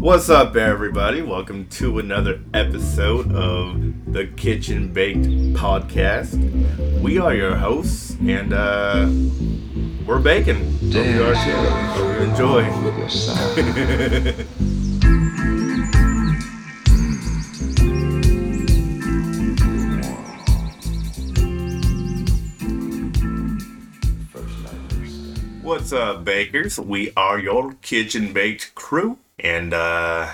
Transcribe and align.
What's 0.00 0.30
up, 0.30 0.54
everybody? 0.54 1.22
Welcome 1.22 1.66
to 1.70 1.98
another 1.98 2.38
episode 2.54 3.32
of 3.34 4.12
the 4.12 4.28
Kitchen 4.28 4.92
Baked 4.92 5.24
Podcast. 5.56 7.00
We 7.00 7.18
are 7.18 7.34
your 7.34 7.56
hosts, 7.56 8.16
and 8.20 8.52
uh, 8.52 9.08
we're 10.06 10.20
baking. 10.20 10.70
Hope 10.92 11.04
you 11.04 11.24
are 11.24 11.34
too. 11.34 11.50
Hope 11.96 12.14
you 12.14 12.26
enjoy. 12.30 12.62
What's 25.68 25.92
up, 25.92 26.24
bakers? 26.24 26.78
We 26.78 27.12
are 27.16 27.38
your 27.38 27.74
kitchen 27.82 28.32
baked 28.32 28.74
crew, 28.76 29.18
and 29.38 29.72
uh, 29.72 30.32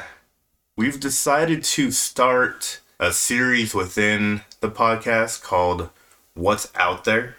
we've 0.76 0.98
decided 1.00 1.62
to 1.64 1.90
start 1.90 2.80
a 2.98 3.12
series 3.12 3.74
within 3.74 4.42
the 4.60 4.70
podcast 4.70 5.42
called 5.42 5.90
What's 6.34 6.70
Out 6.74 7.04
There. 7.04 7.36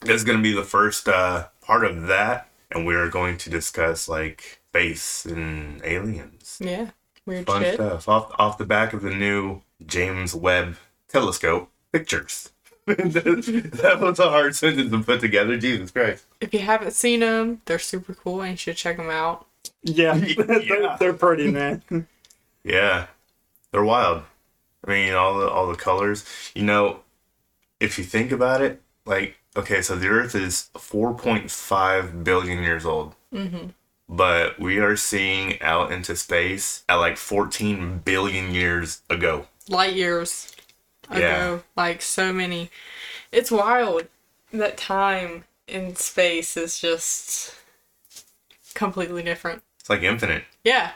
This 0.00 0.16
is 0.16 0.24
going 0.24 0.38
to 0.38 0.42
be 0.42 0.52
the 0.52 0.64
first 0.64 1.08
uh, 1.08 1.48
part 1.62 1.84
of 1.84 2.06
that, 2.08 2.48
and 2.70 2.86
we 2.86 2.94
are 2.94 3.08
going 3.08 3.38
to 3.38 3.50
discuss 3.50 4.08
like 4.08 4.60
space 4.70 5.24
and 5.24 5.80
aliens. 5.84 6.58
Yeah. 6.60 6.90
Weird 7.26 7.46
Fun 7.46 7.62
shit. 7.62 7.74
stuff 7.74 8.08
off 8.08 8.32
off 8.38 8.58
the 8.58 8.66
back 8.66 8.92
of 8.92 9.00
the 9.00 9.14
new 9.14 9.62
James 9.86 10.34
Webb 10.34 10.76
Telescope 11.08 11.70
pictures. 11.90 12.50
that 12.86 13.98
was 13.98 14.18
a 14.18 14.28
hard 14.28 14.54
sentence 14.54 14.90
to 14.90 15.02
put 15.02 15.20
together. 15.20 15.56
Jesus 15.56 15.90
Christ. 15.90 16.26
If 16.40 16.52
you 16.52 16.60
haven't 16.60 16.92
seen 16.92 17.20
them, 17.20 17.62
they're 17.64 17.78
super 17.78 18.12
cool 18.12 18.42
and 18.42 18.50
you 18.50 18.56
should 18.58 18.76
check 18.76 18.98
them 18.98 19.08
out. 19.08 19.46
Yeah, 19.84 20.16
Yeah. 20.26 20.34
They're, 20.36 20.96
they're 20.98 21.12
pretty, 21.14 21.50
man. 21.50 21.82
Yeah, 22.64 23.08
they're 23.72 23.84
wild. 23.84 24.22
I 24.86 24.90
mean, 24.90 25.14
all 25.14 25.38
the 25.38 25.48
all 25.50 25.68
the 25.68 25.76
colors. 25.76 26.24
You 26.54 26.64
know, 26.64 27.00
if 27.80 27.98
you 27.98 28.04
think 28.04 28.32
about 28.32 28.62
it, 28.62 28.82
like 29.06 29.38
okay, 29.56 29.82
so 29.82 29.96
the 29.96 30.08
Earth 30.08 30.34
is 30.34 30.70
four 30.78 31.14
point 31.14 31.50
five 31.50 32.24
billion 32.24 32.62
years 32.62 32.86
old, 32.86 33.14
Mm-hmm. 33.34 33.68
but 34.08 34.58
we 34.60 34.78
are 34.78 34.96
seeing 34.96 35.60
out 35.62 35.92
into 35.92 36.16
space 36.16 36.84
at 36.88 36.96
like 36.96 37.16
fourteen 37.18 37.98
billion 37.98 38.54
years 38.54 39.02
ago. 39.10 39.46
Light 39.68 39.94
years 39.94 40.52
ago. 41.10 41.20
Yeah. 41.20 41.58
Like 41.76 42.02
so 42.02 42.32
many. 42.32 42.70
It's 43.32 43.50
wild 43.50 44.08
that 44.52 44.76
time 44.78 45.44
in 45.68 45.96
space 45.96 46.56
is 46.56 46.78
just 46.78 47.54
completely 48.74 49.22
different. 49.22 49.62
It's 49.84 49.90
like 49.90 50.00
infinite. 50.00 50.44
Yeah. 50.64 50.92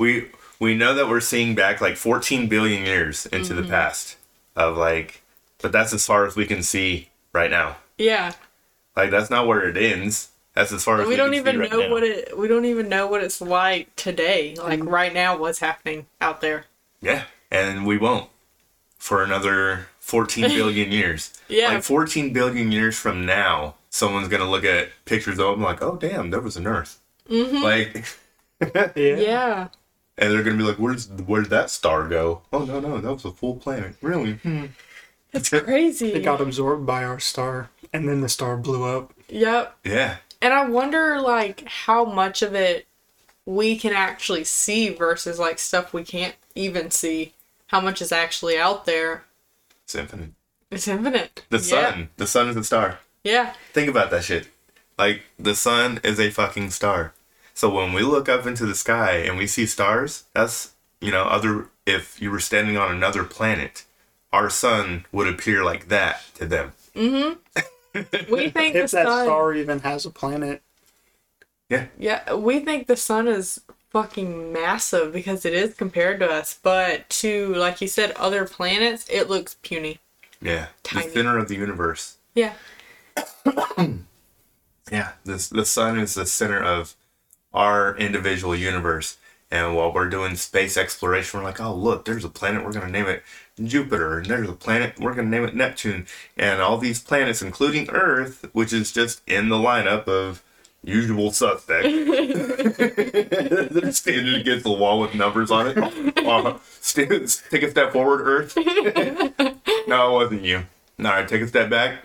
We 0.00 0.30
we 0.58 0.74
know 0.74 0.94
that 0.94 1.10
we're 1.10 1.20
seeing 1.20 1.54
back 1.54 1.82
like 1.82 1.98
fourteen 1.98 2.48
billion 2.48 2.86
years 2.86 3.26
into 3.26 3.52
the 3.52 3.60
mm-hmm. 3.60 3.70
past 3.70 4.16
of 4.56 4.78
like, 4.78 5.20
but 5.60 5.72
that's 5.72 5.92
as 5.92 6.06
far 6.06 6.24
as 6.24 6.34
we 6.34 6.46
can 6.46 6.62
see 6.62 7.10
right 7.34 7.50
now. 7.50 7.76
Yeah. 7.98 8.32
Like 8.96 9.10
that's 9.10 9.28
not 9.28 9.46
where 9.46 9.68
it 9.68 9.76
ends. 9.76 10.30
That's 10.54 10.72
as 10.72 10.82
far 10.82 11.02
as 11.02 11.06
we 11.06 11.10
we 11.10 11.16
don't 11.16 11.32
can 11.32 11.34
even 11.34 11.58
right 11.58 11.70
know 11.70 11.80
now. 11.80 11.90
what 11.90 12.02
it 12.02 12.38
we 12.38 12.48
don't 12.48 12.64
even 12.64 12.88
know 12.88 13.06
what 13.06 13.22
it's 13.22 13.42
like 13.42 13.94
today. 13.94 14.54
Like 14.56 14.80
mm-hmm. 14.80 14.88
right 14.88 15.12
now 15.12 15.36
what's 15.36 15.58
happening 15.58 16.06
out 16.18 16.40
there. 16.40 16.64
Yeah, 17.02 17.24
and 17.50 17.84
we 17.84 17.98
won't 17.98 18.30
for 18.96 19.22
another 19.22 19.88
14 20.00 20.48
billion 20.48 20.90
years. 20.90 21.34
Yeah. 21.48 21.74
Like 21.74 21.82
14 21.82 22.32
billion 22.32 22.72
years 22.72 22.98
from 22.98 23.26
now, 23.26 23.74
someone's 23.90 24.28
going 24.28 24.40
to 24.40 24.48
look 24.48 24.64
at 24.64 24.88
pictures 25.04 25.38
of 25.38 25.50
them 25.50 25.62
like, 25.62 25.82
oh, 25.82 25.96
damn, 25.96 26.30
there 26.30 26.40
was 26.40 26.56
an 26.56 26.66
Earth. 26.66 27.00
Mm-hmm. 27.28 27.62
Like, 27.62 28.04
Yeah. 28.96 29.16
Yeah. 29.16 29.68
and 30.18 30.32
they're 30.32 30.42
going 30.42 30.56
to 30.58 30.62
be 30.62 30.68
like, 30.68 30.78
where's 30.78 31.08
where'd 31.08 31.50
that 31.50 31.70
star 31.70 32.06
go? 32.08 32.42
Oh, 32.52 32.64
no, 32.64 32.80
no, 32.80 33.00
that 33.00 33.12
was 33.12 33.24
a 33.24 33.30
full 33.32 33.56
planet. 33.56 33.94
Really? 34.02 34.34
Hmm. 34.34 34.66
It's 35.32 35.48
crazy. 35.50 36.12
It 36.12 36.22
got 36.24 36.40
absorbed 36.40 36.86
by 36.86 37.02
our 37.04 37.18
star, 37.18 37.68
and 37.92 38.08
then 38.08 38.20
the 38.20 38.28
star 38.28 38.56
blew 38.56 38.84
up. 38.84 39.12
Yep. 39.28 39.76
Yeah. 39.84 40.16
And 40.40 40.54
I 40.54 40.68
wonder 40.68 41.20
like 41.20 41.66
how 41.66 42.04
much 42.04 42.40
of 42.42 42.54
it 42.54 42.86
we 43.44 43.76
can 43.76 43.92
actually 43.92 44.44
see 44.44 44.90
versus 44.90 45.38
like 45.40 45.58
stuff 45.58 45.92
we 45.92 46.04
can't 46.04 46.36
even 46.54 46.90
see. 46.92 47.32
How 47.68 47.80
much 47.80 48.00
is 48.00 48.12
actually 48.12 48.56
out 48.56 48.84
there? 48.84 49.24
It's 49.82 49.94
infinite. 49.96 50.30
It's 50.70 50.86
infinite. 50.86 51.44
The 51.50 51.56
Yeah. 51.58 51.90
sun. 51.90 52.08
The 52.16 52.26
sun 52.28 52.48
is 52.50 52.56
a 52.56 52.62
star. 52.62 53.00
Yeah. 53.24 53.54
Think 53.72 53.88
about 53.88 54.10
that 54.12 54.22
shit. 54.22 54.46
Like, 54.98 55.22
the 55.38 55.54
sun 55.54 56.00
is 56.04 56.18
a 56.20 56.30
fucking 56.30 56.70
star. 56.70 57.12
So 57.52 57.68
when 57.70 57.92
we 57.92 58.02
look 58.02 58.28
up 58.28 58.46
into 58.46 58.66
the 58.66 58.74
sky 58.74 59.16
and 59.18 59.36
we 59.38 59.46
see 59.46 59.66
stars, 59.66 60.24
that's, 60.34 60.72
you 61.00 61.10
know, 61.10 61.22
other, 61.24 61.68
if 61.86 62.20
you 62.20 62.30
were 62.30 62.40
standing 62.40 62.76
on 62.76 62.90
another 62.90 63.24
planet, 63.24 63.84
our 64.32 64.50
sun 64.50 65.06
would 65.12 65.28
appear 65.28 65.62
like 65.64 65.88
that 65.88 66.22
to 66.34 66.46
them. 66.46 66.72
Mhm. 66.94 67.38
We 68.28 68.50
think 68.50 68.74
the 68.74 68.82
If 68.84 68.90
that 68.90 69.06
sun 69.06 69.24
star 69.26 69.54
even 69.54 69.78
has 69.80 70.04
a 70.04 70.10
planet, 70.10 70.62
Yeah. 71.68 71.86
Yeah, 71.96 72.34
we 72.34 72.58
think 72.58 72.88
the 72.88 72.96
sun 72.96 73.28
is 73.28 73.60
fucking 73.90 74.52
massive 74.52 75.12
because 75.12 75.44
it 75.44 75.54
is 75.54 75.74
compared 75.74 76.18
to 76.18 76.28
us, 76.28 76.58
but 76.60 77.08
to 77.20 77.54
like 77.54 77.80
you 77.80 77.86
said 77.86 78.10
other 78.12 78.46
planets, 78.46 79.06
it 79.08 79.30
looks 79.30 79.56
puny. 79.62 80.00
Yeah. 80.42 80.66
Tiny. 80.82 81.06
The 81.06 81.12
center 81.12 81.38
of 81.38 81.46
the 81.46 81.54
universe. 81.54 82.16
Yeah. 82.34 82.54
Yeah. 84.90 85.12
This, 85.24 85.48
the 85.48 85.64
sun 85.64 85.98
is 85.98 86.14
the 86.14 86.26
center 86.26 86.62
of 86.62 86.94
our 87.52 87.96
individual 87.96 88.54
universe. 88.54 89.16
And 89.50 89.76
while 89.76 89.92
we're 89.92 90.08
doing 90.08 90.36
space 90.36 90.76
exploration, 90.76 91.38
we're 91.38 91.44
like, 91.46 91.60
oh, 91.60 91.74
look, 91.74 92.04
there's 92.04 92.24
a 92.24 92.28
planet, 92.28 92.64
we're 92.64 92.72
going 92.72 92.86
to 92.86 92.90
name 92.90 93.06
it 93.06 93.22
Jupiter. 93.62 94.18
And 94.18 94.26
there's 94.26 94.48
a 94.48 94.54
planet, 94.54 94.98
we're 94.98 95.14
going 95.14 95.30
to 95.30 95.36
name 95.36 95.46
it 95.46 95.54
Neptune. 95.54 96.06
And 96.36 96.60
all 96.60 96.76
these 96.76 97.00
planets, 97.00 97.40
including 97.40 97.88
Earth, 97.90 98.46
which 98.52 98.72
is 98.72 98.90
just 98.90 99.22
in 99.28 99.50
the 99.50 99.56
lineup 99.56 100.08
of 100.08 100.42
usual 100.82 101.30
suspects. 101.30 101.88
They're 103.72 103.92
standing 103.92 104.34
against 104.34 104.64
the 104.64 104.72
wall 104.72 104.98
with 105.00 105.14
numbers 105.14 105.50
on 105.50 105.68
it. 105.68 106.14
Uh, 106.24 106.58
stand, 106.80 107.38
take 107.50 107.62
a 107.62 107.70
step 107.70 107.92
forward, 107.92 108.22
Earth. 108.22 108.56
no, 108.56 110.08
it 110.08 110.12
wasn't 110.24 110.42
you. 110.42 110.64
All 110.98 111.04
right, 111.04 111.28
take 111.28 111.42
a 111.42 111.46
step 111.46 111.68
back. 111.68 111.98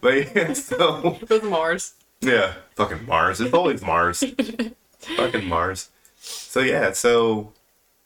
But 0.00 0.34
yeah, 0.34 0.52
so 0.52 1.18
With 1.28 1.42
Mars. 1.42 1.94
Yeah, 2.26 2.54
fucking 2.74 3.06
Mars. 3.06 3.40
It's 3.40 3.54
always 3.54 3.82
Mars. 3.82 4.22
fucking 4.98 5.48
Mars. 5.48 5.90
So 6.18 6.60
yeah, 6.60 6.92
so 6.92 7.52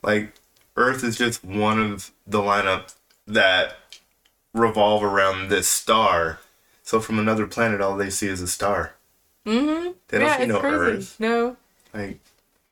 like 0.02 0.34
Earth 0.76 1.02
is 1.04 1.16
just 1.16 1.44
one 1.44 1.80
of 1.80 2.10
the 2.26 2.40
lineup 2.40 2.94
that 3.26 3.76
revolve 4.52 5.02
around 5.02 5.48
this 5.48 5.68
star. 5.68 6.40
So 6.82 7.00
from 7.00 7.18
another 7.18 7.46
planet, 7.46 7.80
all 7.80 7.96
they 7.96 8.10
see 8.10 8.26
is 8.28 8.40
a 8.42 8.48
star. 8.48 8.94
Mm-hmm. 9.46 9.92
They 10.08 10.18
don't 10.18 10.26
Yeah, 10.26 10.36
see 10.36 10.42
it's 10.44 10.52
no 10.52 10.60
crazy. 10.60 10.76
Earth. 10.76 11.16
No. 11.20 11.56
Like 11.94 12.20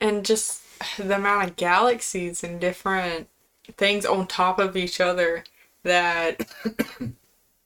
And 0.00 0.24
just 0.24 0.62
the 0.98 1.16
amount 1.16 1.48
of 1.48 1.56
galaxies 1.56 2.44
and 2.44 2.60
different 2.60 3.28
things 3.76 4.04
on 4.04 4.26
top 4.26 4.58
of 4.58 4.76
each 4.76 5.00
other 5.00 5.44
that 5.84 6.48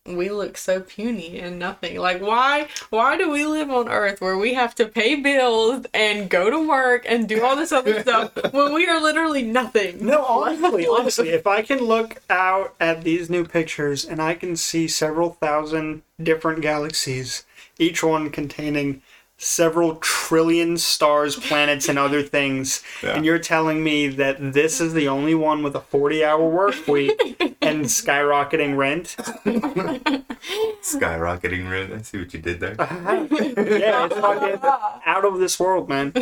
we 0.07 0.31
look 0.31 0.57
so 0.57 0.81
puny 0.81 1.39
and 1.39 1.59
nothing. 1.59 1.99
Like 1.99 2.21
why 2.21 2.69
why 2.91 3.17
do 3.17 3.31
we 3.31 3.45
live 3.45 3.71
on 3.71 3.89
Earth 3.89 4.21
where 4.21 4.37
we 4.37 4.55
have 4.55 4.75
to 4.77 4.87
pay 4.87 5.15
bills 5.15 5.87
and 5.95 6.29
go 6.29 6.51
to 6.51 6.69
work 6.69 7.05
and 7.09 7.29
do 7.29 7.45
all 7.45 7.55
this 7.57 7.73
other 7.73 8.01
stuff 8.03 8.33
when 8.53 8.75
we 8.75 8.87
are 8.87 9.01
literally 9.01 9.43
nothing? 9.43 10.05
no, 10.05 10.25
honestly, 10.25 10.87
honestly, 10.91 11.29
if 11.31 11.47
I 11.47 11.63
can 11.63 11.79
look 11.79 12.21
out 12.29 12.75
at 12.81 13.05
these 13.05 13.31
new 13.31 13.45
pictures 13.45 14.05
and 14.05 14.21
I 14.21 14.35
can 14.35 14.57
see 14.57 14.89
several 14.89 15.31
thousand 15.35 16.03
different 16.21 16.63
galaxies, 16.63 17.45
each 17.79 18.03
one 18.03 18.31
containing 18.31 19.03
several 19.43 19.97
trillion 19.97 20.77
stars, 20.77 21.35
planets, 21.37 21.89
and 21.89 21.99
other 21.99 22.23
things, 22.23 22.83
Yeah. 23.03 23.17
and 23.17 23.25
you're 23.25 23.39
telling 23.41 23.83
me 23.83 24.07
that 24.09 24.53
this 24.53 24.81
is 24.81 24.93
the 24.95 25.09
only 25.09 25.35
one 25.35 25.63
with 25.65 25.75
a 25.75 25.81
40-hour 25.81 26.49
work 26.49 26.87
week 26.87 27.19
and 27.61 27.85
skyrocketing 27.87 28.77
rent? 28.77 29.17
skyrocketing 30.83 31.71
rent. 31.71 31.93
I 31.93 32.03
see 32.03 32.19
what 32.19 32.33
you 32.33 32.41
did 32.41 32.61
there. 32.61 32.77
yeah, 32.79 34.05
it's 34.07 34.15
fucking 34.15 34.59
out 35.07 35.25
of 35.25 35.39
this 35.39 35.59
world, 35.59 35.89
man. 35.89 36.13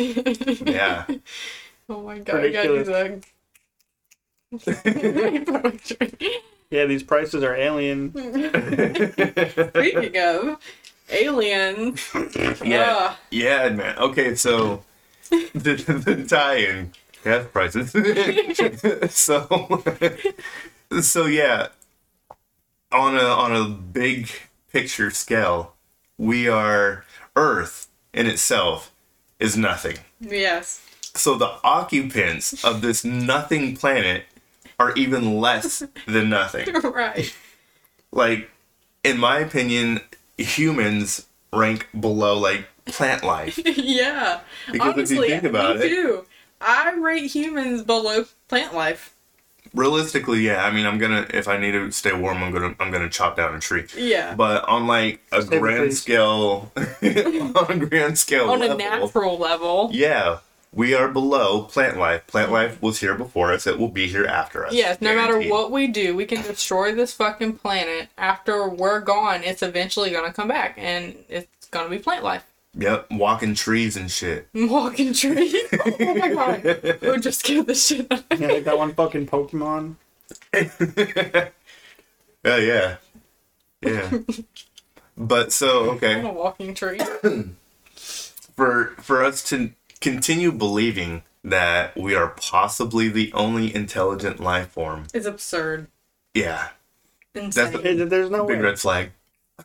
Yeah. 0.65 1.05
Oh 1.89 2.01
my 2.03 2.19
god, 2.19 2.41
I 2.41 2.49
gotta 2.49 2.83
do 2.83 2.85
that. 2.85 3.23
Yeah, 6.69 6.85
these 6.85 7.03
prices 7.03 7.43
are 7.43 7.53
alien. 7.53 8.13
Speaking 8.13 8.31
of 10.17 10.57
alien, 11.11 11.95
Yeah. 12.63 13.15
Yeah, 13.29 13.69
man. 13.69 13.97
Okay, 13.97 14.35
so 14.35 14.83
the, 15.29 15.75
the 16.05 16.25
tie-in 16.27 16.91
gas 17.23 17.45
prices. 17.51 17.91
so, 19.13 19.83
so 21.01 21.25
yeah, 21.25 21.67
on 22.91 23.15
a 23.15 23.23
on 23.23 23.55
a 23.55 23.65
big 23.69 24.29
picture 24.71 25.09
scale, 25.11 25.73
we 26.17 26.47
are 26.47 27.05
Earth 27.35 27.87
in 28.13 28.27
itself 28.27 28.91
is 29.39 29.55
nothing. 29.57 29.97
yes, 30.19 30.81
So 31.15 31.35
the 31.35 31.57
occupants 31.63 32.63
of 32.63 32.81
this 32.81 33.03
nothing 33.05 33.75
planet 33.75 34.25
are 34.79 34.91
even 34.93 35.39
less 35.39 35.83
than 36.07 36.29
nothing. 36.29 36.71
right. 36.83 37.33
Like, 38.11 38.49
in 39.03 39.17
my 39.17 39.39
opinion, 39.39 40.01
humans 40.43 41.25
rank 41.53 41.87
below 41.99 42.37
like 42.37 42.65
plant 42.85 43.23
life. 43.23 43.59
yeah. 43.65 44.41
Because 44.71 45.11
if 45.11 45.17
you 45.17 45.25
think 45.27 45.43
about 45.43 45.77
me 45.77 45.85
it- 45.85 45.89
too. 45.89 46.25
I 46.63 46.91
rate 46.93 47.25
humans 47.31 47.81
below 47.83 48.25
plant 48.47 48.75
life. 48.75 49.15
Realistically, 49.73 50.41
yeah. 50.41 50.65
I 50.65 50.71
mean, 50.71 50.85
I'm 50.85 50.97
gonna 50.97 51.25
if 51.33 51.47
I 51.47 51.57
need 51.57 51.71
to 51.71 51.91
stay 51.91 52.11
warm, 52.13 52.43
I'm 52.43 52.51
gonna 52.51 52.75
I'm 52.79 52.91
gonna 52.91 53.09
chop 53.09 53.37
down 53.37 53.55
a 53.55 53.59
tree. 53.59 53.85
Yeah. 53.97 54.35
But 54.35 54.67
on 54.67 54.85
like 54.85 55.21
a 55.31 55.41
Save 55.41 55.49
the 55.49 55.59
grand 55.59 55.79
trees. 55.83 56.01
scale, 56.01 56.71
on 56.75 57.71
a 57.71 57.85
grand 57.85 58.17
scale 58.19 58.49
On 58.49 58.59
level, 58.59 58.75
a 58.75 58.77
natural 58.77 59.37
level. 59.37 59.89
yeah, 59.93 60.39
we 60.73 60.93
are 60.93 61.09
below 61.09 61.63
plant 61.63 61.97
life. 61.97 62.25
Plant 62.27 62.47
mm-hmm. 62.47 62.53
life 62.53 62.81
was 62.81 62.99
here 62.99 63.15
before 63.15 63.51
us. 63.51 63.67
It 63.67 63.77
will 63.77 63.89
be 63.89 64.07
here 64.07 64.25
after 64.25 64.65
us. 64.65 64.73
Yes, 64.73 65.01
no 65.01 65.15
matter 65.15 65.41
what 65.49 65.71
we 65.71 65.87
do, 65.87 66.15
we 66.15 66.25
can 66.25 66.41
destroy 66.41 66.93
this 66.93 67.13
fucking 67.13 67.57
planet. 67.57 68.09
After 68.17 68.69
we're 68.69 69.01
gone, 69.01 69.43
it's 69.43 69.61
eventually 69.61 70.11
gonna 70.11 70.33
come 70.33 70.47
back, 70.47 70.75
and 70.77 71.15
it's 71.27 71.67
gonna 71.71 71.89
be 71.89 71.99
plant 71.99 72.23
life. 72.23 72.45
Yep, 72.73 73.07
walking 73.11 73.53
trees 73.53 73.97
and 73.97 74.09
shit. 74.09 74.47
Walking 74.53 75.13
trees. 75.13 75.55
Oh 75.99 76.15
my 76.15 76.29
god. 76.29 76.99
We 77.01 77.19
just 77.19 77.41
scared 77.41 77.67
the 77.67 77.75
shit 77.75 78.09
out 78.09 78.23
of 78.31 78.39
me. 78.39 78.47
Yeah, 78.47 78.53
like 78.53 78.63
that 78.63 78.77
one 78.77 78.93
fucking 78.93 79.27
Pokemon. 79.27 79.95
Oh 82.43 82.57
yeah, 82.57 82.95
yeah. 83.83 84.17
but 85.15 85.51
so 85.53 85.91
I'm 85.91 85.97
okay, 85.97 86.21
a 86.21 86.33
walking 86.33 86.73
tree. 86.73 86.99
for 88.55 88.95
for 88.97 89.23
us 89.23 89.43
to 89.49 89.73
continue 90.01 90.51
believing 90.51 91.23
that 91.43 91.95
we 91.97 92.13
are 92.15 92.27
possibly 92.29 93.07
the 93.07 93.31
only 93.33 93.73
intelligent 93.73 94.39
life 94.39 94.69
form, 94.69 95.05
It's 95.13 95.25
absurd. 95.25 95.87
yeah, 96.33 96.69
Insane. 97.33 97.79
It- 97.85 98.09
there's 98.09 98.29
no 98.29 98.45
big 98.45 98.57
way. 98.57 98.63
red 98.65 98.79
flag. 98.79 99.11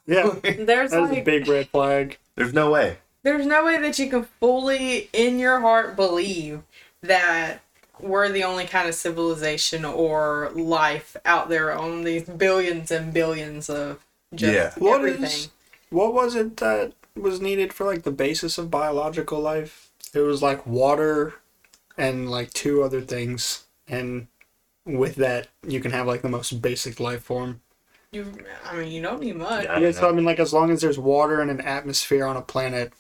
Yeah, 0.07 0.35
There's 0.43 0.91
that's 0.93 1.13
a 1.13 1.21
big 1.23 1.49
red 1.49 1.69
flag. 1.69 2.19
There's 2.37 2.53
no 2.53 2.71
way. 2.71 2.99
there's 3.23 3.47
no 3.47 3.65
way 3.65 3.79
that 3.81 3.99
you 3.99 4.09
can 4.09 4.25
fully 4.41 5.09
in 5.13 5.39
your 5.39 5.61
heart 5.61 5.97
believe 5.97 6.63
that 7.03 7.61
we're 7.99 8.29
the 8.31 8.45
only 8.45 8.67
kind 8.67 8.89
of 8.89 8.95
civilization 8.95 9.85
or 9.85 10.51
life 10.55 11.17
out 11.25 11.49
there 11.49 11.73
on 11.77 12.05
these 12.05 12.25
billions 12.25 12.91
and 12.91 13.13
billions 13.13 13.69
of 13.71 14.01
just 14.35 14.55
Yeah. 14.55 14.73
What 14.77 14.99
everything. 15.01 15.25
is- 15.25 15.49
What 15.91 16.13
was 16.13 16.35
it 16.35 16.59
that 16.59 16.93
was 17.17 17.41
needed 17.41 17.73
for 17.73 17.85
like 17.87 18.03
the 18.03 18.11
basis 18.11 18.59
of 18.59 18.71
biological 18.71 19.41
life? 19.41 19.86
It 20.17 20.21
was 20.21 20.43
like 20.43 20.67
water 20.67 21.35
and 21.99 22.31
like 22.31 22.53
two 22.53 22.83
other 22.83 23.01
things, 23.01 23.65
and 23.87 24.29
with 24.85 25.17
that 25.17 25.49
you 25.67 25.81
can 25.81 25.91
have 25.93 26.07
like 26.07 26.23
the 26.23 26.29
most 26.29 26.63
basic 26.63 26.99
life 26.99 27.23
form. 27.23 27.61
You, 28.13 28.33
I 28.65 28.77
mean, 28.77 28.93
you 28.93 29.03
don't 29.03 29.21
need 29.21 29.37
much. 29.37 29.65
Yeah. 29.65 29.79
Yeah, 29.79 29.91
so. 29.91 30.09
I 30.09 30.13
mean, 30.13 30.25
like 30.25 30.39
as 30.39 30.53
long 30.53 30.71
as 30.71 30.81
there's 30.81 30.99
water 30.99 31.41
and 31.41 31.51
an 31.51 31.61
atmosphere 31.61 32.25
on 32.25 32.37
a 32.37 32.41
planet, 32.41 32.93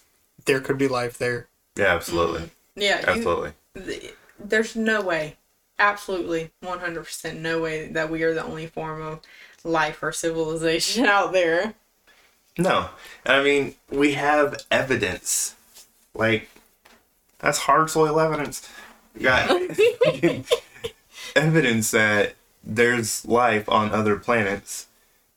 there 0.44 0.60
could 0.60 0.76
be 0.76 0.88
life 0.88 1.16
there. 1.16 1.48
Yeah, 1.76 1.94
absolutely, 1.94 2.40
mm-hmm. 2.40 2.80
Yeah, 2.80 3.00
you, 3.00 3.06
absolutely. 3.06 3.52
th- 3.74 4.14
there's 4.38 4.76
no 4.76 5.00
way, 5.00 5.36
absolutely, 5.78 6.50
100% 6.62 7.36
no 7.38 7.62
way 7.62 7.88
that 7.88 8.10
we 8.10 8.22
are 8.24 8.34
the 8.34 8.44
only 8.44 8.66
form 8.66 9.00
of 9.00 9.20
life 9.64 10.02
or 10.02 10.12
civilization 10.12 11.06
out 11.06 11.32
there. 11.32 11.74
No, 12.58 12.90
I 13.24 13.42
mean 13.42 13.74
we 13.90 14.12
have 14.14 14.64
evidence. 14.70 15.54
Like 16.14 16.48
that's 17.38 17.58
hard 17.58 17.90
soil 17.90 18.18
evidence. 18.20 18.68
We 19.14 19.22
got 19.22 19.50
evidence 21.36 21.90
that 21.90 22.34
there's 22.64 23.24
life 23.24 23.68
on 23.68 23.92
other 23.92 24.16
planets, 24.16 24.86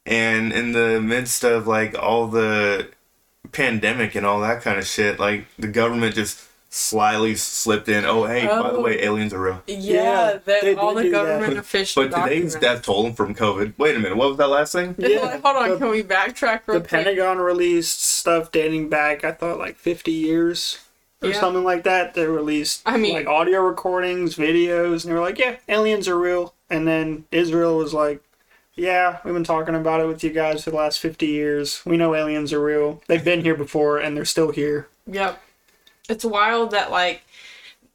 and 0.06 0.52
in 0.52 0.72
the 0.72 1.00
midst 1.02 1.44
of 1.44 1.68
like 1.68 1.98
all 1.98 2.28
the 2.28 2.90
pandemic 3.52 4.16
and 4.16 4.26
all 4.26 4.40
that 4.42 4.62
kind 4.62 4.78
of 4.78 4.86
shit, 4.86 5.20
like 5.20 5.46
the 5.58 5.68
government 5.68 6.16
just 6.16 6.46
slyly 6.72 7.36
slipped 7.36 7.90
in. 7.90 8.06
Oh, 8.06 8.26
hey, 8.26 8.46
by 8.46 8.70
the 8.72 8.78
Oh. 8.78 8.82
way, 8.84 9.02
aliens 9.02 9.34
are 9.34 9.42
real. 9.42 9.64
Yeah, 9.66 9.76
Yeah, 9.78 10.40
that 10.46 10.62
they 10.62 10.76
all 10.76 10.94
did 10.94 10.98
the 11.00 11.04
do 11.04 11.12
that. 11.12 11.26
government 11.26 11.58
official 11.58 12.08
But 12.08 12.24
today's 12.24 12.54
death 12.56 12.84
toll 12.84 13.12
from 13.14 13.34
COVID. 13.34 13.74
Wait 13.80 13.96
a 13.96 14.00
minute, 14.00 14.16
what 14.18 14.30
was 14.30 14.38
that 14.38 14.50
last 14.50 14.74
thing? 14.74 14.94
Yeah, 15.00 15.40
Hold 15.40 15.56
on, 15.58 15.70
the- 15.72 15.78
can 15.78 15.90
we 15.90 16.04
backtrack 16.04 16.62
real 16.68 16.80
The 16.80 16.82
quick? 16.82 16.90
Pentagon 16.90 17.40
released 17.40 18.04
stuff 18.04 18.52
dating 18.52 18.90
back, 18.90 19.24
I 19.24 19.32
thought, 19.32 19.58
like 19.58 19.78
50 19.78 20.12
years 20.12 20.78
or 21.22 21.30
Yeah. 21.30 21.40
something 21.40 21.64
like 21.64 21.84
that. 21.84 22.14
They 22.14 22.26
released 22.26 22.82
I 22.86 22.98
mean- 22.98 23.14
like 23.16 23.28
audio 23.28 23.62
recordings, 23.62 24.36
videos, 24.36 25.04
and 25.04 25.12
they 25.12 25.14
were 25.14 25.20
like, 25.22 25.38
yeah, 25.40 25.58
aliens 25.68 26.08
are 26.08 26.18
real. 26.18 26.54
And 26.70 26.88
then 26.88 27.26
Israel 27.32 27.78
was 27.78 27.94
like, 27.94 28.22
yeah, 28.76 29.18
we've 29.26 29.34
been 29.34 29.44
talking 29.44 29.76
about 29.76 30.00
it 30.00 30.08
with 30.08 30.24
you 30.24 30.30
guys 30.30 30.64
for 30.64 30.70
the 30.70 30.78
last 30.78 31.00
50 31.00 31.28
years. 31.28 31.82
We 31.86 31.98
know 31.98 32.16
aliens 32.16 32.54
are 32.54 32.64
real. 32.64 33.02
They've 33.08 33.24
been 33.24 33.42
here 33.44 33.56
before 33.56 33.98
and 33.98 34.16
they're 34.16 34.24
still 34.26 34.52
here. 34.52 34.88
Yep. 35.08 35.42
It's 36.08 36.24
wild 36.24 36.72
that 36.72 36.90
like 36.90 37.24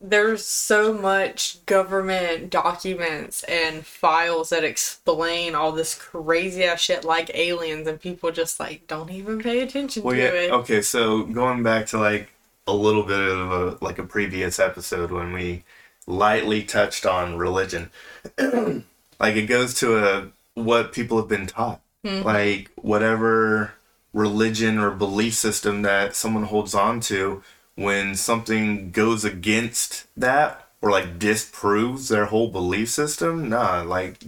there's 0.01 0.45
so 0.45 0.93
much 0.93 1.65
government 1.65 2.51
documents 2.51 3.43
and 3.45 3.87
files 3.87 4.51
that 4.51 4.63
explain 4.63 5.55
all 5.55 5.73
this 5.73 5.95
crazy 5.95 6.65
ass 6.65 6.81
shit 6.81 7.05
like 7.05 7.31
aliens 7.35 7.87
and 7.89 7.99
people 7.99 8.31
just 8.31 8.61
like 8.61 8.87
don't 8.87 9.11
even 9.11 9.41
pay 9.41 9.61
attention 9.63 10.03
Well, 10.03 10.15
to 10.15 10.21
yeah. 10.21 10.29
it. 10.29 10.51
Okay, 10.51 10.83
so 10.83 11.23
going 11.23 11.63
back 11.63 11.87
to 11.87 11.99
like 11.99 12.29
a 12.67 12.73
little 12.73 13.03
bit 13.03 13.21
of 13.21 13.51
a 13.53 13.85
like 13.85 13.99
a 13.99 14.05
previous 14.05 14.59
episode 14.59 15.11
when 15.11 15.33
we 15.33 15.65
lightly 16.07 16.63
touched 16.63 17.07
on 17.07 17.37
religion, 17.37 17.91
like 18.39 19.37
it 19.37 19.47
goes 19.47 19.75
to 19.75 19.97
a 19.99 20.29
what 20.55 20.93
people 20.93 21.17
have 21.19 21.29
been 21.29 21.47
taught, 21.47 21.81
hmm. 22.05 22.23
like 22.23 22.71
whatever 22.77 23.73
religion 24.13 24.79
or 24.79 24.91
belief 24.91 25.35
system 25.35 25.83
that 25.83 26.15
someone 26.15 26.45
holds 26.45 26.75
on 26.75 27.01
to. 27.01 27.43
When 27.77 28.15
something 28.15 28.93
goes 28.93 29.25
against 29.25 30.07
that 30.17 30.69
or 30.81 30.93
like 30.93 31.19
disproves 31.19 32.09
their 32.09 32.27
whole 32.27 32.49
belief 32.49 32.89
system, 32.89 33.49
nah, 33.49 33.83
like 33.83 34.23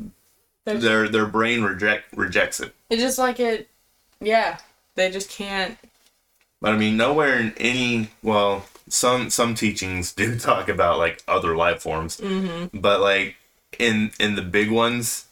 There's- 0.65 0.83
their 0.83 1.09
their 1.09 1.27
brain 1.27 1.63
reject 1.63 2.07
rejects 2.17 2.59
it. 2.61 2.75
It's 2.91 3.01
just 3.01 3.19
like 3.19 3.39
it 3.39 3.69
yeah. 4.21 4.59
They 4.97 5.11
just 5.11 5.31
can't 5.31 5.79
But 6.67 6.75
I 6.75 6.79
mean, 6.79 6.97
nowhere 6.97 7.39
in 7.39 7.55
any 7.59 8.09
well, 8.25 8.67
some 8.89 9.31
some 9.31 9.55
teachings 9.55 10.13
do 10.17 10.37
talk 10.37 10.69
about 10.69 10.99
like 10.99 11.23
other 11.29 11.55
life 11.55 11.81
forms, 11.83 12.17
mm-hmm. 12.17 12.77
but 12.77 13.01
like 13.01 13.37
in 13.79 14.11
in 14.19 14.35
the 14.35 14.43
big 14.43 14.73
ones, 14.73 15.27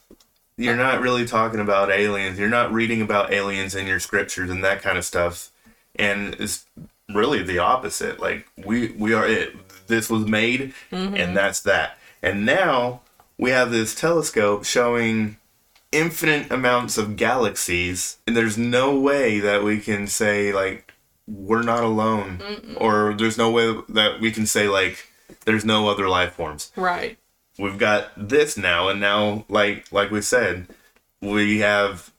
you're 0.55 0.77
not 0.77 1.01
really 1.01 1.25
talking 1.25 1.59
about 1.59 1.91
aliens. 1.91 2.39
You're 2.39 2.47
not 2.47 2.71
reading 2.71 3.01
about 3.01 3.33
aliens 3.33 3.75
in 3.75 3.85
your 3.85 3.99
scriptures 3.99 4.49
and 4.49 4.63
that 4.63 4.81
kind 4.81 4.97
of 4.97 5.03
stuff. 5.03 5.51
And 5.95 6.35
it's 6.35 6.67
really 7.13 7.43
the 7.43 7.59
opposite. 7.59 8.21
Like 8.21 8.47
we 8.65 8.91
we 8.91 9.13
are 9.13 9.27
it. 9.27 9.87
This 9.87 10.09
was 10.09 10.25
made, 10.25 10.73
and 10.89 11.35
that's 11.35 11.59
that. 11.63 11.97
And 12.23 12.45
now 12.45 13.01
we 13.37 13.49
have 13.49 13.71
this 13.71 13.93
telescope 13.93 14.63
showing 14.63 15.35
infinite 15.91 16.49
amounts 16.49 16.97
of 16.97 17.17
galaxies 17.17 18.17
and 18.27 18.35
there's 18.35 18.57
no 18.57 18.99
way 18.99 19.39
that 19.39 19.63
we 19.63 19.79
can 19.79 20.07
say 20.07 20.51
like 20.51 20.94
we're 21.27 21.63
not 21.63 21.83
alone 21.83 22.75
or 22.77 23.13
there's 23.17 23.37
no 23.37 23.49
way 23.49 23.73
that 23.89 24.19
we 24.21 24.31
can 24.31 24.45
say 24.45 24.67
like 24.67 25.09
there's 25.45 25.65
no 25.65 25.89
other 25.89 26.07
life 26.07 26.33
forms 26.33 26.71
right. 26.75 27.17
we've 27.57 27.77
got 27.79 28.11
this 28.15 28.57
now 28.57 28.89
and 28.89 28.99
now 28.99 29.43
like 29.49 29.91
like 29.91 30.11
we 30.11 30.21
said 30.21 30.67
we 31.21 31.59
have 31.59 32.11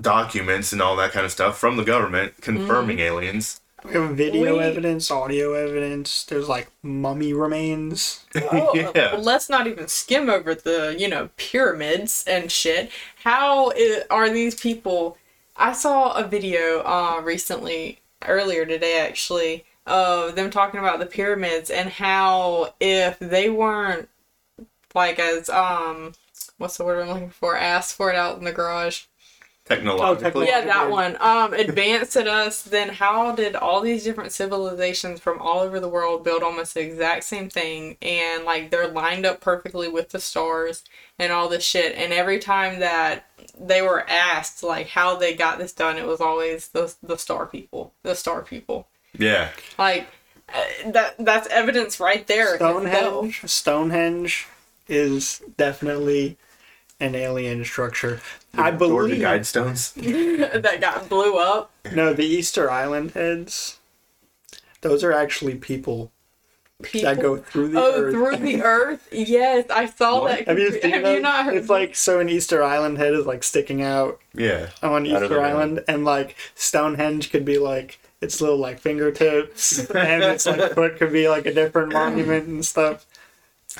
documents 0.00 0.72
and 0.72 0.80
all 0.80 0.94
that 0.96 1.10
kind 1.12 1.26
of 1.26 1.32
stuff 1.32 1.58
from 1.58 1.76
the 1.76 1.84
government 1.84 2.34
confirming 2.40 3.00
aliens 3.00 3.60
We 3.84 3.92
have 3.94 4.16
video 4.16 4.54
We- 4.56 4.60
evidence, 4.64 5.10
audio 5.10 5.54
evidence. 5.54 6.24
There's 6.24 6.48
like 6.48 6.68
mummy 6.82 7.32
remains. 7.32 8.24
Oh, 8.36 8.72
Yeah. 8.74 9.16
let's 9.18 9.48
not 9.48 9.66
even 9.68 9.86
skim 9.88 10.28
over 10.28 10.54
the, 10.54 10.94
you 10.98 11.08
know, 11.08 11.30
pyramids 11.36 12.24
and 12.26 12.50
shit. 12.50 12.90
How 13.24 13.72
are 14.10 14.30
these 14.30 14.54
people? 14.56 15.16
I 15.56 15.72
saw 15.72 16.12
a 16.14 16.24
video 16.26 16.80
uh, 16.84 17.20
recently, 17.22 18.00
earlier 18.26 18.66
today 18.66 19.00
actually, 19.00 19.64
of 19.86 20.36
them 20.36 20.50
talking 20.50 20.80
about 20.80 20.98
the 20.98 21.06
pyramids 21.06 21.70
and 21.70 21.88
how 21.88 22.74
if 22.80 23.18
they 23.18 23.48
weren't 23.48 24.08
like 24.94 25.18
as 25.18 25.48
um, 25.48 26.12
what's 26.58 26.76
the 26.76 26.84
word 26.84 27.02
I'm 27.02 27.08
looking 27.08 27.30
for? 27.30 27.56
Asked 27.56 27.94
for 27.94 28.10
it 28.10 28.16
out 28.16 28.38
in 28.38 28.44
the 28.44 28.52
garage. 28.52 29.04
technologically 29.64 30.46
Yeah, 30.46 30.64
that 30.64 30.90
one. 30.90 31.16
Um, 31.20 31.52
advanced 31.52 32.16
at 32.16 32.26
us. 32.26 32.62
Then 32.62 32.88
how 32.88 33.34
did 33.34 33.54
all 33.54 33.80
these 33.80 34.04
different 34.04 34.32
civilizations 34.32 35.20
from 35.20 35.40
all 35.40 35.60
over 35.60 35.78
the 35.78 35.88
world 35.88 36.24
build 36.24 36.42
almost 36.42 36.74
the 36.74 36.80
exact 36.80 37.24
same 37.24 37.48
thing, 37.48 37.96
and 38.02 38.44
like 38.44 38.70
they're 38.70 38.88
lined 38.88 39.26
up 39.26 39.40
perfectly 39.40 39.88
with 39.88 40.10
the 40.10 40.20
stars 40.20 40.84
and 41.18 41.32
all 41.32 41.48
this 41.48 41.64
shit? 41.64 41.94
And 41.96 42.12
every 42.12 42.38
time 42.38 42.80
that 42.80 43.27
they 43.60 43.82
were 43.82 44.08
asked 44.08 44.62
like 44.62 44.88
how 44.88 45.16
they 45.16 45.34
got 45.34 45.58
this 45.58 45.72
done, 45.72 45.96
it 45.98 46.06
was 46.06 46.20
always 46.20 46.68
the 46.68 46.94
the 47.02 47.16
star 47.16 47.46
people, 47.46 47.92
the 48.02 48.14
star 48.14 48.42
people. 48.42 48.88
yeah 49.18 49.50
Like 49.78 50.06
Uh, 50.48 50.90
that 50.92 51.14
that's 51.18 51.46
evidence 51.48 52.00
right 52.00 52.26
there. 52.26 52.56
Stonehenge. 52.56 53.42
Stonehenge 53.44 54.46
is 54.88 55.42
definitely 55.58 56.38
an 57.00 57.14
alien 57.14 57.64
structure. 57.64 58.20
I 58.56 58.70
Georgia 58.70 59.14
believe. 59.14 59.22
Guidestones. 59.22 59.92
that 60.62 60.80
got 60.80 61.08
blew 61.08 61.36
up. 61.36 61.70
No, 61.94 62.12
the 62.14 62.24
Easter 62.24 62.70
Island 62.70 63.10
heads. 63.12 63.78
Those 64.80 65.04
are 65.04 65.12
actually 65.12 65.56
people, 65.56 66.12
People. 66.82 67.12
that 67.14 67.20
go 67.20 67.36
through 67.38 67.68
the 67.70 67.80
oh, 67.80 67.92
earth. 68.02 68.12
through 68.14 68.36
the 68.36 68.62
earth. 68.62 69.08
Yes, 69.10 69.66
I 69.68 69.86
saw 69.86 70.20
What? 70.22 70.38
that. 70.38 70.46
Have 70.48 70.58
you 70.60 70.70
seen 70.80 70.92
Have 70.92 71.02
those? 71.02 71.16
you 71.16 71.20
not 71.20 71.44
heard? 71.46 71.56
It's 71.56 71.68
like 71.68 71.96
so 71.96 72.20
an 72.20 72.28
Easter 72.28 72.62
Island 72.62 72.98
head 72.98 73.14
is 73.14 73.26
like 73.26 73.42
sticking 73.42 73.82
out 73.82 74.20
Yeah. 74.32 74.68
on 74.80 75.04
Out 75.08 75.16
of 75.16 75.22
Easter 75.24 75.28
the 75.28 75.40
Island, 75.40 75.82
and 75.88 76.04
like 76.04 76.36
Stonehenge 76.54 77.30
could 77.30 77.44
be 77.44 77.58
like 77.58 77.98
its 78.20 78.40
little 78.40 78.58
like 78.58 78.78
fingertips, 78.78 79.90
and 79.90 80.22
its 80.22 80.46
like 80.46 80.72
foot 80.74 80.98
could 80.98 81.12
be 81.12 81.28
like 81.28 81.46
a 81.46 81.52
different 81.54 81.92
monument 81.92 82.46
and 82.46 82.64
stuff. 82.64 83.06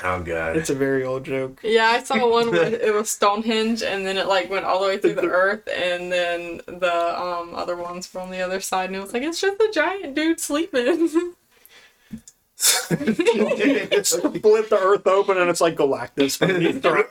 Oh 0.03 0.21
god. 0.21 0.57
It's 0.57 0.69
a 0.69 0.75
very 0.75 1.03
old 1.05 1.23
joke. 1.23 1.59
Yeah, 1.63 1.87
I 1.87 2.03
saw 2.03 2.29
one 2.29 2.51
where 2.51 2.63
it 2.73 2.93
was 2.93 3.09
Stonehenge, 3.09 3.81
and 3.81 4.05
then 4.05 4.17
it 4.17 4.27
like 4.27 4.49
went 4.49 4.65
all 4.65 4.81
the 4.81 4.87
way 4.87 4.97
through 4.97 5.15
the 5.15 5.29
earth, 5.29 5.67
and 5.73 6.11
then 6.11 6.57
the 6.67 7.17
um 7.21 7.55
other 7.55 7.77
ones 7.77 8.13
were 8.13 8.19
on 8.19 8.29
the 8.29 8.41
other 8.41 8.59
side, 8.59 8.87
and 8.89 8.97
it 8.97 9.01
was 9.01 9.13
like 9.13 9.23
it's 9.23 9.39
just 9.39 9.59
a 9.61 9.71
giant 9.73 10.15
dude 10.15 10.41
sleeping. 10.41 11.35
Split 14.03 14.69
the 14.69 14.79
earth 14.81 15.07
open, 15.07 15.37
and 15.37 15.49
it's 15.49 15.61
like 15.61 15.75
Galactus. 15.75 16.37
from 16.37 16.61
Easter 16.61 16.89
Island. 16.89 17.09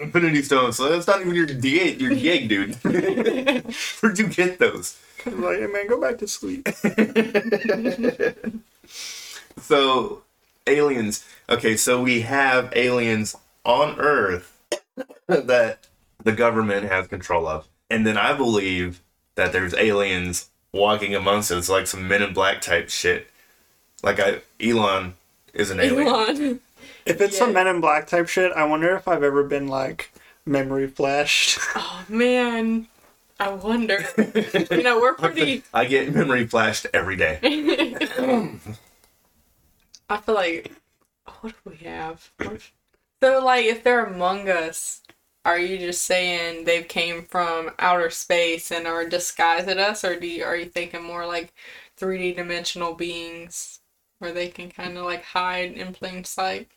Infinity 0.00 0.42
Stones. 0.42 0.76
So 0.78 0.88
that's 0.88 1.06
not 1.06 1.20
even 1.20 1.34
your 1.34 1.46
D8, 1.46 2.00
your 2.00 2.14
gig, 2.14 2.48
dude. 2.48 2.74
Where'd 4.00 4.18
you 4.18 4.28
get 4.28 4.58
those? 4.58 4.98
like, 5.26 5.58
hey 5.58 5.66
man, 5.66 5.86
go 5.86 6.00
back 6.00 6.18
to 6.18 6.26
sleep. 6.28 6.66
So, 9.60 10.22
aliens. 10.66 11.24
Okay, 11.48 11.76
so 11.76 12.02
we 12.02 12.22
have 12.22 12.72
aliens 12.76 13.36
on 13.64 13.98
Earth 13.98 14.60
that 15.26 15.86
the 16.22 16.32
government 16.32 16.86
has 16.90 17.06
control 17.06 17.46
of. 17.46 17.66
And 17.88 18.06
then 18.06 18.16
I 18.18 18.32
believe 18.34 19.00
that 19.36 19.52
there's 19.52 19.74
aliens 19.74 20.50
walking 20.72 21.14
amongst 21.14 21.50
us, 21.50 21.68
like 21.68 21.86
some 21.86 22.08
Men 22.08 22.22
in 22.22 22.34
Black 22.34 22.60
type 22.60 22.90
shit. 22.90 23.28
Like 24.04 24.20
I, 24.20 24.40
Elon 24.60 25.14
is 25.54 25.70
an 25.70 25.80
alien. 25.80 26.06
Elon. 26.06 26.60
If 27.06 27.20
it's 27.22 27.32
Yeah. 27.34 27.38
some 27.38 27.52
Men 27.54 27.66
in 27.66 27.80
Black 27.80 28.06
type 28.06 28.28
shit, 28.28 28.52
I 28.52 28.64
wonder 28.64 28.94
if 28.94 29.08
I've 29.08 29.22
ever 29.22 29.42
been 29.44 29.66
like 29.66 30.12
memory 30.46 30.86
flashed. 30.88 31.58
Oh 31.76 32.04
man, 32.08 32.86
I 33.40 33.48
wonder. 33.50 34.04
You 34.70 34.82
know, 34.82 35.00
we're 35.00 35.14
pretty. 35.24 35.62
I 35.72 35.86
get 35.86 36.14
memory 36.14 36.46
flashed 36.46 36.86
every 36.92 37.16
day. 37.16 37.38
I 40.10 40.18
feel 40.18 40.34
like 40.34 40.70
what 41.40 41.54
do 41.64 41.70
we 41.70 41.76
have? 41.86 42.30
So 43.22 43.42
like, 43.44 43.64
if 43.64 43.82
they're 43.82 44.04
among 44.04 44.50
us, 44.50 45.00
are 45.46 45.58
you 45.58 45.78
just 45.78 46.02
saying 46.02 46.64
they've 46.64 46.86
came 46.86 47.22
from 47.22 47.70
outer 47.78 48.10
space 48.10 48.70
and 48.70 48.86
are 48.86 49.06
disguised 49.08 49.68
at 49.68 49.78
us, 49.78 50.04
or 50.04 50.18
do 50.20 50.26
you, 50.26 50.44
are 50.44 50.56
you 50.56 50.66
thinking 50.66 51.02
more 51.02 51.26
like 51.26 51.54
three 51.96 52.18
D 52.18 52.32
dimensional 52.34 52.94
beings 52.94 53.80
where 54.24 54.32
they 54.32 54.48
can 54.48 54.70
kind 54.70 54.96
of 54.96 55.04
like 55.04 55.22
hide 55.22 55.72
in 55.72 55.92
plain 55.92 56.24
sight? 56.24 56.68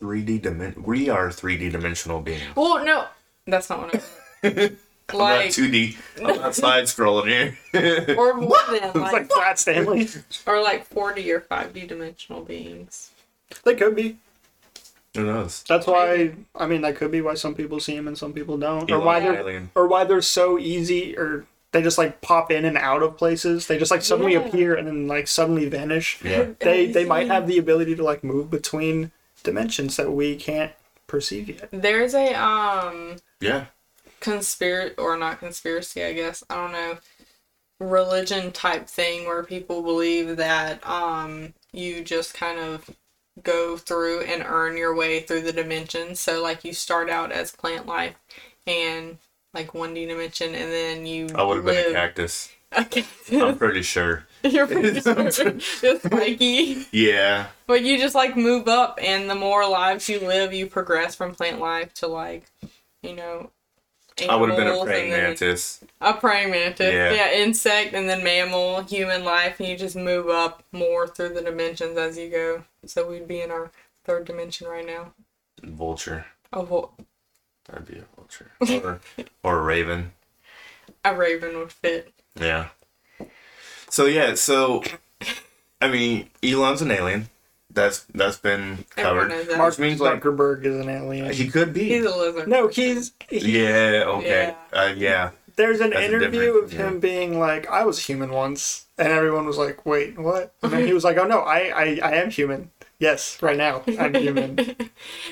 3D 0.00 0.40
dimen. 0.40 0.82
We 0.84 1.10
are 1.10 1.28
3D 1.28 1.70
dimensional 1.70 2.20
beings. 2.20 2.42
Well, 2.56 2.82
no, 2.84 3.04
that's 3.46 3.68
not 3.68 3.82
what 3.82 3.94
I 4.42 4.48
meant. 4.48 4.78
I'm 5.10 5.18
like, 5.18 5.44
not 5.44 5.52
2D. 5.52 5.96
I'm 6.18 6.36
not 6.40 6.54
side 6.64 6.84
scrolling 6.84 7.26
here. 7.72 8.16
or 8.18 8.32
more 8.34 8.56
than 8.70 8.84
It's 8.84 8.94
like 8.96 9.12
like, 9.12 9.30
Flat 9.30 9.58
Stanley. 9.58 10.08
or 10.46 10.62
like 10.62 10.86
four 10.86 11.12
D 11.12 11.30
or 11.30 11.40
five 11.40 11.74
D 11.74 11.86
dimensional 11.86 12.42
beings. 12.42 13.10
They 13.64 13.74
could 13.74 13.94
be. 13.94 14.16
Who 15.14 15.26
knows? 15.26 15.62
That's 15.68 15.86
why. 15.86 16.32
I 16.56 16.66
mean, 16.66 16.80
that 16.80 16.96
could 16.96 17.10
be 17.10 17.20
why 17.20 17.34
some 17.34 17.54
people 17.54 17.78
see 17.80 17.94
them 17.94 18.08
and 18.08 18.16
some 18.16 18.32
people 18.32 18.56
don't, 18.56 18.90
or 18.90 18.98
why 18.98 19.20
they're 19.20 19.34
alien. 19.40 19.70
or 19.74 19.86
why 19.86 20.04
they're 20.04 20.22
so 20.22 20.58
easy, 20.58 21.14
or 21.18 21.44
they 21.72 21.82
just 21.82 21.98
like 21.98 22.20
pop 22.20 22.50
in 22.50 22.64
and 22.64 22.76
out 22.78 23.02
of 23.02 23.16
places. 23.16 23.66
They 23.66 23.78
just 23.78 23.90
like 23.90 24.02
suddenly 24.02 24.34
Yeah. 24.34 24.40
appear 24.40 24.74
and 24.74 24.86
then 24.86 25.08
like 25.08 25.26
suddenly 25.26 25.68
vanish. 25.68 26.20
Yeah. 26.22 26.48
They 26.60 26.86
they 26.90 27.04
might 27.04 27.28
have 27.28 27.46
the 27.46 27.58
ability 27.58 27.96
to 27.96 28.04
like 28.04 28.22
move 28.22 28.50
between 28.50 29.10
dimensions 29.42 29.96
that 29.96 30.12
we 30.12 30.36
can't 30.36 30.72
perceive 31.06 31.48
yet. 31.48 31.68
There's 31.72 32.14
a 32.14 32.34
um 32.34 33.16
Yeah. 33.40 33.66
conspiracy 34.20 34.94
or 34.98 35.16
not 35.16 35.40
conspiracy, 35.40 36.04
I 36.04 36.12
guess. 36.12 36.44
I 36.48 36.54
don't 36.56 36.72
know. 36.72 36.98
Religion 37.80 38.52
type 38.52 38.86
thing 38.86 39.26
where 39.26 39.42
people 39.42 39.82
believe 39.82 40.36
that 40.36 40.86
um 40.86 41.54
you 41.72 42.04
just 42.04 42.34
kind 42.34 42.58
of 42.58 42.88
go 43.42 43.78
through 43.78 44.20
and 44.20 44.44
earn 44.46 44.76
your 44.76 44.94
way 44.94 45.20
through 45.20 45.40
the 45.40 45.52
dimensions. 45.52 46.20
So 46.20 46.42
like 46.42 46.64
you 46.64 46.74
start 46.74 47.08
out 47.08 47.32
as 47.32 47.50
plant 47.50 47.86
life 47.86 48.14
and 48.66 49.16
like 49.54 49.72
1D 49.72 50.08
dimension 50.08 50.54
and 50.54 50.70
then 50.72 51.06
you 51.06 51.28
I 51.34 51.42
would 51.42 51.56
have 51.56 51.64
been 51.66 51.90
a 51.90 51.94
cactus. 51.94 52.50
Okay. 52.78 53.04
I'm 53.32 53.58
pretty 53.58 53.82
sure. 53.82 54.26
You're 54.42 54.66
pretty 54.66 54.98
sure. 55.30 55.52
Just 55.52 56.04
spiky. 56.04 56.86
Yeah. 56.90 57.48
But 57.66 57.82
you 57.82 57.98
just 57.98 58.14
like 58.14 58.34
move 58.34 58.66
up, 58.66 58.98
and 59.02 59.28
the 59.28 59.34
more 59.34 59.68
lives 59.68 60.08
you 60.08 60.20
live, 60.20 60.54
you 60.54 60.66
progress 60.66 61.14
from 61.14 61.34
plant 61.34 61.60
life 61.60 61.92
to 61.96 62.06
like, 62.06 62.44
you 63.02 63.14
know. 63.14 63.50
I 64.26 64.36
would 64.36 64.48
have 64.48 64.56
been 64.58 64.68
a 64.68 64.84
praying 64.86 65.10
mantis. 65.10 65.84
A 66.00 66.14
praying 66.14 66.50
mantis. 66.50 66.94
Yeah. 66.94 67.12
Yeah. 67.12 67.32
insect, 67.32 67.92
and 67.92 68.08
then 68.08 68.24
mammal, 68.24 68.80
human 68.80 69.22
life, 69.22 69.60
and 69.60 69.68
you 69.68 69.76
just 69.76 69.94
move 69.94 70.30
up 70.30 70.62
more 70.72 71.06
through 71.06 71.34
the 71.34 71.42
dimensions 71.42 71.98
as 71.98 72.16
you 72.16 72.30
go. 72.30 72.64
So 72.86 73.06
we'd 73.06 73.28
be 73.28 73.42
in 73.42 73.50
our 73.50 73.70
third 74.06 74.24
dimension 74.24 74.66
right 74.66 74.86
now. 74.86 75.12
Vulture. 75.62 76.24
A, 76.54 76.62
vo- 76.62 76.92
That'd 77.68 77.86
be 77.86 77.98
a 77.98 78.04
vulture. 78.16 78.50
Or, 78.84 79.00
or 79.42 79.58
a 79.58 79.62
raven. 79.62 80.12
a 81.04 81.14
raven 81.14 81.56
would 81.58 81.72
fit. 81.72 82.12
Yeah. 82.38 82.68
So 83.90 84.06
yeah, 84.06 84.34
so 84.34 84.82
I 85.80 85.88
mean, 85.88 86.28
Elon's 86.42 86.82
an 86.82 86.90
alien. 86.90 87.28
That's 87.70 88.00
that's 88.14 88.36
been 88.38 88.84
covered. 88.90 89.28
knows 89.30 89.46
that. 89.48 89.58
Mark 89.58 89.78
means, 89.78 90.00
like- 90.00 90.20
Zuckerberg 90.22 90.64
is 90.64 90.76
an 90.78 90.88
alien. 90.90 91.32
He 91.32 91.48
could 91.48 91.72
be. 91.72 91.88
He's 91.88 92.04
a 92.04 92.14
lizard. 92.16 92.48
no, 92.48 92.68
he's 92.68 93.12
he, 93.28 93.62
yeah. 93.62 94.04
Okay. 94.06 94.54
Uh, 94.72 94.92
yeah. 94.96 95.30
There's 95.56 95.80
an 95.80 95.90
That's 95.90 96.02
interview 96.04 96.62
different- 96.62 96.64
of 96.64 96.72
him 96.72 97.00
being 97.00 97.38
like, 97.38 97.68
"I 97.70 97.84
was 97.84 97.98
human 98.04 98.30
once," 98.30 98.86
and 98.98 99.08
everyone 99.08 99.46
was 99.46 99.56
like, 99.58 99.84
"Wait, 99.86 100.18
what?" 100.18 100.54
And 100.62 100.72
then 100.72 100.86
he 100.86 100.92
was 100.94 101.04
like, 101.04 101.16
"Oh 101.18 101.26
no, 101.26 101.40
I, 101.40 101.58
I, 101.74 102.00
I 102.02 102.12
am 102.16 102.30
human. 102.30 102.70
Yes, 103.02 103.42
right 103.42 103.56
now, 103.56 103.82
I'm 103.98 104.14
human." 104.14 104.56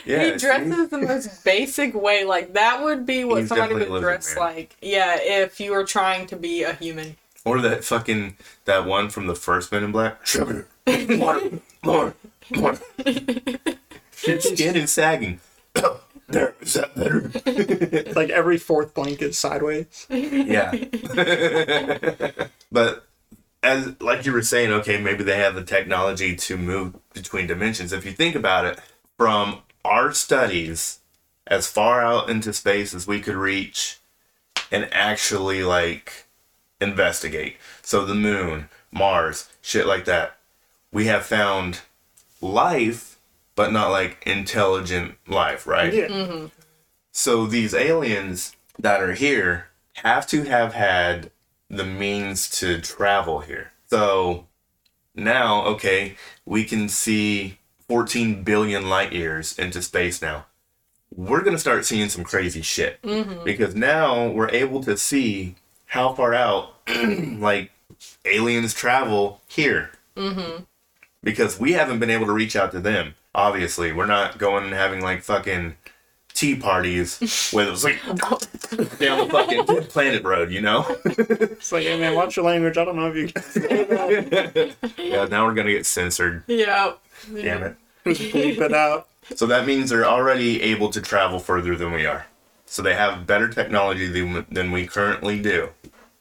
Yeah. 0.05 0.25
he 0.25 0.37
dresses 0.39 0.89
the 0.89 0.99
most 0.99 1.45
basic 1.45 1.95
way. 1.95 2.25
Like 2.25 2.55
that 2.55 2.83
would 2.83 3.07
be 3.07 3.23
what 3.23 3.41
He's 3.41 3.49
somebody 3.49 3.89
would 3.89 4.01
dress 4.03 4.35
man. 4.35 4.45
like. 4.45 4.77
Yeah, 4.83 5.19
if 5.21 5.61
you 5.61 5.71
were 5.71 5.85
trying 5.85 6.27
to 6.29 6.37
be 6.37 6.65
a 6.65 6.73
human. 6.73 7.17
Or 7.45 7.61
that 7.61 7.85
fucking 7.85 8.37
that 8.65 8.87
one 8.87 9.09
from 9.09 9.29
the 9.29 9.37
first 9.37 9.71
Men 9.71 9.85
in 9.85 9.93
Black. 9.93 10.27
Sugar. 10.27 10.67
More. 11.09 11.41
More. 11.85 12.15
More. 12.57 12.79
His 13.05 14.45
skin 14.45 14.77
is 14.77 14.91
sagging. 14.91 15.39
there. 16.29 16.55
Is 16.61 16.75
that 16.75 16.95
better? 16.97 17.31
Like 18.15 18.31
every 18.31 18.59
fourth 18.59 18.95
blanket 18.95 19.35
sideways. 19.35 20.07
yeah. 20.11 20.73
but 22.73 23.07
as 23.63 24.01
like 24.01 24.25
you 24.25 24.33
were 24.33 24.43
saying, 24.43 24.71
okay, 24.73 25.01
maybe 25.01 25.25
they 25.25 25.39
have 25.39 25.55
the 25.55 25.65
technology 25.65 26.35
to 26.35 26.57
move 26.57 26.95
between 27.13 27.47
dimensions. 27.47 27.93
If 27.93 28.05
you 28.05 28.13
think 28.13 28.35
about 28.35 28.65
it, 28.65 28.81
from 29.17 29.63
our 29.85 30.13
studies, 30.13 31.01
as 31.47 31.67
far 31.67 32.03
out 32.03 32.31
into 32.31 32.53
space 32.53 32.95
as 32.95 33.07
we 33.07 33.21
could 33.21 33.35
reach 33.35 33.99
and 34.71 34.89
actually 34.93 35.63
like 35.63 36.27
investigate. 36.81 37.57
So 37.83 38.05
the 38.05 38.15
moon, 38.15 38.69
Mars, 38.93 39.49
shit 39.61 39.87
like 39.87 40.05
that. 40.05 40.37
We 40.93 41.07
have 41.07 41.27
found 41.27 41.81
life, 42.41 43.19
but 43.55 43.73
not 43.73 43.91
like 43.91 44.23
intelligent 44.27 45.17
life, 45.27 45.67
right? 45.67 45.93
Yeah. 45.93 46.09
Mm-hmm. 46.09 46.47
So 47.13 47.47
these 47.47 47.75
aliens 47.75 48.57
that 48.79 49.03
are 49.03 49.15
here 49.15 49.67
have 49.95 50.27
to 50.29 50.45
have 50.45 50.73
had 50.75 51.31
the 51.71 51.85
means 51.85 52.51
to 52.51 52.81
travel 52.81 53.41
here. 53.41 53.73
So 53.87 54.47
now, 55.15 55.65
okay, 55.65 56.17
we 56.45 56.65
can 56.65 56.89
see 56.89 57.59
14 57.89 58.43
billion 58.43 58.89
light 58.89 59.13
years 59.13 59.59
into 59.59 59.81
space 59.81 60.21
now. 60.21 60.47
We're 61.15 61.43
going 61.43 61.57
to 61.57 61.61
start 61.61 61.87
seeing 61.87 62.09
some 62.09 62.25
crazy 62.25 62.63
shit 62.63 63.01
mm-hmm. 63.03 63.45
because 63.45 63.75
now 63.75 64.29
we're 64.29 64.51
able 64.51 64.83
to 64.85 64.97
see 64.97 65.57
how 65.87 66.15
far 66.15 66.35
out 66.35 66.75
like 66.89 67.71
aliens 68.25 68.75
travel 68.75 69.41
here. 69.49 69.91
Mm-hmm. 70.17 70.65
Because 71.23 71.61
we 71.61 71.73
haven't 71.73 71.99
been 71.99 72.11
able 72.11 72.27
to 72.27 72.33
reach 72.33 72.57
out 72.57 72.73
to 72.73 72.81
them. 72.81 73.15
Obviously, 73.35 73.93
we're 73.93 74.07
not 74.07 74.39
going 74.39 74.65
and 74.65 74.73
having 74.73 75.01
like 75.01 75.23
fucking 75.23 75.77
tea 76.41 76.57
parties 76.57 77.51
when 77.53 77.67
it 77.67 77.71
was 77.71 77.85
like 77.85 78.03
down 78.07 79.19
the 79.19 79.29
fucking 79.31 79.67
planet 79.89 80.25
road, 80.25 80.51
you 80.51 80.63
know? 80.63 80.87
It's 81.05 81.73
like, 81.73 81.85
hey 81.85 82.01
man, 82.01 82.15
watch 82.15 82.37
your 82.37 82.47
language. 82.47 82.79
I 82.79 82.85
don't 82.85 82.97
know 82.97 83.13
if 83.13 83.17
you 83.17 83.29
can 83.29 84.75
yeah, 84.99 85.27
now 85.27 85.45
we're 85.45 85.55
gonna 85.55 85.73
get 85.73 85.85
censored. 85.85 86.43
Yeah. 86.47 86.95
Damn 87.35 87.63
it. 87.63 87.77
just 88.07 88.21
bleep 88.21 88.59
it 88.59 88.73
out. 88.73 89.09
So 89.37 89.47
that 89.47 89.67
means 89.67 89.91
they're 89.91 90.07
already 90.07 90.63
able 90.63 90.89
to 90.91 91.01
travel 91.03 91.39
further 91.39 91.77
than 91.77 91.93
we 91.93 92.07
are. 92.07 92.27
So 92.65 92.81
they 92.81 92.95
have 92.95 93.27
better 93.27 93.49
technology 93.49 94.07
than, 94.07 94.47
than 94.51 94.73
we 94.73 94.87
currently 94.87 95.41
do. 95.43 95.69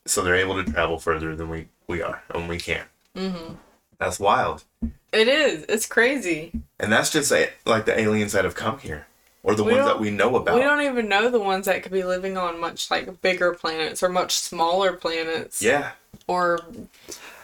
So 0.05 0.21
they're 0.21 0.35
able 0.35 0.61
to 0.61 0.69
travel 0.69 0.99
further 0.99 1.35
than 1.35 1.49
we, 1.49 1.67
we 1.87 2.01
are, 2.01 2.21
and 2.33 2.49
we 2.49 2.57
can. 2.57 2.83
Mm-hmm. 3.15 3.53
That's 3.99 4.19
wild. 4.19 4.65
It 5.13 5.27
is. 5.27 5.65
It's 5.69 5.85
crazy. 5.85 6.51
And 6.79 6.91
that's 6.91 7.09
just 7.09 7.31
a, 7.31 7.49
like 7.65 7.85
the 7.85 7.97
aliens 7.97 8.33
that 8.33 8.43
have 8.43 8.55
come 8.55 8.79
here, 8.79 9.07
or 9.43 9.55
the 9.55 9.63
We 9.63 9.73
ones 9.73 9.85
that 9.85 9.99
we 9.99 10.11
know 10.11 10.35
about. 10.35 10.55
We 10.55 10.61
don't 10.61 10.81
even 10.81 11.07
know 11.07 11.29
the 11.29 11.39
ones 11.39 11.65
that 11.65 11.81
could 11.83 11.91
be 11.91 12.03
living 12.03 12.37
on 12.37 12.59
much 12.59 12.91
like 12.91 13.21
bigger 13.21 13.53
planets 13.53 14.03
or 14.03 14.09
much 14.09 14.35
smaller 14.35 14.93
planets. 14.93 15.61
Yeah, 15.61 15.91
Or 16.27 16.59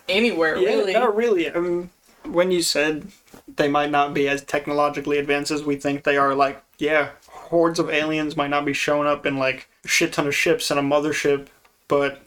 anywhere 0.10 0.58
Yeah, 0.58 0.70
really. 0.70 0.94
not 0.94 1.16
really. 1.16 1.52
I 1.52 1.60
mean, 1.60 1.90
when 2.26 2.52
you 2.52 2.62
said 2.62 3.08
they 3.56 3.68
might 3.68 3.92
not 3.92 4.14
be 4.14 4.28
as 4.28 4.44
technologically 4.44 5.18
advanced 5.18 5.52
as 5.52 5.64
we 5.64 5.76
think 5.76 6.04
they 6.04 6.18
are, 6.18 6.36
like, 6.36 6.62
yeah, 6.78 7.10
hordes 7.28 7.80
of 7.80 7.90
aliens 7.90 8.36
might 8.36 8.50
not 8.50 8.66
be 8.66 8.74
showing 8.74 9.08
up 9.08 9.26
in 9.26 9.38
like 9.38 9.70
a 9.84 9.88
shit 9.88 10.14
ton 10.14 10.28
of 10.28 10.36
ships 10.36 10.70
and 10.72 10.80
a 10.80 10.84
mothership, 10.84 11.48
but 11.88 12.22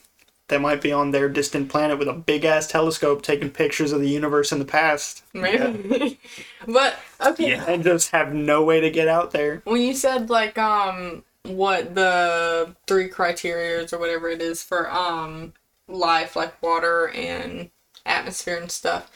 they 0.48 0.58
might 0.58 0.80
be 0.80 0.92
on 0.92 1.10
their 1.10 1.28
distant 1.28 1.68
planet 1.68 1.98
with 1.98 2.08
a 2.08 2.12
big 2.14 2.44
ass 2.44 2.66
telescope 2.66 3.22
taking 3.22 3.50
pictures 3.50 3.92
of 3.92 4.00
the 4.00 4.08
universe 4.08 4.50
in 4.50 4.58
the 4.58 4.64
past 4.64 5.22
Maybe. 5.34 6.18
but 6.66 6.98
okay. 7.20 7.50
Yeah. 7.50 7.64
and 7.66 7.82
just 7.82 8.10
have 8.10 8.32
no 8.32 8.64
way 8.64 8.80
to 8.80 8.90
get 8.90 9.08
out 9.08 9.30
there. 9.30 9.62
When 9.64 9.82
you 9.82 9.94
said 9.94 10.30
like 10.30 10.58
um 10.58 11.24
what 11.44 11.94
the 11.94 12.74
three 12.86 13.08
criterias 13.08 13.92
or 13.92 13.98
whatever 13.98 14.28
it 14.28 14.42
is 14.42 14.62
for 14.62 14.90
um 14.90 15.52
life 15.88 16.36
like 16.36 16.60
water 16.62 17.08
and 17.08 17.70
atmosphere 18.04 18.58
and 18.58 18.70
stuff. 18.70 19.10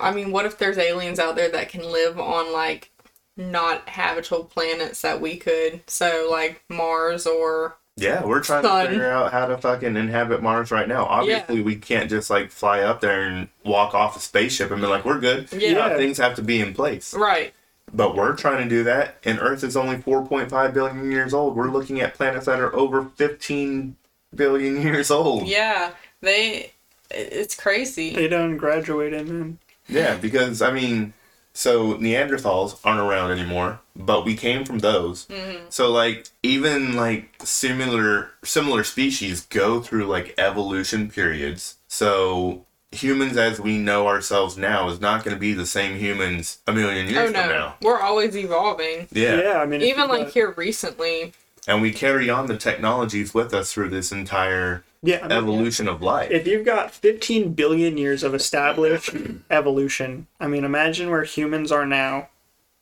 I 0.00 0.12
mean, 0.12 0.30
what 0.30 0.46
if 0.46 0.58
there's 0.58 0.78
aliens 0.78 1.18
out 1.18 1.34
there 1.34 1.50
that 1.50 1.68
can 1.68 1.82
live 1.82 2.18
on 2.18 2.52
like 2.52 2.92
not 3.36 3.88
habitable 3.88 4.44
planets 4.44 5.02
that 5.02 5.20
we 5.20 5.36
could? 5.36 5.82
So 5.88 6.28
like 6.30 6.62
Mars 6.68 7.26
or 7.26 7.76
yeah. 7.98 8.24
We're 8.24 8.40
trying 8.40 8.62
Sun. 8.64 8.84
to 8.86 8.90
figure 8.90 9.10
out 9.10 9.32
how 9.32 9.46
to 9.46 9.58
fucking 9.58 9.96
inhabit 9.96 10.42
Mars 10.42 10.70
right 10.70 10.88
now. 10.88 11.04
Obviously, 11.06 11.62
we 11.62 11.76
can't 11.76 12.08
just 12.08 12.30
like 12.30 12.50
fly 12.50 12.80
up 12.80 13.00
there 13.00 13.22
and 13.22 13.48
walk 13.64 13.94
off 13.94 14.16
a 14.16 14.20
spaceship 14.20 14.70
and 14.70 14.80
be 14.80 14.86
like, 14.86 15.04
"We're 15.04 15.20
good." 15.20 15.52
Yeah. 15.52 15.78
Uh, 15.78 15.96
things 15.96 16.18
have 16.18 16.34
to 16.36 16.42
be 16.42 16.60
in 16.60 16.74
place. 16.74 17.14
right. 17.14 17.52
But 17.92 18.14
we're 18.14 18.36
trying 18.36 18.62
to 18.62 18.68
do 18.68 18.84
that, 18.84 19.16
and 19.24 19.38
Earth 19.40 19.64
is 19.64 19.74
only 19.74 19.96
4.5 19.96 20.74
billion 20.74 21.10
years 21.10 21.32
old. 21.32 21.56
We're 21.56 21.70
looking 21.70 22.02
at 22.02 22.12
planets 22.12 22.44
that 22.44 22.60
are 22.60 22.74
over 22.76 23.04
15 23.16 23.96
billion 24.34 24.82
years 24.82 25.10
old. 25.10 25.48
Yeah, 25.48 25.92
they 26.20 26.72
it's 27.10 27.56
crazy. 27.56 28.14
They 28.14 28.28
don't 28.28 28.58
graduate 28.58 29.14
in 29.14 29.26
them. 29.26 29.58
Yeah, 29.88 30.16
because 30.16 30.60
I 30.60 30.70
mean, 30.70 31.14
so 31.58 31.94
Neanderthals 31.94 32.78
aren't 32.84 33.00
around 33.00 33.32
anymore, 33.32 33.80
but 33.96 34.24
we 34.24 34.36
came 34.36 34.64
from 34.64 34.78
those. 34.78 35.26
Mm-hmm. 35.26 35.64
So 35.70 35.90
like 35.90 36.28
even 36.44 36.94
like 36.94 37.30
similar 37.42 38.30
similar 38.44 38.84
species 38.84 39.40
go 39.46 39.80
through 39.80 40.04
like 40.06 40.34
evolution 40.38 41.10
periods. 41.10 41.74
So 41.88 42.64
humans 42.92 43.36
as 43.36 43.58
we 43.58 43.76
know 43.76 44.06
ourselves 44.06 44.56
now 44.56 44.88
is 44.88 45.00
not 45.00 45.24
going 45.24 45.34
to 45.34 45.40
be 45.40 45.52
the 45.52 45.66
same 45.66 45.98
humans 45.98 46.58
a 46.68 46.72
million 46.72 47.08
years 47.08 47.30
Oh 47.30 47.32
from 47.32 47.50
now. 47.50 47.74
we're 47.82 48.00
always 48.00 48.36
evolving. 48.36 49.08
Yeah. 49.10 49.40
Yeah, 49.42 49.58
I 49.58 49.66
mean, 49.66 49.82
Even 49.82 50.08
like 50.08 50.26
got- 50.26 50.32
here 50.34 50.54
recently, 50.56 51.32
And 51.66 51.82
we 51.82 51.92
carry 51.92 52.30
on 52.30 52.46
the 52.46 52.56
technologies 52.56 53.34
with 53.34 53.52
us 53.52 53.72
through 53.72 53.90
this 53.90 54.12
entire 54.12 54.84
yeah, 55.02 55.18
I 55.18 55.28
mean, 55.28 55.32
evolution 55.32 55.88
of 55.88 56.02
life. 56.02 56.30
if 56.30 56.46
you've 56.46 56.64
got 56.66 56.90
15 56.92 57.52
billion 57.54 57.96
years 57.96 58.22
of 58.22 58.34
established 58.34 59.10
evolution, 59.50 60.26
I 60.40 60.48
mean, 60.48 60.64
imagine 60.64 61.10
where 61.10 61.24
humans 61.24 61.70
are 61.72 61.86
now, 61.86 62.28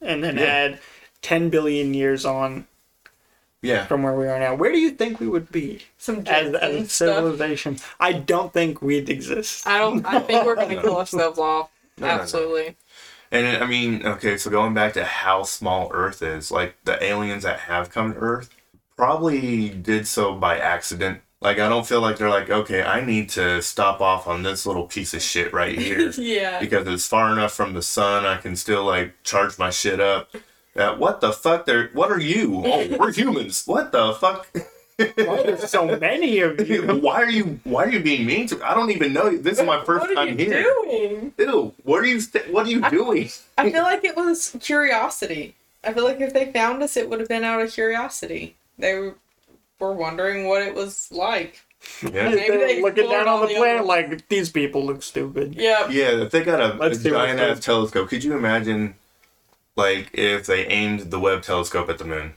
and 0.01 0.23
then 0.25 0.37
Yeah. 0.37 0.45
add 0.45 0.79
10 1.23 1.51
billion 1.51 1.93
years 1.95 2.25
on 2.25 2.67
yeah. 3.63 3.87
from 3.87 4.03
where 4.03 4.15
we 4.15 4.29
are 4.29 4.39
now. 4.39 4.55
Where 4.55 4.73
do 4.73 4.79
you 4.79 4.91
think 4.91 5.21
we 5.21 5.29
would 5.29 5.51
be 5.51 5.83
some 5.99 6.19
as, 6.27 6.55
as 6.55 6.75
a 6.75 6.79
stuff. 6.89 6.91
civilization? 6.91 7.79
I 7.99 8.13
don't 8.13 8.53
think 8.53 8.81
we'd 8.81 9.09
exist. 9.09 9.67
I 9.67 9.79
don't. 9.79 10.05
I 10.07 10.21
think 10.21 10.45
we're 10.47 10.55
gonna 10.57 10.81
kill 10.83 10.97
ourselves 10.99 11.39
off. 11.39 11.71
No, 11.99 12.07
no, 12.07 12.17
no. 12.17 12.23
Absolutely. 12.23 12.77
And 13.33 13.63
I 13.63 13.67
mean, 13.67 14.07
okay, 14.07 14.37
so 14.39 14.51
going 14.51 14.73
back 14.73 14.93
to 14.95 15.05
how 15.05 15.43
small 15.43 15.91
Earth 15.93 16.23
is, 16.23 16.51
like 16.53 16.77
the 16.85 17.03
aliens 17.03 17.43
that 17.43 17.61
have 17.61 17.91
come 17.91 18.13
to 18.15 18.19
Earth 18.19 18.51
probably 18.97 19.69
did 19.69 20.07
so 20.07 20.35
by 20.35 20.59
accident. 20.59 21.21
Like, 21.47 21.61
I 21.61 21.69
don't 21.69 21.87
feel 21.87 22.01
like 22.01 22.17
they're 22.19 22.29
like, 22.29 22.51
okay, 22.51 22.83
I 22.83 23.05
need 23.05 23.29
to 23.31 23.63
stop 23.63 24.01
off 24.01 24.27
on 24.27 24.43
this 24.43 24.67
little 24.67 24.83
piece 24.89 25.15
of 25.15 25.23
shit 25.23 25.53
right 25.53 25.79
here 25.79 26.11
Yeah. 26.19 26.59
because 26.59 26.89
it's 26.89 27.07
far 27.07 27.31
enough 27.33 27.53
from 27.53 27.73
the 27.75 27.83
sun. 27.83 28.27
I 28.27 28.37
can 28.39 28.57
still 28.57 28.83
like 28.85 29.15
charge 29.23 29.57
my 29.57 29.71
shit 29.71 30.01
up. 30.01 30.29
Uh, 30.75 30.97
what 30.97 31.21
the 31.21 31.33
fuck? 31.33 31.65
They're 31.65 31.89
what 31.93 32.11
are 32.11 32.19
you? 32.21 32.63
Oh, 32.67 32.97
we're 32.99 33.13
humans. 33.13 33.63
What 33.65 33.93
the 33.93 34.13
fuck? 34.15 34.49
Why 34.99 35.43
there's 35.45 35.71
so 35.71 35.97
many 36.01 36.41
of 36.41 36.69
you? 36.69 36.83
why 36.97 37.23
are 37.23 37.31
you? 37.31 37.61
Why 37.63 37.85
are 37.85 37.91
you 37.91 38.01
being 38.01 38.27
mean 38.27 38.49
to? 38.49 38.57
me? 38.57 38.63
I 38.63 38.75
don't 38.75 38.91
even 38.91 39.13
know. 39.13 39.29
you. 39.31 39.39
This 39.39 39.61
is 39.61 39.65
my 39.65 39.85
first 39.85 40.01
what 40.03 40.11
are 40.11 40.15
time 40.17 40.37
you 40.39 40.47
here. 40.47 40.63
doing? 40.65 41.33
Ew, 41.39 41.73
what 41.85 42.03
are 42.03 42.07
you? 42.07 42.19
St- 42.19 42.53
what 42.53 42.67
are 42.67 42.71
you 42.71 42.81
doing? 42.91 43.31
I 43.57 43.71
feel 43.71 43.85
like 43.85 44.03
it 44.05 44.17
was 44.17 44.57
curiosity. 44.61 45.55
I 45.85 45.93
feel 45.93 46.03
like 46.05 46.21
if 46.21 46.33
they 46.35 46.51
found 46.53 46.83
us, 46.83 46.97
it 46.97 47.09
would 47.09 47.21
have 47.21 47.29
been 47.29 47.45
out 47.45 47.61
of 47.63 47.73
curiosity. 47.73 48.57
They 48.79 49.13
were 49.79 49.93
wondering 49.93 50.47
what 50.47 50.63
it 50.63 50.75
was 50.75 51.09
like. 51.11 51.63
Yeah. 52.03 52.31
Maybe 52.31 52.37
They're 52.49 52.59
they 52.59 52.83
looking 52.83 53.09
down 53.11 53.29
on 53.29 53.41
the 53.43 53.49
the 53.49 53.55
planet 53.55 53.81
other- 53.81 53.87
like 53.87 54.29
these 54.29 54.51
people 54.51 54.85
look 54.85 55.03
stupid. 55.03 55.55
Yeah. 55.55 55.89
Yeah, 55.89 56.23
if 56.23 56.31
they 56.31 56.43
got 56.43 56.61
a, 56.61 56.75
a 56.75 56.77
Let's 56.77 57.01
see 57.03 57.11
what 57.13 57.19
giant 57.27 57.39
goes. 57.39 57.59
ass 57.59 57.65
telescope, 57.65 58.09
could 58.09 58.25
you 58.25 58.37
imagine, 58.37 58.95
like, 59.77 60.11
if 60.13 60.47
they 60.47 60.67
aimed 60.67 61.11
the 61.11 61.21
Webb 61.21 61.43
telescope 61.43 61.89
at 61.91 61.99
the 61.99 62.05
moon? 62.05 62.35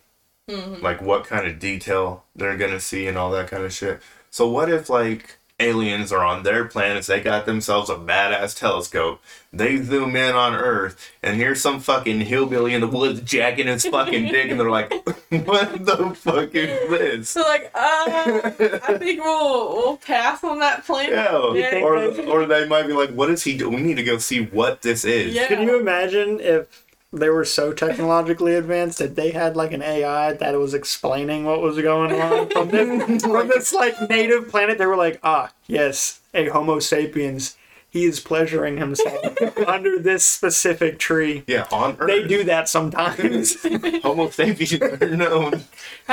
Mm-hmm. 0.50 0.84
Like, 0.84 1.02
what 1.02 1.24
kind 1.26 1.48
of 1.48 1.58
detail 1.60 2.26
they're 2.36 2.58
gonna 2.58 2.80
see 2.80 3.08
and 3.08 3.18
all 3.18 3.32
that 3.32 3.50
kind 3.50 3.64
of 3.64 3.74
shit. 3.74 4.02
So, 4.30 4.48
what 4.48 4.70
if, 4.70 4.90
like, 4.90 5.39
aliens 5.60 6.12
are 6.12 6.24
on 6.24 6.44
their 6.44 6.66
planets, 6.66 7.08
they 7.08 7.20
got 7.20 7.46
themselves 7.46 7.90
a 7.90 7.96
badass 7.96 8.58
telescope, 8.58 9.22
they 9.52 9.78
zoom 9.82 10.16
in 10.16 10.36
on 10.36 10.54
Earth, 10.56 11.12
and 11.22 11.36
here's 11.38 11.62
some 11.62 11.80
fucking 11.80 12.22
hillbilly 12.22 12.74
in 12.74 12.82
the 12.82 12.88
woods 12.88 13.22
jacking 13.22 13.68
his 13.68 13.86
fucking 13.86 14.28
dick, 14.28 14.50
and 14.52 14.60
they're 14.60 14.70
like, 14.70 14.92
what 15.30 15.86
the 15.86 16.14
fuck 16.16 16.54
is 16.56 16.90
this? 16.90 17.30
So 17.30 17.42
like, 17.42 17.72
uh, 17.76 18.52
I 18.88 18.98
think 18.98 19.22
we'll 19.24 19.70
we'll 19.76 19.98
pass 19.98 20.44
on 20.44 20.60
that 20.60 20.86
planet. 20.86 21.12
Yeah, 21.14 21.54
Yeah. 21.54 21.82
or, 21.82 21.98
or 22.30 22.46
they 22.46 22.68
might 22.68 22.88
be 22.88 22.94
like, 22.94 23.12
what 23.12 23.30
is 23.30 23.44
he 23.44 23.58
doing? 23.58 23.76
We 23.76 23.82
need 23.82 23.98
to 23.98 24.04
go 24.04 24.18
see 24.18 24.46
what 24.46 24.82
this 24.82 25.04
is. 25.06 25.34
Yeah. 25.36 25.48
Can 25.48 25.62
you 25.64 25.80
imagine 25.80 26.40
if 26.40 26.86
they 27.12 27.30
were 27.30 27.46
so 27.46 27.74
technologically 27.74 28.54
advanced 28.56 29.00
that 29.00 29.16
they 29.16 29.32
had 29.32 29.56
like 29.56 29.72
an 29.72 29.82
AI 29.82 30.34
that 30.34 30.60
was 30.60 30.74
explaining 30.74 31.44
what 31.46 31.62
was 31.62 31.80
going 31.82 32.20
on 32.22 32.50
from 32.52 32.70
this, 32.70 33.24
from 33.24 33.48
this 33.48 33.74
like 33.74 34.10
native 34.10 34.48
planet? 34.50 34.78
They 34.78 34.86
were 34.86 34.98
like, 34.98 35.20
ah, 35.24 35.52
yes, 35.68 36.22
a 36.34 36.50
Homo 36.50 36.80
sapiens. 36.80 37.56
He 37.92 38.06
is 38.06 38.20
pleasuring 38.20 38.78
himself 38.78 39.36
under 39.68 39.98
this 39.98 40.24
specific 40.24 41.00
tree. 41.00 41.44
Yeah, 41.48 41.66
on 41.72 41.98
Earth. 42.00 42.08
They 42.08 42.28
do 42.28 42.44
that 42.44 42.70
sometimes. 42.70 43.58
Homo 44.04 44.30
sapiens 44.30 44.74
are 45.02 45.16
known 45.16 45.64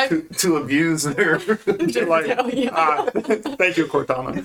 to, 0.08 0.22
to 0.22 0.56
abuse 0.56 1.02
their. 1.02 1.36
They're 1.36 2.06
like, 2.06 2.26
Hell 2.26 2.48
yeah. 2.48 2.70
ah, 2.72 3.10
thank 3.12 3.76
you, 3.76 3.86
Cortana. 3.88 4.40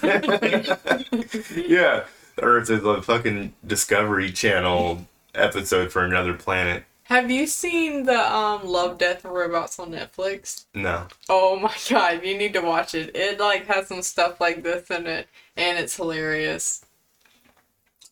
yeah, 1.69 2.03
Earth 2.41 2.69
is 2.69 2.83
a 2.83 3.01
fucking 3.01 3.53
Discovery 3.65 4.33
Channel 4.33 5.07
episode 5.35 5.91
for 5.91 6.03
another 6.03 6.33
planet. 6.33 6.83
Have 7.03 7.29
you 7.29 7.45
seen 7.45 8.05
the 8.05 8.33
um 8.33 8.65
Love, 8.65 8.97
Death, 8.97 9.25
and 9.25 9.33
Robots 9.33 9.79
on 9.79 9.91
Netflix? 9.91 10.65
No. 10.73 11.07
Oh 11.27 11.59
my 11.59 11.73
god, 11.89 12.23
you 12.23 12.37
need 12.37 12.53
to 12.53 12.61
watch 12.61 12.95
it. 12.95 13.15
It 13.15 13.39
like 13.39 13.67
has 13.67 13.87
some 13.87 14.01
stuff 14.01 14.39
like 14.39 14.63
this 14.63 14.89
in 14.89 15.07
it, 15.07 15.27
and 15.57 15.77
it's 15.77 15.95
hilarious. 15.95 16.85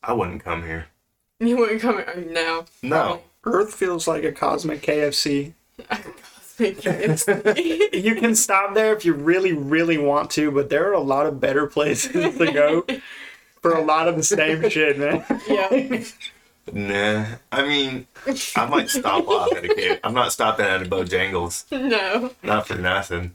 I 0.03 0.13
wouldn't 0.13 0.43
come 0.43 0.63
here. 0.63 0.88
You 1.39 1.58
wouldn't 1.58 1.82
come 1.82 1.95
here 1.97 2.25
no. 2.27 2.65
No. 2.82 3.21
Earth 3.45 3.73
feels 3.73 4.08
like 4.08 4.23
a 4.23 4.32
cosmic 4.32 4.82
KFC. 4.82 5.53
Probably. 5.88 6.13
You 7.99 8.15
can 8.15 8.36
stop 8.36 8.73
there 8.73 8.93
if 8.93 9.05
you 9.05 9.13
really, 9.13 9.53
really 9.53 9.97
want 9.97 10.29
to, 10.32 10.51
but 10.51 10.69
there 10.69 10.89
are 10.89 10.93
a 10.93 10.99
lot 10.99 11.25
of 11.25 11.39
better 11.39 11.67
places 11.67 12.38
to 12.38 12.51
go 12.51 12.86
for 13.62 13.75
a 13.75 13.82
lot 13.82 14.10
of 14.10 14.17
the 14.17 14.23
same 14.23 14.69
shit, 14.69 14.99
man. 14.99 15.23
yeah. 15.47 16.03
Nah. 16.73 17.25
I 17.51 17.63
mean, 17.63 18.08
I 18.55 18.65
might 18.65 18.89
stop 18.89 19.27
off 19.27 19.55
at 19.55 19.65
a 19.65 19.73
kid. 19.73 19.99
I'm 20.03 20.13
not 20.13 20.32
stopping 20.32 20.65
at 20.65 20.82
a 20.82 20.86
Bojangles. 20.86 21.65
No. 21.71 22.32
Not 22.43 22.67
for 22.67 22.75
nothing. 22.75 23.34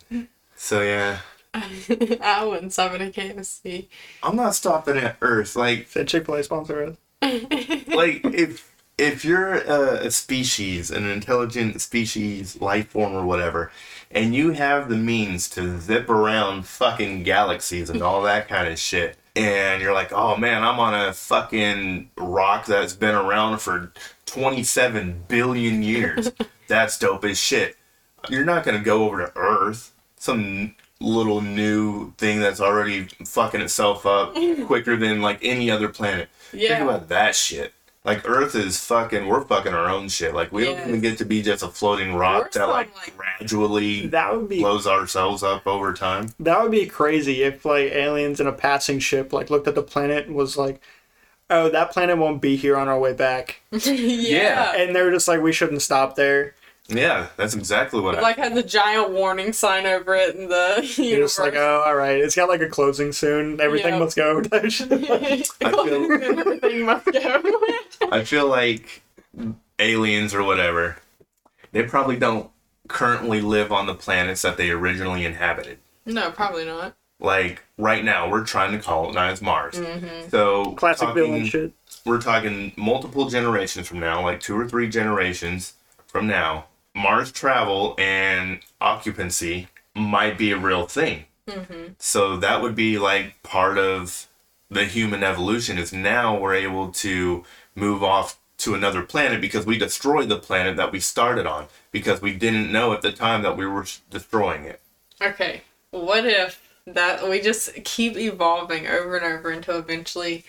So 0.56 0.82
yeah. 0.82 1.18
I 1.54 2.44
wouldn't 2.44 2.72
stop 2.72 2.92
at 2.92 3.00
a 3.00 3.06
KFC. 3.06 3.86
I'm 4.22 4.36
not 4.36 4.54
stopping 4.54 4.96
at 4.96 5.16
Earth. 5.20 5.54
Like 5.56 5.88
Said 5.88 6.08
Chick 6.08 6.26
fil 6.26 6.34
A 6.34 6.42
sponsor 6.42 6.84
us. 6.84 6.96
like 7.22 8.24
if 8.24 8.74
if 8.98 9.24
you're 9.24 9.54
a, 9.54 10.06
a 10.06 10.10
species, 10.10 10.90
an 10.90 11.08
intelligent 11.08 11.80
species, 11.80 12.60
life 12.60 12.88
form 12.88 13.12
or 13.14 13.24
whatever, 13.24 13.70
and 14.10 14.34
you 14.34 14.50
have 14.52 14.88
the 14.88 14.96
means 14.96 15.48
to 15.50 15.80
zip 15.80 16.08
around 16.08 16.66
fucking 16.66 17.22
galaxies 17.22 17.90
and 17.90 18.02
all 18.02 18.22
that 18.22 18.48
kind 18.48 18.68
of 18.68 18.78
shit, 18.78 19.16
and 19.36 19.82
you're 19.82 19.94
like, 19.94 20.12
oh 20.12 20.36
man, 20.36 20.62
I'm 20.62 20.78
on 20.78 20.94
a 20.94 21.12
fucking 21.12 22.10
rock 22.16 22.66
that's 22.66 22.94
been 22.94 23.14
around 23.14 23.58
for 23.58 23.92
27 24.26 25.24
billion 25.28 25.82
years. 25.82 26.30
that's 26.68 26.98
dope 26.98 27.24
as 27.24 27.38
shit. 27.38 27.76
You're 28.30 28.44
not 28.44 28.64
gonna 28.64 28.80
go 28.80 29.04
over 29.04 29.26
to 29.26 29.32
Earth, 29.36 29.92
some 30.16 30.74
little 31.00 31.40
new 31.40 32.12
thing 32.12 32.40
that's 32.40 32.60
already 32.60 33.04
fucking 33.26 33.60
itself 33.60 34.06
up 34.06 34.34
quicker 34.66 34.96
than 34.96 35.20
like 35.20 35.38
any 35.42 35.70
other 35.70 35.88
planet. 35.88 36.28
Think 36.68 36.82
about 36.82 37.08
that 37.08 37.34
shit. 37.34 37.74
Like 38.04 38.28
Earth 38.28 38.54
is 38.54 38.78
fucking, 38.84 39.26
we're 39.26 39.44
fucking 39.44 39.72
our 39.72 39.88
own 39.88 40.08
shit. 40.08 40.34
Like 40.34 40.52
we 40.52 40.64
don't 40.64 40.78
even 40.88 41.00
get 41.00 41.16
to 41.18 41.24
be 41.24 41.40
just 41.42 41.62
a 41.62 41.68
floating 41.68 42.14
rock 42.14 42.50
We're 42.54 42.60
that 42.60 42.68
like, 42.68 42.94
like- 42.96 43.16
gradually 43.16 44.06
That 44.08 44.36
would 44.36 44.48
be 44.48 44.58
blows 44.60 44.86
ourselves 44.86 45.42
up 45.42 45.66
over 45.66 45.92
time. 45.94 46.28
that 46.40 46.62
would 46.62 46.70
be 46.70 46.84
crazy 46.86 47.42
if 47.42 47.64
like 47.64 47.90
aliens 47.92 48.40
in 48.40 48.46
a 48.46 48.52
passing 48.52 48.98
ship 48.98 49.32
like 49.32 49.48
looked 49.48 49.66
at 49.68 49.74
the 49.74 49.82
planet 49.82 50.26
and 50.26 50.36
was 50.36 50.56
like, 50.58 50.82
oh, 51.50 51.70
that 51.70 51.92
planet 51.92 52.18
won't 52.18 52.42
be 52.42 52.56
here 52.56 52.76
on 52.76 52.88
our 52.88 52.98
way 52.98 53.12
back, 53.12 53.60
yeah. 53.70 54.72
and 54.76 54.94
they're 54.96 55.10
just 55.10 55.28
like, 55.28 55.40
we 55.42 55.52
shouldn't 55.52 55.82
stop 55.82 56.16
there. 56.16 56.54
Yeah, 56.88 57.28
that's 57.38 57.54
exactly 57.54 58.00
what 58.00 58.14
It 58.14 58.18
I. 58.18 58.20
like 58.20 58.36
had 58.36 58.54
the 58.54 58.62
giant 58.62 59.10
warning 59.10 59.54
sign 59.54 59.86
over 59.86 60.14
it 60.14 60.36
and 60.36 60.50
the 60.50 60.80
You're 60.96 61.06
universe. 61.06 61.30
just 61.36 61.40
like, 61.40 61.54
oh, 61.54 61.82
all 61.86 61.94
right, 61.96 62.18
it's 62.18 62.36
got 62.36 62.48
like 62.50 62.60
a 62.60 62.68
closing 62.68 63.10
soon. 63.12 63.58
Everything 63.60 63.94
Yeah. 63.94 64.00
must 64.00 64.16
go. 64.16 64.38
Everything 64.52 65.44
must 66.86 67.06
go. 67.06 67.42
I 68.12 68.22
feel 68.24 68.48
like 68.48 69.02
aliens 69.78 70.34
or 70.34 70.42
whatever, 70.42 70.96
they 71.72 71.82
probably 71.84 72.16
don't 72.16 72.50
currently 72.88 73.40
live 73.40 73.72
on 73.72 73.86
the 73.86 73.94
planets 73.94 74.42
that 74.42 74.56
they 74.56 74.70
originally 74.70 75.24
inhabited. 75.24 75.78
no, 76.06 76.30
probably 76.30 76.64
not. 76.66 76.94
Like 77.20 77.62
right 77.78 78.04
now, 78.04 78.28
we're 78.28 78.44
trying 78.44 78.72
to 78.72 78.78
colonize 78.78 79.40
Mars. 79.40 79.76
Mm-hmm. 79.76 80.28
So 80.28 80.72
Classic 80.72 81.08
talking- 81.08 81.22
villain 81.24 81.46
shit. 81.46 81.72
we're 82.04 82.20
talking 82.20 82.72
multiple 82.76 83.28
generations 83.30 83.88
from 83.88 84.00
now, 84.00 84.22
like 84.22 84.40
two 84.40 84.58
or 84.58 84.68
three 84.68 84.88
generations 84.88 85.74
from 86.06 86.26
now, 86.26 86.66
Mars 86.94 87.32
travel 87.32 87.94
and 87.98 88.60
occupancy 88.80 89.68
might 89.94 90.38
be 90.38 90.52
a 90.52 90.58
real 90.58 90.86
thing. 90.86 91.24
Mm-hmm. 91.48 91.94
So 91.98 92.36
that 92.36 92.62
would 92.62 92.74
be 92.74 92.98
like 92.98 93.42
part 93.42 93.78
of 93.78 94.28
the 94.70 94.84
human 94.84 95.22
evolution 95.22 95.78
is 95.78 95.92
now 95.92 96.38
we're 96.38 96.54
able 96.54 96.90
to 96.90 97.44
move 97.74 98.02
off 98.02 98.38
to 98.58 98.74
another 98.74 99.02
planet 99.02 99.40
because 99.40 99.66
we 99.66 99.76
destroyed 99.76 100.28
the 100.28 100.38
planet 100.38 100.76
that 100.76 100.92
we 100.92 101.00
started 101.00 101.46
on 101.46 101.66
because 101.90 102.22
we 102.22 102.32
didn't 102.32 102.72
know 102.72 102.92
at 102.92 103.02
the 103.02 103.12
time 103.12 103.42
that 103.42 103.56
we 103.56 103.66
were 103.66 103.84
destroying 104.10 104.64
it. 104.64 104.80
Okay, 105.20 105.62
what 105.90 106.24
if 106.24 106.60
that 106.86 107.28
we 107.28 107.40
just 107.40 107.72
keep 107.84 108.16
evolving 108.16 108.86
over 108.86 109.16
and 109.16 109.26
over 109.26 109.50
until 109.50 109.78
eventually 109.78 110.44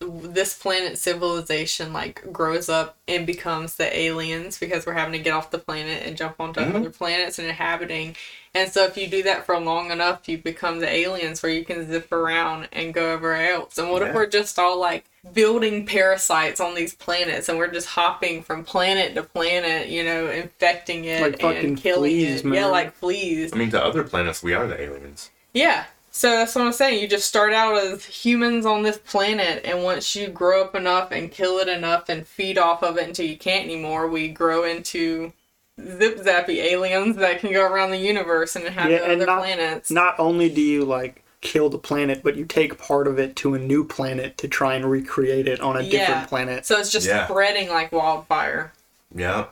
this 0.00 0.56
planet 0.56 0.96
civilization 0.96 1.92
like 1.92 2.22
grows 2.32 2.68
up 2.68 2.96
and 3.08 3.26
becomes 3.26 3.74
the 3.74 3.98
aliens 3.98 4.58
because 4.58 4.86
we're 4.86 4.92
having 4.92 5.12
to 5.12 5.18
get 5.18 5.32
off 5.32 5.50
the 5.50 5.58
planet 5.58 6.02
and 6.06 6.16
jump 6.16 6.36
onto 6.38 6.60
Mhm. 6.60 6.74
other 6.76 6.90
planets 6.90 7.38
and 7.38 7.48
inhabiting. 7.48 8.16
And 8.54 8.70
so 8.72 8.84
if 8.84 8.96
you 8.96 9.08
do 9.08 9.22
that 9.24 9.44
for 9.44 9.58
long 9.58 9.90
enough, 9.90 10.28
you 10.28 10.38
become 10.38 10.78
the 10.78 10.88
aliens 10.88 11.42
where 11.42 11.50
you 11.52 11.64
can 11.64 11.86
zip 11.90 12.12
around 12.12 12.68
and 12.72 12.94
go 12.94 13.10
everywhere 13.12 13.52
else. 13.52 13.76
And 13.76 13.90
what 13.90 14.02
if 14.02 14.14
we're 14.14 14.26
just 14.26 14.58
all 14.58 14.78
like 14.78 15.04
building 15.34 15.84
parasites 15.84 16.60
on 16.60 16.74
these 16.74 16.94
planets 16.94 17.48
and 17.48 17.58
we're 17.58 17.66
just 17.68 17.88
hopping 17.88 18.42
from 18.42 18.64
planet 18.64 19.14
to 19.16 19.22
planet, 19.24 19.88
you 19.88 20.04
know, 20.04 20.28
infecting 20.30 21.04
it 21.06 21.20
Like 21.20 21.42
and 21.42 21.76
killing 21.76 22.10
fleas, 22.10 22.44
it. 22.44 22.54
Yeah, 22.54 22.66
like 22.66 22.94
fleas. 22.94 23.52
I 23.52 23.56
mean, 23.56 23.70
to 23.72 23.84
other 23.84 24.04
planets, 24.04 24.42
we 24.42 24.54
are 24.54 24.66
the 24.66 24.80
aliens. 24.80 25.30
Yeah. 25.52 25.84
So 26.18 26.30
that's 26.32 26.56
what 26.56 26.64
I'm 26.64 26.72
saying. 26.72 27.00
You 27.00 27.06
just 27.06 27.28
start 27.28 27.52
out 27.52 27.76
as 27.76 28.04
humans 28.04 28.66
on 28.66 28.82
this 28.82 28.98
planet, 28.98 29.62
and 29.64 29.84
once 29.84 30.16
you 30.16 30.26
grow 30.26 30.64
up 30.64 30.74
enough 30.74 31.12
and 31.12 31.30
kill 31.30 31.58
it 31.58 31.68
enough 31.68 32.08
and 32.08 32.26
feed 32.26 32.58
off 32.58 32.82
of 32.82 32.98
it 32.98 33.06
until 33.06 33.24
you 33.26 33.36
can't 33.38 33.64
anymore, 33.64 34.08
we 34.08 34.26
grow 34.26 34.64
into 34.64 35.32
zip 35.80 36.18
zappy 36.18 36.56
aliens 36.56 37.14
that 37.18 37.38
can 37.38 37.52
go 37.52 37.64
around 37.64 37.90
the 37.92 37.98
universe 37.98 38.56
and 38.56 38.64
inhabit 38.66 39.00
Yeah, 39.00 39.12
other 39.12 39.26
not- 39.26 39.38
planets. 39.38 39.92
Not 39.92 40.18
only 40.18 40.48
do 40.48 40.60
you 40.60 40.84
like 40.84 41.22
kill 41.40 41.70
the 41.70 41.78
planet, 41.78 42.22
but 42.24 42.34
you 42.34 42.44
take 42.44 42.78
part 42.78 43.06
of 43.06 43.20
it 43.20 43.36
to 43.36 43.54
a 43.54 43.58
new 43.60 43.84
planet 43.84 44.36
to 44.38 44.48
try 44.48 44.74
and 44.74 44.90
recreate 44.90 45.46
it 45.46 45.60
on 45.60 45.76
a 45.76 45.82
Yeah. 45.82 46.00
different 46.00 46.28
planet. 46.28 46.66
so 46.66 46.78
it's 46.80 46.90
just 46.90 47.06
Yeah. 47.06 47.26
spreading 47.28 47.68
like 47.68 47.92
wildfire. 47.92 48.72
Yeah. 49.14 49.44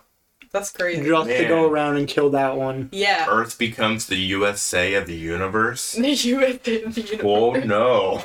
That's 0.57 0.73
crazy. 0.73 1.05
Just 1.05 1.29
to 1.29 1.39
Man. 1.41 1.49
go 1.49 1.69
around 1.69 1.99
and 1.99 2.09
kill 2.09 2.31
that 2.31 2.57
one. 2.57 2.89
yeah. 2.91 3.27
Earth 3.29 3.59
becomes 3.59 4.07
the 4.07 4.17
USA 4.17 4.95
of 4.95 5.07
the 5.07 5.15
universe. 5.15 5.95
The 6.01 6.09
US 6.09 6.59
the 6.63 6.73
universe. 6.73 7.21
Oh 7.23 7.53
no. 7.53 8.23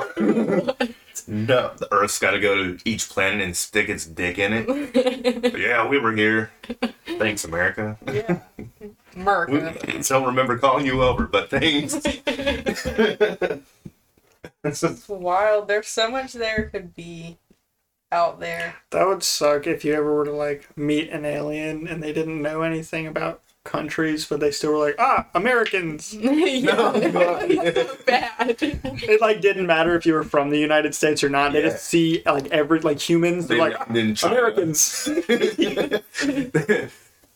no. 1.27 1.73
The 1.75 1.87
Earth's 1.91 2.19
got 2.19 2.31
to 2.31 2.39
go 2.39 2.55
to 2.55 2.77
each 2.85 3.09
planet 3.09 3.41
and 3.41 3.53
stick 3.57 3.89
its 3.89 4.05
dick 4.05 4.39
in 4.39 4.53
it. 4.53 5.53
Yeah, 5.59 5.85
we 5.89 5.99
were 5.99 6.13
here. 6.13 6.51
Thanks, 7.19 7.43
America. 7.43 7.97
yeah. 8.07 8.39
We 8.79 8.91
America. 9.21 10.01
don't 10.07 10.25
remember 10.25 10.57
calling 10.57 10.85
you 10.85 11.03
over, 11.03 11.25
but 11.27 11.49
thanks. 11.49 11.95
It's 14.63 15.09
wild. 15.09 15.67
There's 15.67 15.87
so 15.89 16.09
much 16.09 16.31
there 16.31 16.69
could 16.69 16.95
be 16.95 17.37
out 18.11 18.39
there. 18.39 18.75
That 18.91 19.07
would 19.07 19.23
suck 19.23 19.67
if 19.67 19.85
you 19.85 19.93
ever 19.93 20.13
were 20.13 20.25
to 20.25 20.31
like 20.31 20.67
meet 20.77 21.09
an 21.09 21.25
alien 21.25 21.87
and 21.87 22.01
they 22.03 22.11
didn't 22.13 22.41
know 22.41 22.61
anything 22.61 23.07
about 23.07 23.41
countries, 23.63 24.25
but 24.25 24.39
they 24.39 24.49
still 24.51 24.71
were 24.73 24.79
like, 24.87 24.95
ah, 24.99 25.27
Americans. 25.35 26.13
yeah, 26.15 26.31
No. 26.61 26.91
it's 26.95 27.89
so 27.91 27.97
bad. 28.05 28.57
It 28.61 29.21
like 29.21 29.39
didn't 29.41 29.67
matter 29.67 29.95
if 29.95 30.05
you 30.05 30.13
were 30.13 30.23
from 30.23 30.49
the 30.49 30.57
United 30.57 30.95
States 30.95 31.23
or 31.23 31.29
not. 31.29 31.53
They 31.53 31.61
Yeah. 31.63 31.69
just 31.69 31.83
see 31.85 32.21
like 32.25 32.47
every 32.47 32.79
like 32.79 32.99
humans. 32.99 33.47
They're 33.47 33.57
They 33.57 33.75
like 33.75 33.89
in 33.95 34.15
China. 34.15 34.35
Americans. 34.35 35.07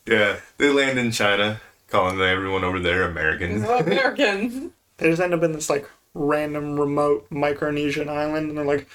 yeah, 0.06 0.36
they 0.58 0.70
land 0.70 0.98
in 0.98 1.10
China, 1.10 1.60
calling 1.88 2.20
everyone 2.20 2.64
over 2.64 2.78
there 2.80 3.02
Americans. 3.04 3.62
Well, 3.62 3.80
Americans. 3.80 4.72
They 4.98 5.10
just 5.10 5.20
end 5.20 5.34
up 5.34 5.42
in 5.42 5.52
this 5.52 5.68
like 5.70 5.88
random 6.14 6.78
remote 6.80 7.28
Micronesian 7.30 8.08
island, 8.08 8.48
and 8.48 8.58
they're 8.58 8.64
like 8.64 8.88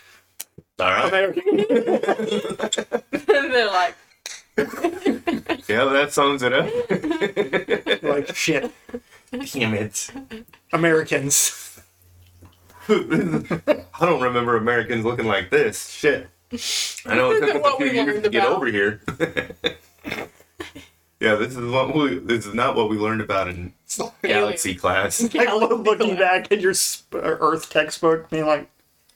All 0.82 0.89
right. 0.89 1.08
American. 1.08 1.58
They're 3.52 3.67
like, 3.67 3.96
Yeah, 5.67 5.86
that 5.86 6.10
sums 6.12 6.41
it 6.44 6.52
up. 6.54 6.67
like 8.04 8.36
shit, 8.36 8.72
Damn 9.32 9.74
it. 9.76 10.12
Americans. 10.74 11.80
I 12.89 12.96
don't 14.02 14.22
remember 14.22 14.58
Americans 14.58 15.06
looking 15.06 15.28
like 15.28 15.50
this. 15.52 15.88
Shit. 15.89 16.28
I 17.06 17.15
know 17.15 17.32
it 17.32 17.39
took 17.39 17.63
us 17.63 17.74
a 17.74 17.78
few 17.78 17.86
years 17.86 18.24
to 18.24 18.30
get 18.30 18.44
about. 18.44 18.58
over 18.58 18.65
here. 18.65 19.00
yeah, 21.20 21.36
this 21.36 21.56
is 21.56 21.72
what 21.72 21.96
we. 21.96 22.20
This 22.20 22.46
is 22.46 22.54
not 22.54 22.76
what 22.76 22.89
we 22.89 22.98
learned 22.98 23.22
about 23.22 23.48
in 23.48 23.74
galaxy 24.24 24.76
class. 24.76 25.22
Like 25.34 25.48
lo- 25.48 25.76
looking 25.76 26.15
back 26.17 26.52
at 26.52 26.60
your 26.60 26.74
Earth 27.13 27.70
textbook, 27.70 28.30
being 28.30 28.46
like, 28.48 28.70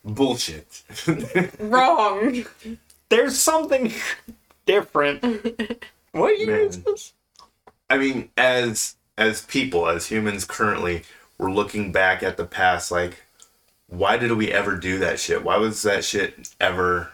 Bullshit. 0.05 0.83
wrong. 1.59 2.45
"There's 3.09 3.37
something 3.37 3.91
different." 4.65 5.23
what 6.11 6.39
year 6.39 6.57
is 6.59 6.77
Man. 6.77 6.83
this? 6.85 7.13
I 7.89 7.97
mean, 7.97 8.29
as 8.37 8.95
as 9.17 9.41
people, 9.43 9.87
as 9.87 10.07
humans 10.07 10.45
currently, 10.45 11.03
we're 11.37 11.51
looking 11.51 11.91
back 11.91 12.23
at 12.23 12.37
the 12.37 12.45
past 12.45 12.91
like 12.91 13.23
why 13.87 14.17
did 14.17 14.31
we 14.31 14.51
ever 14.51 14.75
do 14.77 14.97
that 14.99 15.19
shit? 15.19 15.43
Why 15.43 15.57
was 15.57 15.81
that 15.83 16.03
shit 16.03 16.49
ever 16.59 17.11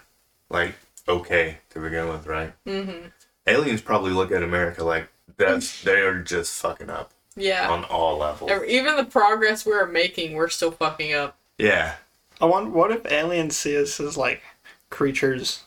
like 0.50 0.76
okay 1.08 1.58
to 1.72 1.80
begin 1.80 2.08
with, 2.08 2.26
right? 2.28 2.54
Mm-hmm. 2.66 3.08
Aliens 3.48 3.82
probably 3.82 4.12
look 4.12 4.32
at 4.32 4.44
America 4.44 4.84
like 4.84 5.08
that's 5.38 5.82
they're 5.84 6.20
just 6.22 6.60
fucking 6.62 6.90
up 6.90 7.12
Yeah. 7.36 7.70
on 7.70 7.84
all 7.86 8.18
levels. 8.20 8.52
Even 8.68 8.96
the 8.96 9.04
progress 9.04 9.66
we're 9.66 9.88
making, 9.88 10.34
we're 10.34 10.50
still 10.50 10.72
fucking 10.72 11.14
up. 11.14 11.36
Yeah. 11.58 11.96
I 12.42 12.46
want. 12.46 12.72
What 12.72 12.92
if 12.92 13.06
aliens 13.12 13.56
see 13.58 13.78
us 13.82 14.00
as 14.00 14.18
like 14.18 14.42
creatures 14.90 15.64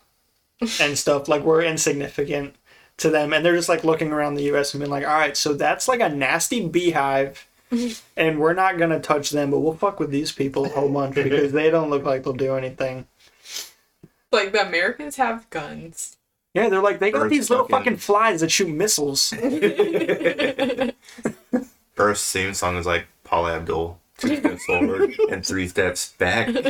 and 0.81 0.99
stuff? 0.99 1.29
Like 1.29 1.43
we're 1.43 1.63
insignificant 1.63 2.57
to 2.99 3.11
them, 3.11 3.33
and 3.33 3.45
they're 3.45 3.57
just 3.57 3.69
like 3.69 3.85
looking 3.85 4.13
around 4.13 4.35
the 4.35 4.45
U.S. 4.45 4.75
and 4.75 4.81
being 4.81 4.91
like, 4.91 5.07
"All 5.07 5.15
right, 5.19 5.37
so 5.37 5.53
that's 5.55 5.89
like 5.89 6.01
a 6.01 6.09
nasty 6.09 6.67
beehive." 6.67 7.47
And 8.17 8.39
we're 8.39 8.53
not 8.55 8.79
gonna 8.79 9.01
touch 9.01 9.31
them, 9.31 9.51
but 9.51 9.59
we'll 9.59 9.75
fuck 9.75 9.99
with 9.99 10.11
these 10.11 10.31
people 10.31 10.65
a 10.67 10.69
whole 10.69 10.89
bunch 10.89 11.17
because 11.17 11.51
they 11.51 11.71
don't 11.71 11.91
look 11.91 12.05
like 12.05 12.23
they'll 12.23 12.33
do 12.33 12.55
anything. 12.55 13.07
Like 14.31 14.53
the 14.53 14.65
Americans 14.65 15.17
have 15.17 15.51
guns. 15.51 16.17
Yeah, 16.53 16.69
they're 16.69 16.81
like 16.83 17.01
they 17.01 17.11
got 17.11 17.23
Earth's 17.23 17.31
these 17.31 17.51
little 17.51 17.67
fucking- 17.67 17.95
fucking 17.95 17.99
flies 17.99 18.43
that 18.43 18.53
shoot 18.53 18.69
missiles. 18.69 19.33
Earth's 21.97 22.33
theme 22.33 22.55
song 22.55 22.77
is 22.77 22.87
like 22.87 23.07
Paula 23.25 23.57
Abdul, 23.57 23.99
two 24.19 24.37
steps 24.37 24.65
forward 24.65 25.15
and 25.31 25.45
three 25.45 25.69
steps 25.69 26.13
back. 26.13 26.49
like, 26.55 26.65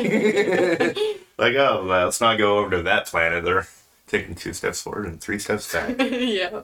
oh, 1.57 1.85
well, 1.87 2.05
let's 2.05 2.21
not 2.21 2.39
go 2.39 2.59
over 2.59 2.71
to 2.77 2.83
that 2.83 3.07
planet. 3.07 3.45
They're 3.45 3.67
taking 4.07 4.35
two 4.35 4.53
steps 4.53 4.83
forward 4.83 5.07
and 5.07 5.21
three 5.21 5.39
steps 5.39 5.73
back. 5.73 5.97
yeah. 5.99 6.63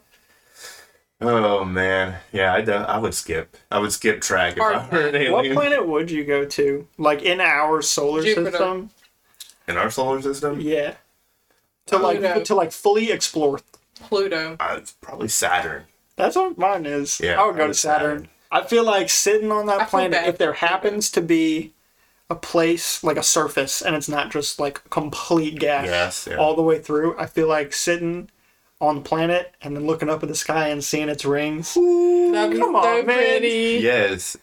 oh 1.20 1.64
man, 1.64 2.16
yeah, 2.32 2.54
I, 2.54 2.60
I 2.60 2.98
would 2.98 3.14
skip. 3.14 3.56
I 3.70 3.78
would 3.78 3.92
skip 3.92 4.20
track 4.20 4.54
if 4.54 4.58
Hard 4.58 4.76
I 4.76 4.88
were 4.90 5.06
an 5.08 5.32
What 5.32 5.52
planet 5.52 5.86
would 5.86 6.10
you 6.10 6.24
go 6.24 6.44
to? 6.44 6.86
Like 6.98 7.22
in 7.22 7.40
our 7.40 7.82
solar 7.82 8.22
Jupiter. 8.22 8.50
system? 8.50 8.90
in 9.70 9.76
our 9.76 9.90
solar 9.90 10.20
system. 10.20 10.60
Yeah. 10.60 10.94
To 11.86 11.98
Pluto. 11.98 12.20
like 12.20 12.44
to 12.44 12.54
like 12.54 12.72
fully 12.72 13.10
explore. 13.10 13.60
Pluto. 13.94 14.56
Uh, 14.60 14.76
it's 14.78 14.92
probably 14.92 15.28
Saturn. 15.28 15.84
That's 16.16 16.36
what 16.36 16.58
mine 16.58 16.86
is. 16.86 17.20
Yeah, 17.20 17.40
I 17.40 17.46
would 17.46 17.56
go 17.56 17.64
I 17.64 17.68
to 17.68 17.74
Saturn. 17.74 18.18
Saturn. 18.18 18.28
I 18.50 18.62
feel 18.64 18.84
like 18.84 19.08
sitting 19.08 19.52
on 19.52 19.68
I 19.68 19.76
that 19.78 19.78
feel 19.82 19.88
planet, 19.90 20.12
bad 20.12 20.28
if 20.28 20.38
there 20.38 20.54
happens 20.54 21.10
to 21.12 21.20
be 21.20 21.72
a 22.28 22.34
place 22.34 23.02
like 23.02 23.16
a 23.16 23.22
surface 23.22 23.82
and 23.82 23.96
it's 23.96 24.08
not 24.08 24.30
just 24.30 24.60
like 24.60 24.88
complete 24.90 25.58
gas 25.58 25.86
Yes, 25.86 26.28
yeah. 26.30 26.36
all 26.36 26.54
the 26.54 26.62
way 26.62 26.78
through, 26.78 27.18
I 27.18 27.26
feel 27.26 27.48
like 27.48 27.72
sitting 27.72 28.30
on 28.80 28.96
the 28.96 29.00
planet 29.02 29.54
and 29.62 29.76
then 29.76 29.86
looking 29.86 30.08
up 30.08 30.22
at 30.22 30.28
the 30.28 30.34
sky 30.34 30.68
and 30.68 30.82
seeing 30.82 31.08
its 31.08 31.24
rings. 31.24 31.74
That'd 31.74 32.52
be 32.52 32.58
come 32.58 32.72
so 32.72 32.76
on, 32.76 33.06
man. 33.06 33.16
pretty. 33.18 33.80
Yes, 33.82 34.36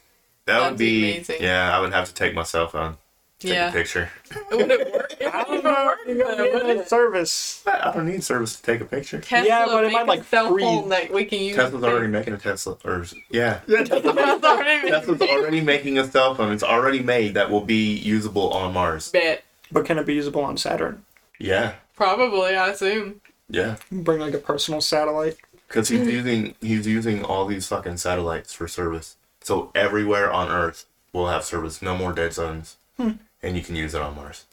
that 0.46 0.60
That'd 0.60 0.72
would 0.74 0.78
be 0.80 1.02
be. 1.02 1.12
amazing. 1.15 1.38
Yeah, 1.41 1.76
I 1.76 1.80
would 1.82 1.93
have 1.93 2.08
to 2.08 2.13
take 2.13 2.36
my 2.36 2.43
cell 2.43 2.67
phone, 2.67 2.98
take 3.39 3.52
Yeah. 3.54 3.69
a 3.69 3.71
picture. 3.71 4.10
Would 4.52 4.71
it 4.71 4.93
work? 4.93 5.13
It 5.19 5.34
I 5.34 5.43
don't 5.43 5.63
know. 5.63 5.86
work, 5.86 6.00
You're 6.08 6.17
though, 6.17 6.36
gonna 6.38 6.43
be 6.62 6.67
would 6.67 6.78
it? 6.78 6.89
service. 6.89 7.63
I 7.67 7.91
don't 7.93 8.08
need 8.08 8.23
service 8.23 8.56
to 8.56 8.62
take 8.63 8.82
a 8.82 8.86
picture. 8.86 9.19
Tesla, 9.21 9.47
Yeah, 9.47 9.65
but 9.67 9.84
it 9.86 9.91
might, 9.91 10.06
like, 10.08 10.23
cell 10.26 10.50
freeze. 10.52 10.63
phone 10.65 10.89
that 10.89 11.12
we 11.13 11.26
can 11.26 11.39
use. 11.41 11.56
Tesla's 11.56 11.84
already 11.84 12.08
making 12.08 12.34
a 12.34 12.38
Tesla, 12.38 12.78
or 12.86 13.06
yeah, 13.30 13.60
Tesla's 13.67 14.06
already 14.43 14.89
Tesla's 14.89 15.21
already 15.21 15.62
making 15.62 15.97
a 16.00 16.10
cell 16.10 16.36
phone. 16.36 16.52
It's 16.52 16.63
already 16.63 17.00
made 17.02 17.34
that 17.36 17.50
will 17.50 17.62
be 17.65 17.93
usable 17.95 18.52
on 18.52 18.73
Mars. 18.73 19.12
Bet. 19.12 19.43
But 19.71 19.86
can 19.86 19.97
it 19.97 20.06
be 20.06 20.15
usable 20.15 20.41
on 20.43 20.58
Saturn? 20.58 21.04
Yeah, 21.39 21.73
Probably, 21.95 22.56
I 22.56 22.69
assume. 22.69 23.21
yeah, 23.50 23.76
Bring 23.91 24.19
like 24.19 24.34
a 24.34 24.38
personal 24.39 24.82
satellite. 24.82 25.38
because 25.67 25.89
he's 25.89 26.08
using 26.19 26.56
he's 26.62 26.88
using 26.88 27.23
all 27.23 27.45
these 27.45 27.67
fucking 27.67 27.97
satellites 27.97 28.54
for 28.54 28.67
service. 28.67 29.17
So 29.41 29.71
everywhere 29.76 30.32
on 30.32 30.50
Earth 30.50 30.86
will 31.13 31.28
have 31.28 31.43
service. 31.43 31.82
No 31.82 31.95
more 31.97 32.12
dead 32.13 32.34
zones, 32.34 32.78
hmm. 32.97 33.12
And 33.48 33.56
you 33.58 33.64
can 33.64 33.76
use 33.76 33.96
it 33.96 34.02
on 34.02 34.16
Mars. 34.16 34.46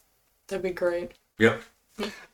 That'd 0.47 0.63
be 0.63 0.71
great. 0.71 1.11
Yep. 1.39 1.61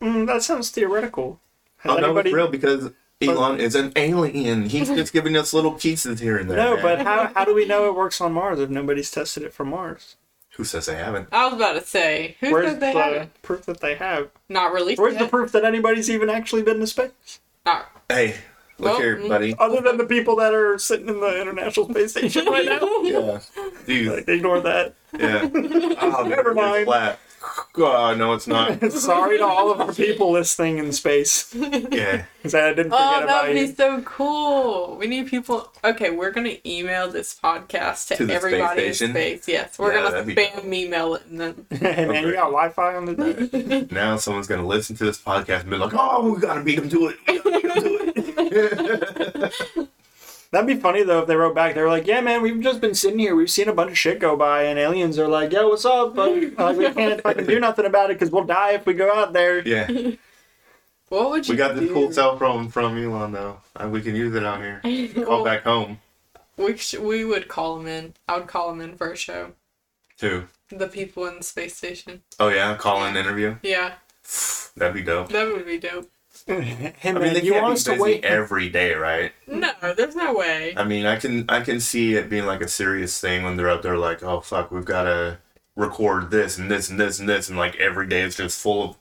Mm, 0.01 0.27
that 0.27 0.43
sounds 0.43 0.69
theoretical. 0.69 1.39
Has 1.77 1.91
Oh 1.91 1.97
no, 1.97 2.05
anybody- 2.07 2.29
it's 2.29 2.35
real 2.35 2.47
because 2.47 2.91
Elon 3.21 3.59
is 3.59 3.75
an 3.75 3.91
alien. 3.95 4.69
He's 4.69 4.87
just 5.01 5.13
giving 5.13 5.35
us 5.37 5.53
little 5.53 5.73
pieces 5.73 6.19
here 6.19 6.37
and 6.37 6.49
there. 6.49 6.57
No, 6.57 6.75
man. 6.75 6.83
but 6.83 7.01
how, 7.01 7.31
how 7.35 7.45
do 7.45 7.53
we 7.53 7.65
know 7.65 7.85
it 7.87 7.95
works 7.95 8.19
on 8.21 8.33
Mars 8.33 8.59
if 8.59 8.69
nobody's 8.69 9.11
tested 9.11 9.43
it 9.43 9.53
for 9.53 9.65
Mars? 9.65 10.15
who 10.55 10.65
says 10.65 10.85
they 10.85 10.95
haven't? 10.95 11.29
I 11.31 11.45
was 11.45 11.53
about 11.53 11.73
to 11.73 11.81
say, 11.81 12.35
who 12.41 12.51
Where's 12.51 12.71
says 12.71 12.79
they 12.79 12.91
the 12.93 12.99
haven't? 13.01 13.41
proof 13.41 13.65
that 13.67 13.79
they 13.79 13.95
have? 13.95 14.29
Not 14.49 14.73
released 14.73 14.99
Where's 15.01 15.15
the 15.17 15.27
proof 15.27 15.53
that 15.53 15.63
anybody's 15.63 16.09
even 16.09 16.29
actually 16.29 16.61
been 16.61 16.79
to 16.81 16.87
space? 16.87 17.39
Not. 17.65 17.89
Hey, 18.09 18.35
look 18.81 18.93
Well, 18.93 19.01
here, 19.01 19.17
mm. 19.17 19.29
buddy. 19.29 19.55
Other 19.57 19.81
than 19.81 19.97
the 19.97 20.05
people 20.05 20.35
that 20.37 20.53
are 20.53 20.77
sitting 20.77 21.07
in 21.07 21.19
the 21.19 21.39
International 21.41 21.87
Space 21.89 22.11
Station 22.11 22.45
right 22.45 22.65
now? 22.65 22.79
Yeah, 23.01 23.39
dude. 23.85 24.13
Like, 24.13 24.27
ignore 24.27 24.59
that. 24.61 24.93
Yeah. 25.17 25.49
Oh, 26.01 26.23
Never 26.27 26.53
mind. 26.53 26.85
Flat. 26.85 27.19
Oh 27.77 28.13
no, 28.15 28.33
it's 28.33 28.47
not. 28.47 28.91
Sorry 28.91 29.37
to 29.37 29.45
all 29.45 29.71
of 29.71 29.79
our 29.81 29.93
people 29.93 30.31
listening 30.31 30.77
in 30.77 30.91
space. 30.91 31.53
Yeah. 31.91 32.25
Because 32.37 32.55
I 32.55 32.73
didn't 32.73 32.91
oh, 32.93 32.97
forget 32.97 33.13
Oh, 33.21 33.23
about 33.23 33.27
that 33.27 33.47
would 33.49 33.57
you. 33.59 33.67
be 33.67 33.73
so 33.75 34.01
cool. 34.01 34.95
We 34.97 35.07
need 35.07 35.27
people. 35.27 35.71
Okay, 35.83 36.09
we're 36.09 36.31
gonna 36.31 36.55
email 36.65 37.09
this 37.09 37.33
podcast 37.41 38.07
to, 38.09 38.15
To 38.17 38.25
the 38.25 38.33
space 38.33 38.43
everybody 38.43 38.85
in 38.87 38.93
station? 38.93 39.13
space. 39.13 39.47
Yes, 39.47 39.77
we're 39.79 39.93
Yeah, 39.93 39.99
gonna 40.03 40.11
that'd 40.11 40.27
be 40.27 40.35
spam 40.35 40.73
email 40.73 41.15
it 41.15 41.25
and 41.27 41.39
then. 41.39 41.65
hey 41.79 42.05
man, 42.07 42.23
you 42.25 42.33
got 42.33 42.45
Wi 42.51 42.69
Fi 42.69 42.95
on 42.95 43.05
the 43.05 43.15
day? 43.15 43.87
Now 43.91 44.17
someone's 44.17 44.47
gonna 44.47 44.65
listen 44.65 44.95
to 44.97 45.05
this 45.05 45.19
podcast 45.21 45.61
and 45.61 45.69
be 45.69 45.77
like, 45.77 45.93
"Oh, 45.93 46.31
we 46.33 46.39
gotta 46.41 46.61
beat 46.63 46.79
him 46.79 46.89
to 46.89 47.07
it. 47.07 47.17
We 47.27 47.39
gotta 47.39 47.81
beat 47.81 48.15
him 48.15 48.99
to 48.99 49.81
it." 49.81 49.89
That'd 50.51 50.67
be 50.67 50.75
funny 50.75 51.03
though 51.03 51.19
if 51.21 51.27
they 51.27 51.35
wrote 51.35 51.55
back. 51.55 51.75
They 51.75 51.81
were 51.81 51.87
like, 51.89 52.05
"Yeah, 52.07 52.19
man, 52.21 52.41
we've 52.41 52.59
just 52.61 52.81
been 52.81 52.93
sitting 52.93 53.19
here. 53.19 53.35
We've 53.35 53.49
seen 53.49 53.69
a 53.69 53.73
bunch 53.73 53.91
of 53.91 53.97
shit 53.97 54.19
go 54.19 54.35
by, 54.35 54.63
and 54.63 54.77
aliens 54.77 55.17
are 55.17 55.27
like, 55.27 55.53
yo, 55.53 55.69
what's 55.69 55.85
up? 55.85 56.13
But 56.15 56.31
like, 56.57 56.77
we 56.77 56.89
can't 56.93 57.21
fucking 57.21 57.45
do 57.45 57.59
nothing 57.59 57.85
about 57.85 58.11
it 58.11 58.19
because 58.19 58.31
we'll 58.31 58.43
die 58.43 58.71
if 58.73 58.85
we 58.85 58.93
go 58.93 59.13
out 59.13 59.33
there." 59.33 59.65
yeah. 59.67 59.87
What 61.09 61.29
would 61.31 61.45
you 61.45 61.53
We 61.53 61.57
got 61.57 61.75
this 61.75 61.89
do? 61.89 61.93
cool 61.93 62.11
cell 62.13 62.37
phone 62.39 62.69
from 62.69 62.97
Elon 62.97 63.33
though. 63.33 63.57
Uh, 63.75 63.89
we 63.89 64.01
can 64.01 64.15
use 64.15 64.33
it 64.33 64.45
out 64.45 64.61
here. 64.61 64.79
Call 65.13 65.25
Well, 65.25 65.43
back 65.43 65.63
home 65.63 65.99
We 66.55 66.77
sh- 66.77 66.93
we 66.99 67.25
would 67.25 67.49
call 67.49 67.77
them 67.77 67.85
in. 67.87 68.13
I 68.29 68.37
would 68.37 68.47
call 68.47 68.69
them 68.69 68.79
in 68.79 68.95
for 68.95 69.11
a 69.11 69.17
show. 69.17 69.51
too. 70.17 70.47
The 70.69 70.87
people 70.87 71.25
in 71.25 71.39
the 71.39 71.43
space 71.43 71.75
station. 71.75 72.21
Oh 72.39 72.47
yeah, 72.47 72.77
call 72.77 73.03
in 73.03 73.17
interview. 73.17 73.57
Yeah, 73.61 73.95
That'd 74.77 74.93
be 74.93 75.01
dope. 75.03 75.27
that 75.33 75.51
would 75.51 75.65
be 75.65 75.77
dope. 75.79 76.09
Hey 76.59 76.93
I 77.09 77.13
mean, 77.13 77.33
they 77.33 77.41
you 77.41 77.53
can't 77.53 77.63
want 77.63 77.73
be 77.73 77.77
us 77.77 77.83
to 77.85 77.91
busy 77.91 78.01
wait? 78.01 78.25
every 78.25 78.69
day, 78.69 78.93
right? 78.93 79.31
No, 79.47 79.71
there's 79.95 80.15
no 80.15 80.33
way. 80.33 80.73
I 80.75 80.83
mean, 80.83 81.05
I 81.05 81.15
can 81.17 81.45
I 81.49 81.61
can 81.61 81.79
see 81.79 82.15
it 82.15 82.29
being 82.29 82.45
like 82.45 82.61
a 82.61 82.67
serious 82.67 83.19
thing 83.19 83.43
when 83.43 83.57
they're 83.57 83.69
out 83.69 83.83
there 83.83 83.97
like, 83.97 84.23
oh 84.23 84.41
fuck, 84.41 84.71
we've 84.71 84.85
got 84.85 85.03
to 85.03 85.39
record 85.75 86.31
this 86.31 86.57
and 86.57 86.69
this 86.69 86.89
and 86.89 86.99
this 86.99 87.19
and 87.19 87.27
this, 87.29 87.49
and 87.49 87.57
like 87.57 87.75
every 87.77 88.07
day 88.07 88.21
it's 88.21 88.37
just 88.37 88.61
full 88.61 88.83
of 88.83 88.95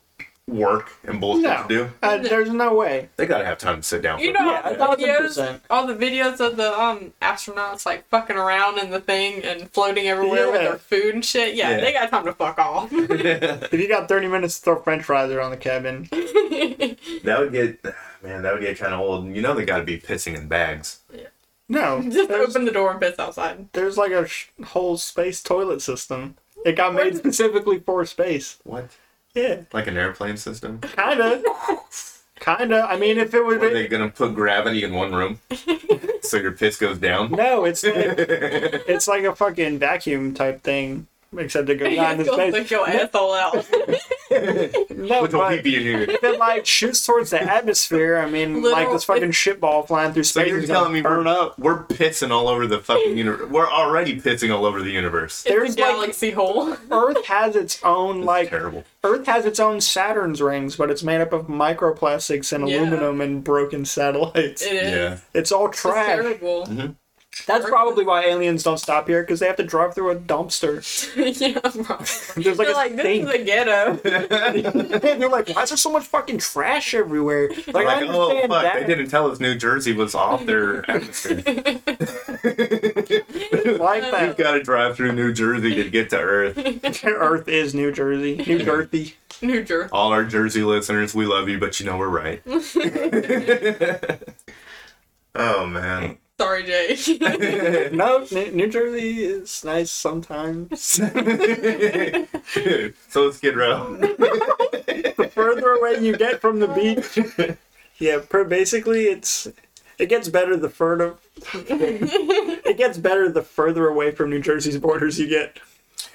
work 0.49 0.91
and 1.05 1.21
bullshit 1.21 1.45
No. 1.45 1.63
to 1.63 1.69
do. 1.69 1.91
Uh, 2.03 2.17
there's 2.19 2.51
no 2.51 2.75
way. 2.75 3.09
They 3.17 3.27
gotta 3.27 3.45
have 3.45 3.59
time 3.59 3.77
to 3.77 3.83
sit 3.83 4.03
down. 4.03 4.19
You 4.19 4.33
for 4.33 4.43
know 4.43 4.51
Yeah, 4.51 4.77
all 4.81 4.97
the 4.97 5.03
videos, 5.05 5.61
all 5.71 5.87
the 5.87 5.95
videos 5.95 6.41
of 6.41 6.57
the 6.57 6.77
um 6.79 7.13
astronauts 7.23 7.87
like 7.87 8.09
fucking 8.09 8.37
around 8.37 8.79
in 8.79 8.91
the 8.91 9.01
thing 9.01 9.45
and 9.45 9.71
floating 9.71 10.09
everywhere 10.09 10.51
with 10.51 10.61
their 10.63 10.79
food 10.79 11.15
and 11.15 11.25
shit. 11.25 11.55
Yeah, 11.55 11.71
Yeah. 11.71 11.81
they 11.81 11.93
got 11.93 12.11
time 12.11 12.25
to 12.25 12.33
fuck 12.33 12.59
off. 12.59 12.91
If 12.93 13.73
you 13.75 13.89
got 13.89 14.09
30 14.09 14.27
minutes 14.27 14.59
to 14.59 14.65
throw 14.65 14.83
French 14.83 15.05
fries 15.05 15.31
around 15.31 15.53
the 15.53 15.57
cabin, 15.57 16.09
that 16.11 17.37
would 17.39 17.53
get 17.53 17.85
man, 18.23 18.43
that 18.43 18.53
would 18.53 18.63
get 18.63 18.79
kind 18.79 18.93
of 18.95 19.01
old. 19.01 19.27
You 19.35 19.43
know 19.43 19.55
they 19.55 19.65
gotta 19.65 19.85
be 19.85 19.99
pissing 19.99 20.35
in 20.37 20.49
bags. 20.49 21.01
Yeah. 21.15 21.29
No. 21.69 22.03
Just 22.11 22.31
open 22.31 22.65
the 22.65 22.73
door 22.73 22.91
and 22.91 23.01
piss 23.01 23.19
outside. 23.21 23.69
there's 23.73 23.97
like 23.97 24.11
a 24.13 24.27
sh- 24.27 24.49
whole 24.67 24.97
space 24.97 25.41
toilet 25.43 25.81
system. 25.83 26.37
It 26.65 26.77
got 26.77 26.93
made 26.95 27.17
specifically 27.17 27.79
for 27.79 28.05
space. 28.05 28.59
What? 28.65 28.91
Yeah, 29.35 29.61
Like 29.73 29.87
an 29.87 29.97
airplane 29.97 30.37
system? 30.37 30.81
kinda. 30.81 31.43
kinda. 32.41 32.87
I 32.89 32.97
mean, 32.97 33.19
if 33.19 33.35
it 33.35 33.45
would 33.45 33.63
Are 33.63 33.71
they 33.71 33.87
gonna 33.89 34.09
put 34.09 34.35
gravity 34.35 34.83
in 34.85 34.93
one 34.95 35.15
room 35.15 35.41
so 36.23 36.37
your 36.39 36.53
piss 36.53 36.77
goes 36.77 36.99
down? 36.99 37.31
No, 37.33 37.65
it's 37.65 37.85
like, 37.85 37.95
it's 37.97 39.07
like 39.09 39.25
a 39.25 39.35
fucking 39.35 39.79
vacuum 39.79 40.35
type 40.35 40.63
thing, 40.63 41.07
except 41.39 41.69
it 41.69 41.77
goes 41.77 41.95
down 41.97 42.21
in 42.21 42.27
Go 42.27 42.33
space. 42.35 42.53
lick 42.53 42.71
your 42.71 42.89
asshole 42.89 43.35
out. 43.35 43.67
No, 44.33 45.23
Put 45.23 45.33
your 45.33 45.41
but 45.41 45.65
pee 45.65 45.75
in 45.77 45.83
here. 45.83 46.07
if 46.09 46.39
like 46.39 46.65
shoots 46.65 47.05
towards 47.05 47.31
the 47.31 47.43
atmosphere, 47.43 48.19
I 48.19 48.31
mean, 48.31 48.63
Little- 48.63 48.71
like 48.79 48.89
this 48.93 49.03
fucking 49.05 49.31
shitball 49.31 49.89
flying 49.89 50.13
through 50.13 50.23
So 50.23 50.41
space 50.41 50.51
you're 50.51 50.59
is 50.59 50.69
telling 50.69 50.85
gonna 50.85 50.95
me 50.95 51.01
burn 51.01 51.25
we're, 51.25 51.31
up. 51.33 51.59
we're 51.59 51.85
pissing 51.85 52.31
all 52.31 52.47
over 52.47 52.67
the 52.69 52.79
fucking 52.79 53.19
universe. 53.19 53.51
We're 53.51 53.69
already 53.69 54.21
pissing 54.21 54.55
all 54.55 54.67
over 54.67 54.83
the 54.83 54.91
universe. 54.91 55.43
There's, 55.43 55.71
it's 55.71 55.79
a 55.79 55.83
like- 55.83 55.91
galaxy 55.95 56.31
hole. 56.31 56.77
Earth 56.93 57.25
has 57.27 57.57
its 57.57 57.83
own 57.83 58.19
It's 58.19 58.27
like 58.27 58.51
terrible. 58.51 58.85
Earth 59.03 59.27
has 59.27 59.47
its 59.47 59.59
own 59.59 59.81
Saturn's 59.81 60.41
rings, 60.41 60.77
but 60.77 60.91
it's 60.93 61.03
made 61.03 61.21
up 61.21 61.33
of 61.33 61.47
microplastics 61.47 62.53
and 62.53 62.69
Yeah. 62.69 62.83
aluminum 62.83 63.21
and 63.21 63.43
broken 63.43 63.85
satellites. 63.85 64.63
It 64.63 64.73
is. 64.75 64.91
Yeah. 64.93 65.19
It's 65.35 65.51
all 65.51 65.69
It's 65.71 65.81
trash. 65.81 66.07
terrible. 66.07 66.67
Mm-hmm. 66.67 66.93
That's 67.47 67.67
probably 67.69 68.05
why 68.05 68.25
aliens 68.25 68.63
don't 68.63 68.79
stop 68.79 69.09
here 69.09 69.23
because 69.23 69.41
they 69.41 69.47
have 69.47 69.57
to 69.57 69.63
drive 69.65 69.95
through 69.95 70.11
a 70.11 70.17
dumpster. 70.17 70.81
yeah, 71.41 71.59
bro. 71.61 72.43
There's 72.43 72.59
like 72.59 72.67
They're 72.67 72.75
a 72.75 72.79
like, 72.79 72.97
this 72.97 73.23
is 73.27 73.29
a 73.29 73.45
ghetto. 73.45 73.95
they're 75.19 75.29
like, 75.29 75.49
why 75.55 75.63
is 75.63 75.71
there 75.71 75.77
so 75.77 75.91
much 75.93 76.05
fucking 76.05 76.39
trash 76.39 76.95
everywhere? 76.95 77.51
Like, 77.71 77.87
I 77.87 78.01
Like, 78.01 78.11
oh 78.11 78.29
understand 78.31 78.51
fuck, 78.51 78.63
that. 78.63 78.81
they 78.81 78.87
didn't 78.87 79.09
tell 79.11 79.31
us 79.31 79.39
New 79.41 79.55
Jersey 79.57 79.93
was 79.93 80.15
off 80.15 80.45
their 80.47 80.89
atmosphere. 80.91 81.37
like 83.79 84.03
We've 84.03 84.13
that. 84.13 84.35
got 84.37 84.53
to 84.53 84.63
drive 84.63 84.97
through 84.97 85.13
New 85.13 85.33
Jersey 85.33 85.75
to 85.77 85.89
get 85.91 86.11
to 86.11 86.19
Earth. 86.19 87.05
Earth 87.05 87.49
is 87.49 87.75
New 87.75 87.93
Jersey. 87.93 88.37
New 88.47 88.59
Jersey. 88.65 89.15
New 89.43 89.63
Jersey. 89.63 89.89
All 89.93 90.13
our 90.13 90.25
Jersey 90.25 90.63
listeners, 90.63 91.15
we 91.15 91.27
love 91.27 91.49
you, 91.49 91.59
but 91.59 91.79
you 91.81 91.87
know 91.87 91.97
we're 91.97 92.09
right. 92.09 92.43
oh 95.35 95.67
man. 95.67 96.19
Sorry, 96.41 96.65
Jay. 96.65 96.97
No, 97.93 98.27
New 98.31 98.51
New 98.53 98.69
Jersey 98.69 99.25
is 99.25 99.63
nice 99.63 99.91
sometimes. 99.91 100.81
so 100.83 101.03
is 103.29 103.37
Skid 103.37 103.57
Row. 103.57 103.95
the 103.97 105.31
further 105.35 105.73
away 105.73 105.99
you 106.01 106.17
get 106.17 106.41
from 106.41 106.61
the 106.61 106.69
beach, 106.69 107.19
yeah, 107.99 108.21
per, 108.27 108.45
basically 108.45 109.05
it's 109.05 109.49
it 109.99 110.09
gets 110.09 110.31
better 110.31 110.57
the 110.57 110.71
further 110.71 111.17
it 111.55 112.79
gets 112.79 112.97
better 112.97 113.29
the 113.29 113.43
further 113.43 113.87
away 113.89 114.11
from 114.11 114.31
New 114.31 114.41
Jersey's 114.41 114.79
borders 114.79 115.19
you 115.19 115.29
get. 115.29 115.59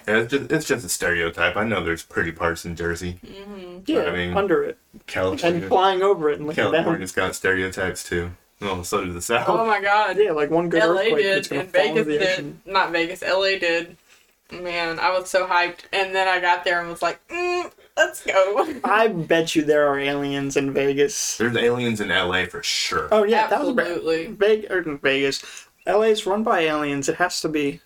Yeah, 0.07 0.21
it's 0.21 0.31
just 0.31 0.51
it's 0.51 0.65
just 0.65 0.85
a 0.85 0.89
stereotype. 0.89 1.55
I 1.55 1.65
know 1.65 1.83
there's 1.83 2.01
pretty 2.01 2.31
parts 2.31 2.65
in 2.65 2.75
Jersey, 2.75 3.19
mm-hmm. 3.23 3.81
Yeah, 3.85 4.05
I 4.05 4.11
mean- 4.11 4.35
under 4.35 4.63
it 4.63 4.79
and 4.93 5.05
California. 5.05 5.67
flying 5.67 6.01
over 6.01 6.31
it 6.31 6.39
and 6.39 6.47
looking 6.47 6.63
down. 6.63 6.73
California's 6.73 7.11
got 7.11 7.35
stereotypes 7.35 8.03
too. 8.03 8.31
Oh, 8.61 8.83
so 8.83 9.03
does 9.03 9.13
the 9.13 9.21
South. 9.21 9.49
oh 9.49 9.65
my 9.65 9.81
god. 9.81 10.17
Yeah, 10.17 10.31
like 10.31 10.49
one 10.49 10.69
good 10.69 10.83
LA 10.83 11.01
earthquake 11.01 11.25
it's 11.25 11.47
did 11.47 11.53
gonna 11.53 11.61
and 11.61 11.71
fall 11.71 11.81
into 11.97 12.03
Vegas 12.03 12.05
the 12.19 12.19
did. 12.25 12.29
ocean. 12.31 12.61
Not 12.65 12.91
Vegas, 12.91 13.21
LA 13.21 13.59
did. 13.59 13.97
Man, 14.51 14.99
I 14.99 15.11
was 15.11 15.29
so 15.29 15.45
hyped. 15.47 15.79
And 15.91 16.13
then 16.15 16.27
I 16.27 16.39
got 16.39 16.63
there 16.63 16.79
and 16.79 16.89
was 16.89 17.01
like, 17.01 17.25
mm, 17.27 17.71
Let's 17.97 18.23
go. 18.25 18.75
I 18.83 19.07
bet 19.07 19.55
you 19.55 19.63
there 19.63 19.87
are 19.87 19.97
aliens 19.97 20.57
in 20.57 20.73
Vegas. 20.73 21.37
There's 21.37 21.55
aliens 21.55 22.01
in 22.01 22.09
LA 22.09 22.45
for 22.45 22.61
sure. 22.61 23.07
Oh 23.11 23.23
yeah, 23.23 23.47
that 23.47 23.61
was 23.61 23.69
Absolutely. 23.77 24.27
Vegas. 24.27 24.71
Or 24.71 24.79
in 24.79 24.97
Vegas. 24.97 25.67
LA's 25.87 26.25
run 26.25 26.43
by 26.43 26.61
aliens. 26.61 27.07
It 27.07 27.15
has 27.15 27.39
to 27.41 27.49
be. 27.49 27.79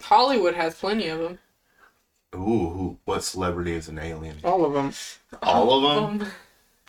Hollywood 0.00 0.54
has 0.54 0.76
plenty 0.76 1.08
of 1.08 1.18
them. 1.18 1.38
Ooh, 2.34 2.96
what 3.04 3.22
celebrity 3.24 3.72
is 3.72 3.88
an 3.88 3.98
alien? 3.98 4.36
All 4.44 4.64
of 4.64 4.72
them. 4.72 4.92
All 5.42 5.84
of 5.84 6.18
them? 6.18 6.28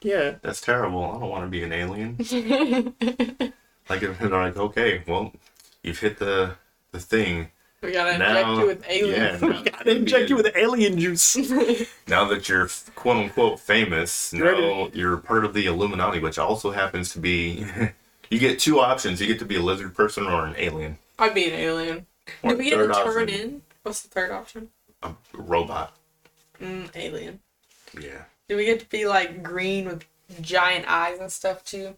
Yeah. 0.01 0.35
That's 0.41 0.61
terrible. 0.61 1.03
I 1.03 1.19
don't 1.19 1.29
want 1.29 1.43
to 1.45 1.49
be 1.49 1.63
an 1.63 1.71
alien. 1.71 2.17
Like 3.89 4.03
if 4.03 4.19
they're 4.19 4.29
like, 4.29 4.57
okay, 4.57 5.03
well, 5.07 5.33
you've 5.83 5.99
hit 5.99 6.17
the 6.19 6.55
the 6.91 6.99
thing. 6.99 7.49
we 7.81 7.91
gotta 7.91 8.13
inject 8.13 8.47
you 8.47 8.67
with 8.67 8.85
aliens. 8.87 9.41
yeah, 9.41 9.47
now, 9.49 9.63
Gotta 9.63 9.91
inject 9.91 10.29
you 10.29 10.35
with 10.37 10.51
alien 10.55 10.97
juice. 10.99 11.35
now 12.07 12.25
that 12.25 12.47
you're 12.47 12.69
quote 12.95 13.17
unquote 13.17 13.59
famous, 13.59 14.31
now 14.33 14.45
Ready. 14.45 14.91
you're 14.93 15.17
part 15.17 15.43
of 15.45 15.53
the 15.53 15.65
Illuminati, 15.65 16.19
which 16.19 16.37
also 16.39 16.71
happens 16.71 17.11
to 17.13 17.19
be. 17.19 17.65
you 18.29 18.39
get 18.39 18.59
two 18.59 18.79
options. 18.79 19.19
You 19.19 19.27
get 19.27 19.39
to 19.39 19.45
be 19.45 19.57
a 19.57 19.61
lizard 19.61 19.93
person 19.95 20.25
or 20.25 20.45
an 20.45 20.55
alien. 20.57 20.97
I'd 21.19 21.33
be 21.33 21.45
an 21.47 21.53
alien. 21.59 22.05
Or 22.43 22.51
Do 22.51 22.57
we 22.57 22.65
get 22.65 22.77
to 22.77 22.85
third 22.85 22.93
turn 22.93 23.23
option, 23.23 23.29
in? 23.29 23.61
What's 23.83 24.01
the 24.03 24.09
third 24.09 24.31
option? 24.31 24.69
A 25.03 25.13
robot. 25.33 25.95
Mm, 26.61 26.89
alien. 26.95 27.39
Yeah. 27.99 28.23
Do 28.51 28.57
we 28.57 28.65
get 28.65 28.81
to 28.81 28.89
be 28.89 29.05
like 29.07 29.41
green 29.43 29.85
with 29.85 30.03
giant 30.41 30.83
eyes 30.85 31.19
and 31.21 31.31
stuff 31.31 31.63
too? 31.63 31.95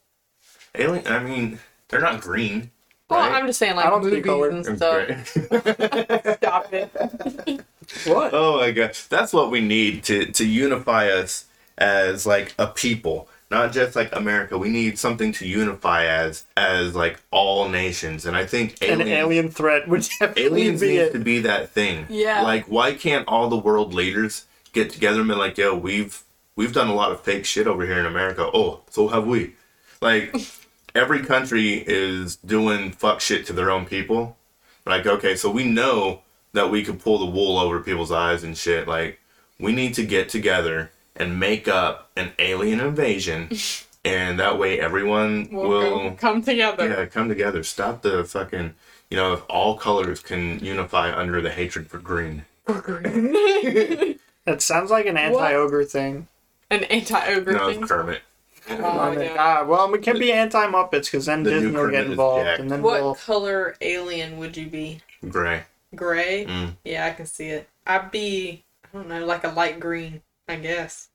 Alien. 0.75 1.07
I 1.07 1.17
mean, 1.17 1.57
they're 1.87 1.99
not 1.99 2.21
green. 2.21 2.69
Well, 3.09 3.21
Right. 3.21 3.31
I'm 3.41 3.47
just 3.47 3.57
saying 3.57 3.75
like 3.75 3.87
I 3.87 3.89
like 3.89 4.03
don't 4.03 4.11
see 4.11 4.21
movies 4.21 4.23
color. 4.23 4.49
and 4.49 4.77
stuff. 4.77 5.65
Okay. 5.65 6.35
Stop 6.37 6.71
it. 6.71 7.65
What? 8.05 8.35
Oh 8.35 8.59
my 8.59 8.69
god, 8.69 8.95
that's 9.09 9.33
what 9.33 9.49
we 9.49 9.61
need 9.61 10.03
to 10.03 10.25
to 10.27 10.45
unify 10.45 11.07
us 11.09 11.45
as 11.79 12.27
like 12.27 12.53
a 12.59 12.67
people, 12.67 13.27
not 13.49 13.71
just 13.73 13.95
like 13.95 14.15
America. 14.15 14.55
We 14.55 14.69
need 14.69 14.99
something 14.99 15.31
to 15.33 15.47
unify 15.47 16.05
as 16.05 16.43
as 16.55 16.93
like 16.95 17.19
all 17.31 17.67
nations, 17.67 18.27
and 18.27 18.37
I 18.37 18.45
think 18.45 18.77
An 18.83 19.01
alien 19.01 19.49
threat 19.49 19.87
would 19.87 20.01
definitely 20.19 20.43
aliens 20.43 20.81
be 20.81 20.87
need 20.89 20.97
it. 20.99 21.13
to 21.13 21.19
be 21.19 21.39
that 21.39 21.69
thing. 21.71 22.05
Yeah. 22.09 22.43
Like, 22.43 22.65
why 22.65 22.93
can't 22.93 23.27
all 23.27 23.49
the 23.49 23.57
world 23.57 23.95
leaders 23.95 24.45
get 24.71 24.91
together 24.91 25.21
and 25.21 25.27
be 25.29 25.33
like, 25.33 25.57
"Yo, 25.57 25.75
we've 25.75 26.21
we've 26.55 26.73
done 26.73 26.87
a 26.87 26.93
lot 26.95 27.11
of 27.11 27.21
fake 27.21 27.45
shit 27.45 27.67
over 27.67 27.85
here 27.85 27.99
in 27.99 28.05
America. 28.05 28.49
Oh, 28.53 28.81
so 28.89 29.07
have 29.09 29.25
we." 29.25 29.55
Like, 30.01 30.35
every 30.95 31.21
country 31.23 31.83
is 31.85 32.35
doing 32.35 32.91
fuck 32.91 33.21
shit 33.21 33.45
to 33.47 33.53
their 33.53 33.71
own 33.71 33.85
people. 33.85 34.37
Like, 34.85 35.05
okay, 35.05 35.35
so 35.35 35.49
we 35.49 35.63
know 35.65 36.21
that 36.53 36.69
we 36.69 36.83
could 36.83 36.99
pull 36.99 37.17
the 37.19 37.25
wool 37.25 37.57
over 37.57 37.79
people's 37.79 38.11
eyes 38.11 38.43
and 38.43 38.57
shit. 38.57 38.87
Like, 38.87 39.19
we 39.59 39.71
need 39.73 39.93
to 39.95 40.03
get 40.05 40.29
together 40.29 40.91
and 41.15 41.39
make 41.39 41.67
up 41.67 42.11
an 42.17 42.33
alien 42.39 42.79
invasion, 42.79 43.49
and 44.05 44.39
that 44.39 44.59
way 44.59 44.79
everyone 44.79 45.47
We'll, 45.51 45.69
will 45.69 46.11
come 46.11 46.41
together. 46.41 46.87
yeah 46.87 47.05
come 47.05 47.29
together. 47.29 47.63
Stop 47.63 48.01
the 48.01 48.23
fucking. 48.23 48.73
You 49.09 49.17
know, 49.17 49.33
if 49.33 49.43
all 49.47 49.77
colors 49.77 50.19
can 50.21 50.57
unify 50.59 51.15
under 51.15 51.39
the 51.39 51.51
hatred 51.51 51.87
for 51.87 51.99
green. 51.99 52.45
for 52.65 52.81
green. 52.81 54.19
That 54.45 54.61
sounds 54.61 54.91
like 54.91 55.05
an 55.05 55.15
anti-ogre 55.15 55.85
thing. 55.85 56.27
An 56.73 56.83
anti-ogre 56.85 57.51
No, 57.53 57.69
thing. 57.69 57.81
it's 57.83 57.91
Kermit. 57.91 58.21
Oh, 58.69 59.11
yeah. 59.11 59.35
Ah, 59.37 59.65
well, 59.65 59.91
we 59.91 59.99
can 59.99 60.17
be 60.17 60.31
anti-Muppets 60.31 61.05
because 61.11 61.25
then 61.25 61.43
The 61.43 61.51
new 61.51 61.59
Disney 61.61 61.77
will 61.77 61.91
get 61.91 62.05
involved, 62.05 62.47
and 62.59 62.71
then 62.71 62.81
What 62.81 63.01
we'll. 63.03 63.15
color 63.15 63.75
alien 63.81 64.37
would 64.37 64.55
you 64.57 64.67
be? 64.67 64.99
Gray. 65.29 65.63
Gray? 65.95 66.45
Mm. 66.45 66.75
Yeah, 66.83 67.05
I 67.05 67.11
can 67.11 67.25
see 67.25 67.47
it. 67.49 67.67
I'd 67.85 68.09
be, 68.09 68.63
I 68.93 68.97
don't 68.97 69.09
know, 69.09 69.25
like 69.25 69.43
a 69.43 69.49
light 69.49 69.79
green, 69.79 70.21
I 70.47 70.55
guess. 70.55 71.09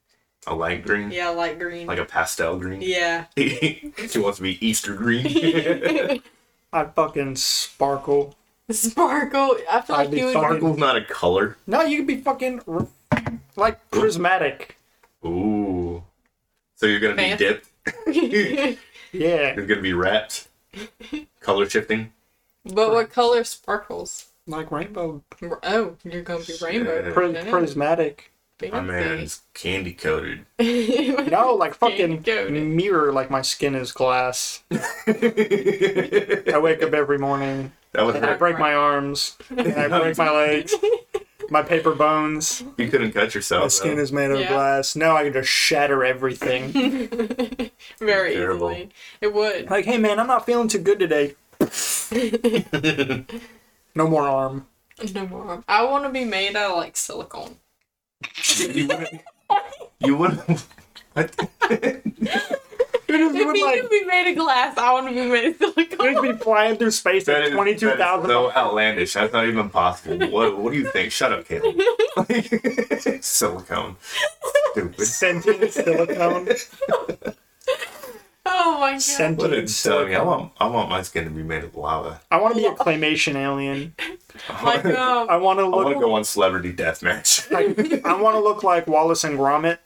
A 0.46 0.54
light 0.54 0.84
green. 0.84 1.10
Yeah, 1.10 1.30
light 1.30 1.58
green. 1.58 1.86
Like 1.86 1.98
a 1.98 2.04
pastel 2.04 2.58
green. 2.58 2.80
yeah. 2.82 3.24
she 3.36 4.18
wants 4.18 4.36
to 4.36 4.42
be 4.42 4.64
Easter 4.66 4.94
green. 4.94 5.26
I'd 6.72 6.94
fucking 6.94 7.36
sparkle. 7.36 8.34
Sparkle. 8.70 9.56
I 9.70 9.80
feel 9.80 9.96
I'd 9.96 10.06
like 10.10 10.18
you 10.18 10.26
would. 10.26 10.32
Sparkle's 10.34 10.78
not 10.78 10.96
a 10.96 11.04
color. 11.04 11.56
No, 11.66 11.80
you 11.82 11.98
could 11.98 12.06
be 12.06 12.16
fucking 12.18 12.60
like 13.56 13.90
prismatic. 13.90 14.76
Ooh. 15.24 16.02
So 16.76 16.86
you're 16.86 17.00
gonna 17.00 17.16
be 17.16 17.36
dipped. 17.36 17.68
Yeah, 19.10 19.54
You're 19.54 19.66
gonna 19.66 19.80
be 19.80 19.94
wrapped. 19.94 20.48
Color 21.40 21.68
shifting. 21.68 22.12
but 22.64 22.92
what 22.92 23.10
color 23.10 23.42
sparkles? 23.44 24.26
like 24.46 24.70
rainbow. 24.70 25.22
Oh, 25.62 25.96
you're 26.04 26.22
gonna 26.22 26.44
be 26.44 26.54
rainbow. 26.62 27.04
Shit. 27.04 27.14
Pri- 27.14 27.44
prismatic. 27.50 28.32
My 28.72 28.80
man's 28.80 29.42
candy 29.54 29.92
coated. 29.92 30.44
No, 31.30 31.54
like 31.54 31.74
fucking 31.74 32.22
mirror. 32.76 33.12
Like 33.12 33.30
my 33.30 33.42
skin 33.42 33.74
is 33.74 33.92
glass. 33.92 34.62
I 34.72 36.58
wake 36.60 36.82
up 36.82 36.92
every 36.92 37.18
morning 37.18 37.72
would 37.94 38.16
and 38.16 38.26
I 38.26 38.34
break 38.34 38.58
my 38.58 38.74
arms 38.74 39.36
and 39.50 39.72
I 39.74 39.88
break 39.88 40.18
my 40.18 40.30
legs. 40.30 40.74
My 41.50 41.62
paper 41.62 41.94
bones. 41.94 42.62
You 42.76 42.88
couldn't 42.88 43.12
cut 43.12 43.34
yourself. 43.34 43.62
My 43.64 43.68
skin 43.68 43.96
though. 43.96 44.02
is 44.02 44.12
made 44.12 44.30
of 44.30 44.38
Yeah. 44.40 44.48
glass. 44.48 44.94
Now 44.96 45.16
I 45.16 45.24
can 45.24 45.32
just 45.32 45.48
shatter 45.48 46.04
everything. 46.04 46.72
Very 47.98 48.34
Terrible. 48.34 48.70
easily. 48.70 48.90
It 49.20 49.32
would. 49.34 49.70
like, 49.70 49.84
hey 49.86 49.98
man, 49.98 50.18
I'm 50.20 50.26
not 50.26 50.44
feeling 50.46 50.68
too 50.68 50.78
good 50.80 50.98
today. 50.98 51.34
No 53.94 54.06
more 54.06 54.28
arm. 54.28 54.66
No 55.12 55.26
more. 55.26 55.44
Arm. 55.44 55.64
I 55.66 55.82
want 55.84 56.04
to 56.04 56.10
be 56.10 56.24
made 56.24 56.54
out 56.54 56.70
of 56.72 56.76
like 56.76 56.96
silicone. 56.96 57.56
you 58.56 58.86
wouldn't. 58.86 59.22
You 59.98 60.16
wouldn't. 60.16 60.66
What? 63.08 63.18
You 63.18 63.28
just 63.28 63.36
If 63.40 63.46
would 63.46 63.56
you 63.56 63.64
like 63.64 63.80
could 63.80 63.90
be 63.90 64.04
made 64.04 64.30
of 64.30 64.36
glass, 64.36 64.76
I 64.78 64.92
want 64.92 65.08
to 65.08 65.14
be 65.14 65.26
made 65.28 65.46
of 65.46 65.56
silicone. 65.56 66.12
you'd 66.14 66.22
be 66.38 66.44
flying 66.44 66.76
through 66.76 66.90
space 66.90 67.24
That 67.24 67.42
at 67.42 67.48
is, 67.48 67.54
twenty 67.54 67.74
two 67.74 67.86
that 67.86 68.20
is 68.20 68.26
so 68.26 68.50
outlandish. 68.52 69.14
That's 69.14 69.32
not 69.32 69.46
even 69.46 69.70
possible. 69.70 70.28
What 70.30 70.58
What 70.58 70.72
do 70.72 70.78
you 70.78 70.90
think? 70.90 71.10
Shut 71.12 71.32
up, 71.32 71.46
Caleb. 71.46 71.76
Like, 72.16 73.18
silicone. 73.22 73.96
Stupid. 74.72 75.06
Sentient 75.06 75.72
silicone. 75.72 76.48
Oh 78.50 78.80
my 78.80 78.92
god. 78.92 78.94
What 78.94 78.94
a 78.94 79.00
Sentient 79.00 79.84
dummy. 79.84 80.14
I 80.14 80.22
want, 80.22 80.52
I 80.58 80.66
want 80.66 80.88
my 80.88 81.02
skin 81.02 81.24
to 81.24 81.30
be 81.30 81.42
made 81.42 81.64
of 81.64 81.76
lava. 81.76 82.20
I 82.30 82.38
want 82.40 82.54
to 82.54 82.60
be 82.60 82.66
a 82.66 82.72
claymation 82.74 83.34
alien. 83.34 83.94
like 84.64 84.84
um, 84.86 85.28
I 85.28 85.36
want 85.36 85.58
to 85.58 85.66
look. 85.66 85.74
I 85.74 85.84
want 85.84 85.94
to 85.96 86.00
go 86.00 86.14
on 86.14 86.24
Celebrity 86.24 86.72
Deathmatch. 86.72 87.50
Like, 87.50 88.04
I 88.04 88.14
want 88.20 88.36
to 88.36 88.40
look 88.40 88.62
like 88.62 88.86
Wallace 88.86 89.24
and 89.24 89.38
Gromit, 89.38 89.78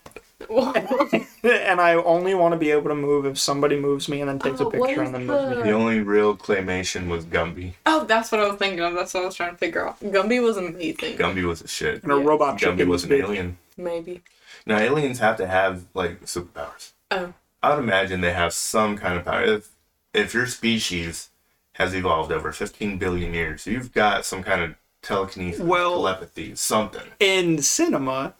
and 1.45 1.81
I 1.81 1.95
only 1.95 2.35
want 2.35 2.53
to 2.53 2.59
be 2.59 2.71
able 2.71 2.89
to 2.91 2.95
move 2.95 3.27
if 3.27 3.39
somebody 3.39 3.79
moves 3.79 4.09
me 4.09 4.21
and 4.21 4.29
then 4.29 4.39
takes 4.39 4.61
a 4.61 4.65
Oh, 4.67 4.71
picture 4.71 5.03
and 5.03 5.15
then 5.15 5.27
moves 5.27 5.57
me. 5.57 5.63
the 5.65 5.71
only 5.73 6.01
real 6.01 6.37
claymation 6.37 7.09
was 7.09 7.25
Gumby. 7.25 7.75
oh, 7.87 8.05
that's 8.05 8.31
what 8.33 8.41
I 8.41 8.49
was 8.49 8.59
thinking 8.59 8.81
of. 8.81 8.95
That's 8.95 9.15
what 9.15 9.23
I 9.23 9.27
was 9.27 9.35
trying 9.35 9.53
to 9.53 9.57
figure 9.59 9.87
out. 9.89 10.01
Gumby 10.01 10.43
was 10.43 10.57
amazing. 10.57 11.17
Gumby 11.17 11.45
was 11.47 11.63
a 11.63 11.69
shit. 11.69 12.03
And 12.03 12.13
a 12.13 12.17
robot 12.17 12.59
Gumby 12.59 12.87
was 12.87 13.05
an 13.05 13.09
big. 13.11 13.25
alien. 13.25 13.59
Maybe. 13.77 14.23
Now 14.67 14.79
aliens 14.79 15.19
have 15.19 15.37
to 15.39 15.47
have 15.47 15.85
like 15.95 16.23
superpowers. 16.25 16.93
Oh. 17.11 17.33
I 17.63 17.71
would 17.71 17.83
imagine 17.83 18.21
they 18.21 18.33
have 18.33 18.53
some 18.53 18.97
kind 18.97 19.17
of 19.19 19.25
power. 19.25 19.43
If 19.43 19.69
if 20.15 20.35
your 20.35 20.47
species 20.47 21.31
has 21.77 21.95
evolved 21.95 22.31
over 22.31 22.53
15 22.53 22.99
billion 22.99 23.33
years, 23.33 23.67
you've 23.67 23.93
got 23.95 24.25
some 24.27 24.43
kind 24.43 24.61
of 24.63 24.75
telekinesis, 25.01 25.61
Well- 25.61 25.93
telepathy, 25.95 26.55
something. 26.55 27.03
In 27.19 27.63
cinema, 27.63 28.35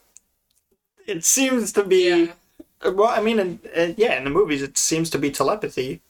it 1.07 1.23
seems 1.25 1.71
to 1.73 1.83
be. 1.83 2.09
Yeah. 2.09 2.89
Well, 2.91 3.07
I 3.09 3.21
mean, 3.21 3.39
in, 3.39 3.59
uh, 3.75 3.93
yeah, 3.95 4.17
in 4.17 4.25
the 4.25 4.29
movies, 4.29 4.61
it 4.61 4.77
seems 4.77 5.09
to 5.11 5.17
be 5.17 5.31
telepathy. 5.31 6.01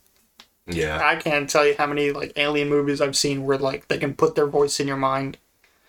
Yeah. 0.66 1.00
I 1.06 1.18
can't 1.18 1.50
tell 1.50 1.66
you 1.68 1.76
how 1.78 1.86
many 1.88 2.12
like 2.12 2.34
alien 2.36 2.70
movies 2.70 3.02
I've 3.02 3.16
seen 3.16 3.44
where 3.46 3.58
like 3.58 3.88
they 3.90 3.98
can 3.98 4.14
put 4.16 4.36
their 4.36 4.48
voice 4.48 4.80
in 4.80 4.88
your 4.88 4.98
mind. 4.98 5.38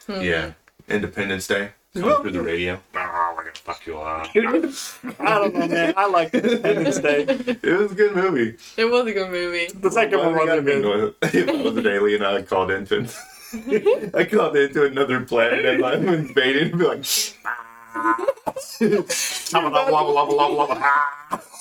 Yeah. 0.09 0.53
Independence 0.89 1.47
Day. 1.47 1.71
Coming 1.95 2.09
Well- 2.11 2.23
through 2.23 2.33
the 2.33 2.43
radio. 2.43 2.81
Oh, 2.97 3.35
we're 3.37 3.45
gonna 3.45 3.55
fuck 3.55 3.87
you 3.87 3.97
up. 3.99 4.27
I 5.21 5.39
don't 5.39 5.55
know, 5.55 5.69
man. 5.69 5.95
I 5.97 6.09
like 6.09 6.35
Independence 6.35 6.99
Day. 6.99 7.23
It 7.63 7.79
was 7.79 7.93
a 7.93 7.95
good 7.95 8.15
movie. 8.17 8.57
It 8.77 8.85
was 8.87 9.07
a 9.07 9.13
good 9.13 9.31
movie. 9.31 9.69
The 9.73 9.91
second 9.91 10.19
one 10.19 10.33
Well, 10.35 10.43
I 10.51 10.59
wasn't 10.59 10.67
good. 10.67 10.83
gotta 10.83 11.33
be- 11.33 11.39
If 11.39 11.49
I 11.49 11.63
was 11.63 11.77
an 11.77 11.87
alien, 11.87 12.23
I 12.25 12.43
called 12.43 12.71
into 12.73 13.09
I 14.15 14.25
called 14.25 14.57
into 14.57 14.85
another 14.85 15.21
planet 15.21 15.65
and 15.65 15.85
I'm 15.87 16.09
invading 16.09 16.71
and 16.73 16.79
be 16.79 16.85
like 16.85 17.05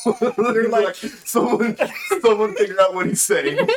You're 0.53 0.69
like 0.69 0.95
someone 0.95 1.77
someone 2.21 2.55
figure 2.55 2.79
out 2.81 2.93
what 2.93 3.05
he's 3.05 3.21
saying. 3.21 3.67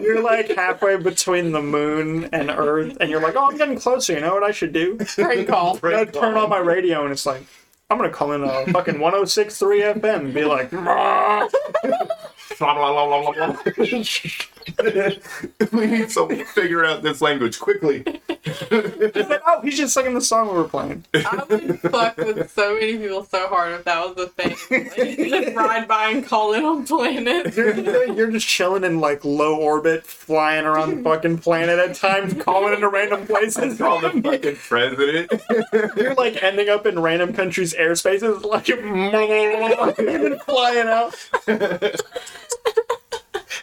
You're 0.00 0.22
like 0.22 0.48
halfway 0.54 0.96
between 0.96 1.50
the 1.52 1.60
moon 1.62 2.28
and 2.32 2.50
Earth, 2.50 2.96
and 3.00 3.10
you're 3.10 3.20
like, 3.20 3.34
"Oh, 3.36 3.48
I'm 3.50 3.56
getting 3.56 3.78
closer." 3.78 4.12
You 4.12 4.20
know 4.20 4.34
what 4.34 4.44
I 4.44 4.52
should 4.52 4.72
do? 4.72 4.96
Prank 4.98 5.48
call. 5.48 5.78
I 5.82 6.04
turn 6.04 6.36
on 6.36 6.48
my 6.48 6.58
radio, 6.58 7.02
and 7.02 7.10
it's 7.10 7.26
like, 7.26 7.42
I'm 7.90 7.98
gonna 7.98 8.10
call 8.10 8.32
in 8.32 8.44
a 8.44 8.66
fucking 8.72 8.94
106.3 8.94 10.00
FM 10.00 10.20
and 10.20 10.34
be 10.34 10.44
like, 10.44 10.70
we 15.72 15.86
need 15.86 16.10
someone 16.10 16.38
to 16.38 16.44
figure 16.44 16.84
out 16.84 17.02
this 17.02 17.20
language 17.20 17.58
quickly. 17.58 18.02
Like, 18.70 19.42
oh, 19.46 19.60
he's 19.62 19.76
just 19.76 19.94
singing 19.94 20.14
the 20.14 20.20
song 20.20 20.48
we 20.48 20.54
were 20.54 20.68
playing. 20.68 21.04
I 21.14 21.44
would 21.48 21.80
fuck 21.80 22.16
with 22.16 22.50
so 22.50 22.74
many 22.74 22.96
people 22.98 23.24
so 23.24 23.48
hard 23.48 23.72
if 23.72 23.84
that 23.84 24.06
was 24.06 24.16
the 24.16 24.26
thing. 24.28 24.56
Like, 24.70 25.18
you 25.18 25.30
just 25.30 25.56
ride 25.56 25.86
by 25.88 26.10
and 26.10 26.24
call 26.24 26.54
in 26.54 26.64
on 26.64 26.86
planets. 26.86 27.56
You're, 27.56 28.12
you're 28.12 28.30
just 28.30 28.46
chilling 28.46 28.84
in 28.84 29.00
like 29.00 29.24
low 29.24 29.56
orbit, 29.56 30.06
flying 30.06 30.64
around 30.64 30.96
the 30.96 31.02
fucking 31.02 31.38
planet 31.38 31.78
at 31.78 31.94
times, 31.96 32.34
calling 32.42 32.74
into 32.74 32.88
random 32.88 33.26
places. 33.26 33.78
Call 33.84 34.00
the 34.00 34.10
fucking 34.22 34.56
president. 34.56 35.32
You're 35.96 36.14
like 36.14 36.42
ending 36.42 36.68
up 36.68 36.86
in 36.86 36.98
random 36.98 37.32
countries' 37.32 37.74
airspaces, 37.74 38.42
like 38.44 38.66
flying 40.44 40.88
out. 40.88 41.14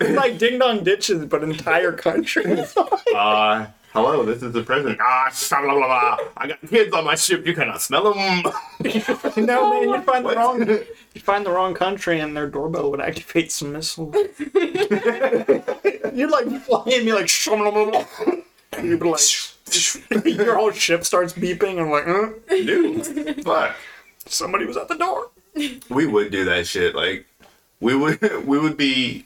It's 0.06 0.18
like 0.18 0.38
ding 0.38 0.58
dong 0.58 0.84
ditches, 0.84 1.26
but 1.26 1.44
entire 1.44 1.92
countries. 1.94 2.76
Uh, 3.14 3.68
hello, 3.92 4.24
this 4.24 4.42
is 4.42 4.54
the 4.54 4.64
president. 4.64 4.98
Ah, 5.02 5.30
blah, 5.50 5.62
blah, 5.62 5.76
blah. 5.76 6.18
I 6.38 6.48
got 6.48 6.62
kids 6.70 6.94
on 6.94 7.04
my 7.04 7.16
ship. 7.16 7.46
You 7.46 7.54
cannot 7.54 7.82
smell 7.82 8.14
them. 8.14 8.44
no 9.46 9.70
man, 9.70 9.90
you 9.90 10.02
find 10.02 10.26
the 10.26 10.34
wrong 10.34 10.60
you 11.14 11.22
find 11.22 11.46
the 11.46 11.52
wrong 11.52 11.74
country 11.74 12.22
and 12.22 12.36
their 12.36 12.48
doorbell 12.48 12.90
would 12.90 13.02
activate 13.02 13.52
some 13.52 13.74
missiles. 13.74 14.16
You'd 16.14 16.32
like 16.32 16.48
fly 16.62 16.84
and 16.86 17.06
be 17.06 17.12
like 17.12 17.30
you'd 18.82 19.00
be 19.00 19.06
like 19.06 19.28
your 20.26 20.56
whole 20.56 20.72
ship 20.72 21.04
starts 21.04 21.34
beeping 21.34 21.80
and 21.82 21.92
like 21.92 22.08
uh, 22.08 22.32
Dude, 22.50 23.44
fuck. 23.44 23.76
somebody 24.26 24.66
was 24.66 24.78
at 24.78 24.88
the 24.88 24.96
door. 24.96 25.32
We 25.90 26.06
would 26.06 26.32
do 26.32 26.46
that 26.46 26.66
shit. 26.66 26.96
Like, 26.96 27.26
we 27.82 27.96
would, 27.96 28.22
we 28.46 28.58
would 28.58 28.78
be 28.78 29.26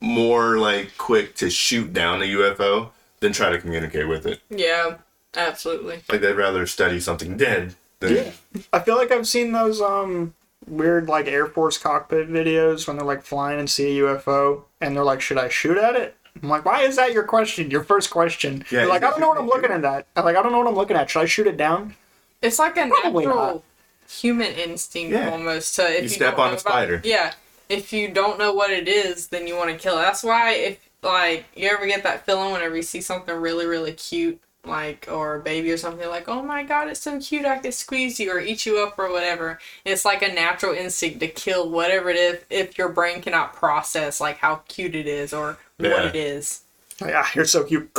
more 0.00 0.58
like 0.58 0.96
quick 0.98 1.34
to 1.36 1.50
shoot 1.50 1.92
down 1.92 2.22
a 2.22 2.24
UFO 2.26 2.90
than 3.20 3.32
try 3.32 3.50
to 3.50 3.58
communicate 3.58 4.08
with 4.08 4.26
it. 4.26 4.40
Yeah, 4.50 4.96
absolutely. 5.36 6.02
Like, 6.08 6.20
they'd 6.20 6.32
rather 6.34 6.66
study 6.66 7.00
something 7.00 7.36
dead 7.36 7.74
than. 8.00 8.32
I 8.72 8.78
feel 8.80 8.96
like 8.96 9.10
I've 9.10 9.26
seen 9.26 9.52
those 9.52 9.80
um 9.80 10.34
weird 10.66 11.08
like 11.08 11.26
Air 11.26 11.46
Force 11.46 11.78
cockpit 11.78 12.28
videos 12.28 12.86
when 12.86 12.96
they're 12.96 13.06
like 13.06 13.22
flying 13.22 13.58
and 13.58 13.68
see 13.70 13.98
a 13.98 14.02
UFO 14.04 14.62
and 14.80 14.94
they're 14.96 15.04
like, 15.04 15.20
should 15.20 15.38
I 15.38 15.48
shoot 15.48 15.78
at 15.78 15.96
it? 15.96 16.14
I'm 16.42 16.48
like, 16.48 16.64
why 16.64 16.82
is 16.82 16.94
that 16.96 17.12
your 17.12 17.24
question? 17.24 17.68
Your 17.70 17.82
first 17.82 18.10
question. 18.10 18.64
Yeah, 18.70 18.82
You're 18.82 18.88
like, 18.90 19.02
I 19.02 19.10
don't 19.10 19.18
know 19.20 19.28
what 19.28 19.38
I'm 19.38 19.48
looking 19.48 19.70
at. 19.72 19.82
That 19.82 20.06
I'm 20.14 20.24
like, 20.24 20.36
I 20.36 20.42
don't 20.42 20.52
know 20.52 20.58
what 20.58 20.68
I'm 20.68 20.76
looking 20.76 20.96
at. 20.96 21.10
Should 21.10 21.22
I 21.22 21.24
shoot 21.26 21.48
it 21.48 21.56
down? 21.56 21.94
It's 22.40 22.60
like 22.60 22.76
a 22.76 22.86
Probably 22.86 23.26
natural 23.26 23.46
not. 23.54 23.62
human 24.08 24.52
instinct 24.52 25.12
Yeah. 25.12 25.30
almost 25.30 25.74
to 25.76 25.88
if 25.88 25.96
You 25.96 26.02
you, 26.02 26.08
step 26.10 26.36
don't 26.36 26.40
on 26.40 26.46
know 26.46 26.56
a 26.56 26.60
about- 26.60 26.60
spider. 26.60 27.00
Yeah. 27.02 27.32
If 27.68 27.92
you 27.92 28.08
don't 28.08 28.38
know 28.38 28.52
what 28.52 28.70
it 28.70 28.88
is, 28.88 29.28
then 29.28 29.46
you 29.46 29.56
want 29.56 29.70
to 29.70 29.76
kill 29.76 29.98
it. 29.98 30.02
That's 30.02 30.22
why 30.24 30.52
if 30.52 30.88
like 31.02 31.44
you 31.54 31.68
ever 31.68 31.86
get 31.86 32.02
that 32.02 32.24
feeling 32.26 32.52
whenever 32.52 32.74
you 32.76 32.82
see 32.82 33.00
something 33.00 33.34
really, 33.34 33.66
really 33.66 33.92
cute, 33.92 34.40
like 34.64 35.06
or 35.10 35.36
a 35.36 35.40
baby 35.40 35.70
or 35.70 35.76
something, 35.76 36.08
like, 36.08 36.28
oh 36.28 36.42
my 36.42 36.62
god, 36.62 36.88
it's 36.88 37.00
so 37.00 37.20
cute, 37.20 37.44
I 37.46 37.58
could 37.58 37.74
squeeze 37.74 38.18
you 38.18 38.32
or 38.32 38.40
eat 38.40 38.66
you 38.66 38.78
up 38.78 38.98
or 38.98 39.10
whatever. 39.12 39.58
It's 39.84 40.04
like 40.04 40.22
a 40.22 40.32
natural 40.32 40.74
instinct 40.74 41.20
to 41.20 41.28
kill 41.28 41.68
whatever 41.70 42.10
it 42.10 42.16
is 42.16 42.40
if 42.50 42.78
your 42.78 42.88
brain 42.88 43.20
cannot 43.22 43.52
process 43.54 44.20
like 44.20 44.38
how 44.38 44.62
cute 44.68 44.94
it 44.94 45.06
is 45.06 45.32
or 45.32 45.58
Yeah. 45.78 45.90
what 45.90 46.04
it 46.06 46.16
is. 46.16 46.62
Like, 47.00 47.14
ah, 47.14 47.30
you're 47.34 47.44
so 47.44 47.62
cute. 47.64 47.90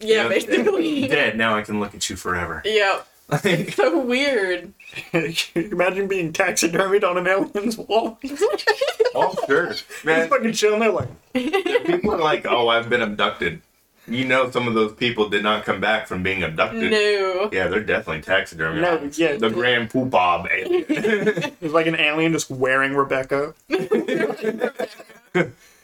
Yeah, 0.00 0.28
Yep. 0.28 0.28
basically. 0.30 1.08
Dead. 1.08 1.38
Now 1.38 1.54
I 1.56 1.62
can 1.62 1.80
look 1.80 1.94
at 1.94 2.10
you 2.10 2.16
forever. 2.16 2.60
Yep. 2.64 3.06
It's 3.44 3.76
so 3.76 3.98
weird. 3.98 4.72
Imagine 5.54 6.06
being 6.06 6.32
taxidermied 6.32 7.04
on 7.04 7.18
an 7.18 7.26
alien's 7.26 7.78
wall. 7.78 8.18
oh, 9.14 9.34
sure. 9.46 9.68
He's 9.68 9.84
Man, 10.04 10.28
fucking 10.28 10.52
chilling 10.52 10.80
there 10.80 10.92
like, 10.92 11.08
people 11.32 12.12
are 12.12 12.18
like, 12.18 12.46
oh, 12.46 12.68
I've 12.68 12.90
been 12.90 13.02
abducted. 13.02 13.62
You 14.08 14.24
know, 14.24 14.50
some 14.50 14.66
of 14.66 14.74
those 14.74 14.92
people 14.92 15.28
did 15.28 15.44
not 15.44 15.64
come 15.64 15.80
back 15.80 16.08
from 16.08 16.22
being 16.24 16.42
abducted. 16.42 16.90
No. 16.90 17.48
Yeah, 17.52 17.68
they're 17.68 17.84
definitely 17.84 18.22
taxidermy. 18.22 18.80
no, 18.80 19.08
yeah. 19.12 19.36
The 19.36 19.48
Grand 19.48 19.90
Poobah 19.90 20.50
alien. 20.50 20.84
It's 21.60 21.72
like 21.72 21.86
an 21.86 21.94
alien 21.94 22.32
just 22.32 22.50
wearing 22.50 22.94
Rebecca. 22.94 23.54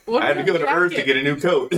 What 0.04 0.22
I 0.22 0.26
had 0.26 0.38
to 0.38 0.42
go 0.42 0.58
to 0.58 0.66
Earth 0.66 0.94
to 0.94 1.02
get 1.02 1.16
a 1.16 1.22
new 1.22 1.38
coat. 1.38 1.72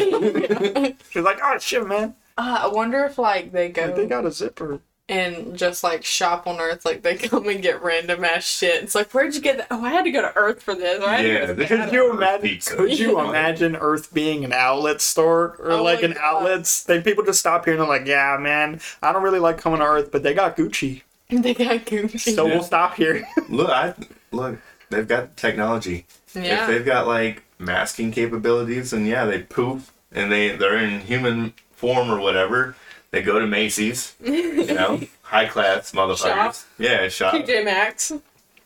She's 1.11 1.23
like, 1.23 1.41
oh 1.43 1.59
shit, 1.59 1.87
man. 1.87 2.15
Uh, 2.39 2.61
I 2.63 2.67
wonder 2.69 3.05
if 3.05 3.19
like 3.19 3.53
they 3.53 3.69
go 3.69 3.87
Like, 3.87 3.97
they 3.97 4.07
got 4.07 4.25
a 4.25 4.33
zipper. 4.33 4.81
And 5.11 5.59
just 5.59 5.83
like 5.85 6.05
shop 6.05 6.47
on 6.47 6.61
Earth, 6.61 6.85
like 6.85 7.03
they 7.03 7.17
come 7.29 7.49
and 7.49 7.61
get 7.61 7.83
random 7.83 8.25
ass 8.25 8.45
shit. 8.45 8.83
It's 8.83 8.95
like, 8.95 9.11
where'd 9.13 9.35
you 9.35 9.41
get 9.41 9.59
that? 9.59 9.67
Oh, 9.71 9.85
I 9.85 9.91
had 9.91 10.05
to 10.05 10.11
go 10.11 10.23
to 10.23 10.35
Earth 10.37 10.63
for 10.63 10.75
this. 10.75 11.03
Or 11.03 11.09
I 11.09 11.17
had 11.17 11.27
Yeah, 11.27 11.53
this 11.53 11.69
Could 11.69 11.93
you 11.93 12.11
imagine? 12.13 12.43
Pizza. 12.49 12.77
Could 12.77 12.99
you 12.99 13.21
imagine 13.21 13.77
Earth 13.77 14.15
being 14.15 14.45
an 14.45 14.53
outlet 14.53 15.01
store 15.01 15.57
or 15.59 15.73
Oh 15.73 15.83
like 15.83 16.03
an 16.03 16.13
God. 16.13 16.23
outlets? 16.23 16.85
They 16.85 17.01
people 17.03 17.25
just 17.25 17.41
stop 17.41 17.65
here 17.65 17.75
and 17.75 17.81
they're 17.83 17.89
like, 17.89 18.07
"Yeah, 18.07 18.37
man, 18.41 18.81
I 19.03 19.13
don't 19.13 19.23
really 19.23 19.41
like 19.41 19.59
coming 19.59 19.81
to 19.81 19.85
Earth, 19.87 20.11
but 20.13 20.23
they 20.23 20.33
got 20.33 20.57
Gucci, 20.57 21.03
they 21.29 21.55
got 21.55 21.85
Gucci. 21.87 22.35
so 22.35 22.47
Yeah. 22.47 22.55
we'll 22.55 22.63
stop 22.63 22.95
here." 22.95 23.27
Look, 23.49 23.69
I 23.69 23.95
look. 24.31 24.59
They've 24.91 25.07
got 25.07 25.37
technology. 25.37 26.07
Yeah. 26.35 26.63
If 26.63 26.67
they've 26.69 26.85
got 26.87 27.07
like 27.09 27.43
masking 27.59 28.13
capabilities, 28.13 28.93
and 28.93 29.07
yeah, 29.07 29.25
they 29.25 29.43
poof 29.43 29.93
and 30.13 30.31
they 30.31 30.55
they're 30.57 30.79
in 30.79 31.01
human 31.01 31.55
form 31.73 32.11
or 32.11 32.21
whatever. 32.21 32.77
They 33.11 33.23
go 33.23 33.39
to 33.41 33.47
Macy's, 33.47 34.15
you 34.23 34.67
know, 34.75 35.01
high 35.23 35.47
class 35.47 35.93
motherfuckers. 35.93 36.19
Shop. 36.29 36.55
Yeah, 36.79 37.09
shop. 37.09 37.35
TJ 37.35 37.65
Maxx. 37.65 38.13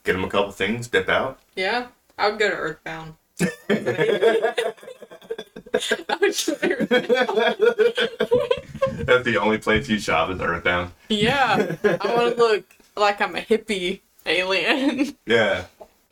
Get 0.04 0.12
them 0.12 0.24
a 0.24 0.28
couple 0.28 0.52
things, 0.52 0.86
dip 0.88 1.08
out. 1.08 1.38
Yeah. 1.56 1.86
I 2.18 2.28
would 2.28 2.38
go 2.38 2.50
to 2.50 2.54
Earthbound. 2.56 3.14
I 3.40 3.46
would 3.68 3.84
go 3.84 3.92
to 3.94 4.00
Earthbound. 4.10 4.74
That's 9.06 9.24
the 9.24 9.38
only 9.40 9.58
place 9.58 9.88
you 9.88 9.98
shop 9.98 10.30
is 10.30 10.40
Earthbound. 10.40 10.92
yeah. 11.08 11.76
I 11.82 12.14
want 12.14 12.36
to 12.36 12.42
look 12.42 12.64
like 12.96 13.20
I'm 13.20 13.34
a 13.36 13.40
hippie 13.40 14.00
alien. 14.26 15.16
Yeah. 15.26 15.64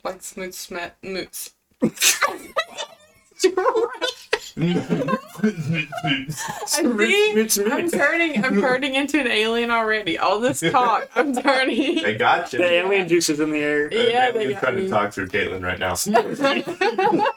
like 0.03 0.21
smooth 0.23 0.53
smet 0.53 0.95
moots. 1.03 1.51
I 1.83 1.89
see. 5.43 5.89
It's 7.35 7.57
me. 7.57 7.71
I'm 7.71 7.89
turning. 7.89 8.43
I'm 8.45 8.59
turning 8.61 8.95
into 8.95 9.19
an 9.19 9.27
alien 9.27 9.71
already. 9.71 10.17
All 10.17 10.39
this 10.39 10.61
talk, 10.61 11.09
I'm 11.15 11.33
turning. 11.41 12.01
they 12.01 12.15
got 12.15 12.53
you. 12.53 12.59
The 12.59 12.65
alien 12.71 13.07
juice 13.07 13.29
is 13.29 13.39
in 13.39 13.51
the 13.51 13.59
air. 13.59 13.93
Yeah, 13.93 14.31
they 14.31 14.45
He's 14.47 14.53
got 14.55 14.61
trying 14.61 14.75
to 14.77 14.89
talk 14.89 15.13
through 15.13 15.27
Caitlin 15.27 15.63
right 15.63 15.79
now. 15.79 15.95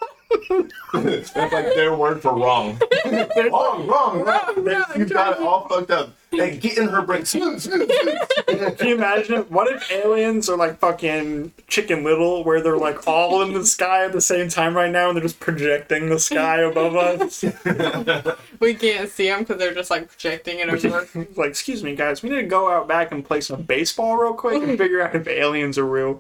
That's 0.93 1.35
like 1.37 1.51
their 1.75 1.97
word 1.97 2.21
for 2.23 2.33
wrong. 2.39 2.79
wrong, 3.05 3.87
wrong, 3.87 3.87
wrong. 3.87 4.25
Wrong, 4.25 4.55
You 4.57 4.63
wrong, 4.73 5.09
got 5.09 5.37
it 5.37 5.43
all 5.47 5.69
fucked 5.69 5.91
up. 5.91 6.11
Hey, 6.37 6.57
get 6.57 6.79
in 6.79 6.89
her 6.89 7.03
brain. 7.03 7.25
Smooth, 7.25 7.61
smooth, 7.61 7.91
smooth. 7.91 8.79
Can 8.79 8.89
you 8.89 8.95
imagine? 8.97 9.43
What 9.43 9.73
if 9.75 9.91
aliens 9.91 10.49
are 10.49 10.57
like 10.57 10.79
fucking 10.79 11.53
Chicken 11.67 12.05
Little, 12.05 12.45
where 12.45 12.61
they're 12.63 12.77
like 12.77 13.07
all 13.07 13.43
in 13.43 13.53
the 13.53 13.65
sky 13.65 14.05
at 14.05 14.13
the 14.13 14.21
same 14.21 14.49
time 14.49 14.77
right 14.77 14.91
now, 14.91 15.09
and 15.09 15.17
they're 15.17 15.23
just 15.25 15.41
projecting 15.41 16.09
the 16.09 16.19
sky 16.19 16.61
above 16.61 16.97
us? 16.97 17.45
We 18.59 18.73
can't 18.75 19.11
see 19.11 19.29
them 19.29 19.41
because 19.41 19.59
they're 19.59 19.75
just 19.75 19.91
like 19.91 20.09
projecting 20.09 20.61
it 20.61 20.69
over. 20.71 21.07
It's 21.15 21.37
like, 21.37 21.51
excuse 21.51 21.83
me, 21.85 21.95
guys, 21.95 22.23
we 22.23 22.31
need 22.31 22.37
to 22.37 22.43
go 22.45 22.71
out 22.71 22.89
back 22.89 23.13
and 23.13 23.23
play 23.25 23.43
some 23.43 23.63
baseball 23.63 24.17
real 24.17 24.33
quick 24.33 24.63
and 24.63 24.79
figure 24.79 25.03
out 25.03 25.15
if 25.15 25.29
aliens 25.29 25.77
are 25.77 25.85
real. 25.85 26.19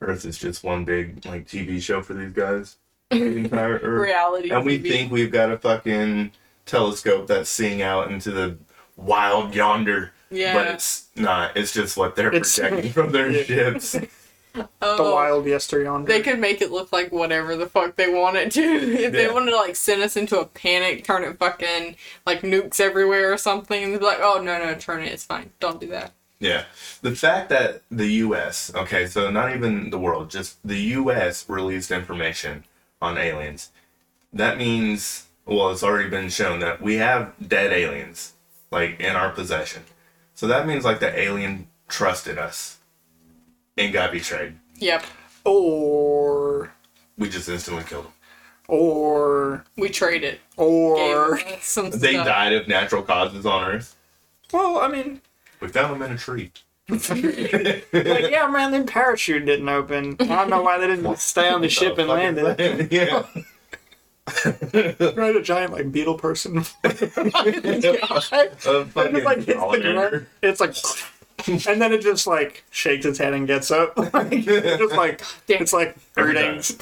Earth 0.00 0.24
is 0.24 0.38
just 0.38 0.64
one 0.64 0.84
big 0.84 1.24
like 1.26 1.46
TV 1.46 1.80
show 1.82 2.00
for 2.02 2.14
these 2.14 2.32
guys. 2.32 2.76
The 3.10 3.36
entire 3.36 3.74
Earth. 3.74 4.00
Reality. 4.02 4.50
And 4.50 4.64
we 4.64 4.78
TV. 4.78 4.88
think 4.88 5.12
we've 5.12 5.30
got 5.30 5.50
a 5.50 5.58
fucking 5.58 6.32
telescope 6.64 7.26
that's 7.26 7.50
seeing 7.50 7.82
out 7.82 8.10
into 8.10 8.30
the 8.30 8.56
wild 8.96 9.54
yonder. 9.54 10.12
Yeah. 10.30 10.54
But 10.54 10.66
it's 10.68 11.06
not. 11.16 11.56
It's 11.56 11.72
just 11.72 11.96
what 11.96 12.16
they're 12.16 12.28
It's- 12.32 12.58
projecting 12.58 12.92
from 12.98 13.12
their 13.12 13.30
Yeah. 13.30 13.42
ships. 13.44 13.96
The 14.54 14.68
Oh, 14.82 15.14
wild 15.14 15.46
yester 15.46 15.80
yonder. 15.82 16.06
They 16.12 16.20
could 16.20 16.38
make 16.38 16.60
it 16.60 16.70
look 16.70 16.92
like 16.92 17.10
whatever 17.10 17.56
the 17.56 17.66
fuck 17.66 17.96
they 17.96 18.12
want 18.12 18.36
it 18.36 18.52
to. 18.52 18.60
If 19.02 19.12
they 19.12 19.24
Yeah. 19.24 19.32
wanted 19.32 19.52
to 19.52 19.56
like 19.56 19.76
send 19.76 20.02
us 20.02 20.14
into 20.14 20.38
a 20.38 20.44
panic, 20.44 21.04
turn 21.04 21.24
it 21.24 21.38
fucking 21.38 21.96
like 22.26 22.42
nukes 22.42 22.78
everywhere 22.78 23.32
or 23.32 23.38
something, 23.38 23.82
and 23.82 23.94
they'd 23.94 23.98
be 24.00 24.04
like, 24.04 24.18
"Oh 24.20 24.42
no, 24.42 24.58
no, 24.58 24.74
turn 24.74 25.02
it. 25.04 25.10
It's 25.10 25.24
fine. 25.24 25.52
Don't 25.58 25.80
do 25.80 25.86
that." 25.86 26.12
Yeah. 26.38 26.64
The 27.00 27.16
fact 27.16 27.48
that 27.48 27.80
the 27.90 28.08
US, 28.26 28.70
okay, 28.74 29.06
so 29.06 29.30
not 29.30 29.54
even 29.56 29.88
the 29.88 29.98
world, 29.98 30.28
just 30.28 30.58
the 30.62 30.76
US 31.00 31.48
released 31.48 31.90
information 31.90 32.64
on 33.00 33.16
aliens, 33.16 33.70
that 34.34 34.58
means, 34.58 35.28
well, 35.46 35.70
it's 35.70 35.82
already 35.82 36.10
been 36.10 36.28
shown 36.28 36.58
that 36.60 36.82
we 36.82 36.96
have 36.96 37.32
dead 37.48 37.72
aliens, 37.72 38.34
like, 38.72 38.98
in 38.98 39.14
our 39.14 39.30
possession. 39.30 39.84
So 40.34 40.48
that 40.48 40.66
means, 40.66 40.84
like, 40.84 40.98
the 40.98 41.16
alien 41.16 41.68
trusted 41.88 42.38
us 42.38 42.78
and 43.78 43.92
got 43.92 44.10
betrayed. 44.10 44.54
Yep. 44.78 45.04
or, 45.44 46.72
We 47.18 47.28
just 47.28 47.48
instantly 47.48 47.84
killed 47.84 48.06
them. 48.06 48.12
or, 48.68 49.64
We 49.76 49.88
traded. 49.90 50.40
or. 50.56 51.38
Some 51.60 51.90
They 51.90 52.14
stuff. 52.14 52.26
died 52.26 52.52
of 52.54 52.66
natural 52.66 53.02
causes 53.02 53.46
on 53.46 53.62
Earth. 53.70 53.94
Well, 54.52 54.78
I 54.78 54.88
mean, 54.88 55.20
We 55.60 55.68
found 55.68 55.92
them 55.94 56.02
in 56.02 56.12
a 56.16 56.18
tree. 56.18 56.50
like, 56.88 57.10
yeah, 57.92 58.48
man, 58.50 58.70
their 58.72 58.82
parachute 58.84 59.46
didn't 59.46 59.68
open. 59.68 60.16
I 60.20 60.24
don't 60.26 60.50
know 60.50 60.62
why 60.62 60.78
they 60.78 60.88
didn't 60.88 61.16
stay 61.18 61.48
on 61.48 61.60
the 61.62 61.68
ship 61.78 61.96
and 61.98 62.08
land 62.08 62.38
it. 62.38 62.92
yeah. 62.92 63.24
Right, 64.44 65.36
a 65.36 65.42
giant 65.42 65.72
like 65.72 65.90
beetle 65.92 66.14
person. 66.18 66.58
A 66.58 66.64
And 66.84 67.02
it 67.02 67.12
fucking 68.92 69.24
like 69.24 69.38
hits 69.38 69.46
the 69.46 69.52
salamander. 69.54 69.92
ground. 70.10 70.26
It's 70.42 70.60
like, 70.60 70.76
and 71.66 71.82
then 71.82 71.92
it 71.92 72.02
just 72.02 72.26
like 72.26 72.64
shakes 72.70 73.04
its 73.04 73.18
head 73.18 73.32
and 73.34 73.46
gets 73.46 73.70
up. 73.70 73.96
Like, 74.12 74.30
just 74.44 74.94
like 74.94 75.22
it's 75.48 75.72
like 75.72 75.96
Every 76.16 76.32
greetings, 76.34 76.78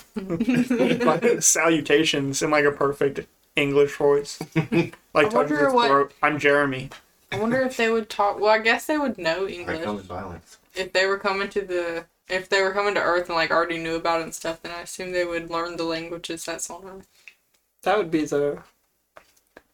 like, 1.05 1.43
salutations 1.43 2.43
in 2.43 2.51
like 2.51 2.64
a 2.64 2.72
perfect 2.72 3.26
English 3.57 3.97
voice. 3.97 4.38
Like 4.55 5.30
touches 5.30 5.34
wonder 5.34 5.64
its 5.64 5.74
what- 5.74 5.88
throat. 5.88 6.12
I'm 6.22 6.38
Jeremy. 6.38 6.91
I 7.32 7.38
wonder 7.38 7.61
if 7.62 7.76
they 7.76 7.91
would 7.91 8.11
talk. 8.11 8.41
Well, 8.41 8.51
I 8.51 8.59
guess 8.59 8.86
they 8.86 8.99
would 8.99 9.16
know 9.16 9.47
English 9.47 9.84
comes 9.84 10.03
violence. 10.03 10.59
if 10.74 10.93
they 10.93 11.07
were 11.07 11.18
coming 11.18 11.49
to 11.51 11.61
the. 11.62 12.05
If 12.28 12.49
they 12.49 12.61
were 12.62 12.72
coming 12.72 12.95
to 12.95 13.01
Earth 13.01 13.26
and 13.28 13.34
like 13.36 13.51
already 13.51 13.78
knew 13.78 13.95
about 13.97 14.20
it 14.20 14.24
and 14.24 14.34
stuff, 14.34 14.62
then 14.62 14.72
I 14.72 14.82
assume 14.82 15.11
they 15.12 15.24
would 15.24 15.49
learn 15.51 15.76
the 15.76 15.84
languages 15.84 16.45
that's 16.45 16.68
on 16.70 16.84
Earth. 16.84 17.07
That 17.83 17.97
would 17.99 18.11
be 18.11 18.24
the 18.24 18.62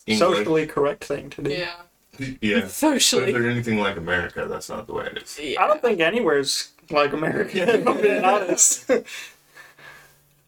English. 0.06 0.18
socially 0.18 0.66
correct 0.66 1.04
thing 1.04 1.30
to 1.30 1.42
do. 1.42 1.50
Yeah, 1.50 1.72
Yeah. 2.18 2.26
But 2.40 2.64
if 2.66 2.72
socially. 2.72 3.32
they're 3.32 3.48
anything 3.50 3.78
like 3.78 3.96
America, 3.96 4.46
that's 4.48 4.68
not 4.68 4.86
the 4.86 4.94
way 4.94 5.06
it 5.06 5.22
is. 5.22 5.38
Yeah. 5.42 5.62
I 5.62 5.66
don't 5.66 5.82
think 5.82 6.00
anywhere's 6.00 6.72
like 6.90 7.12
America. 7.12 7.74
If 7.74 7.86
I'm 7.86 8.00
being 8.00 8.24
honest. 8.32 8.90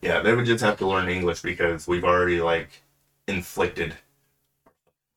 Yeah, 0.00 0.20
they 0.20 0.34
would 0.34 0.46
just 0.46 0.62
have 0.64 0.78
to 0.78 0.86
learn 0.86 1.08
English 1.08 1.40
because 1.42 1.88
we've 1.88 2.04
already 2.04 2.40
like 2.40 2.68
inflicted 3.26 3.94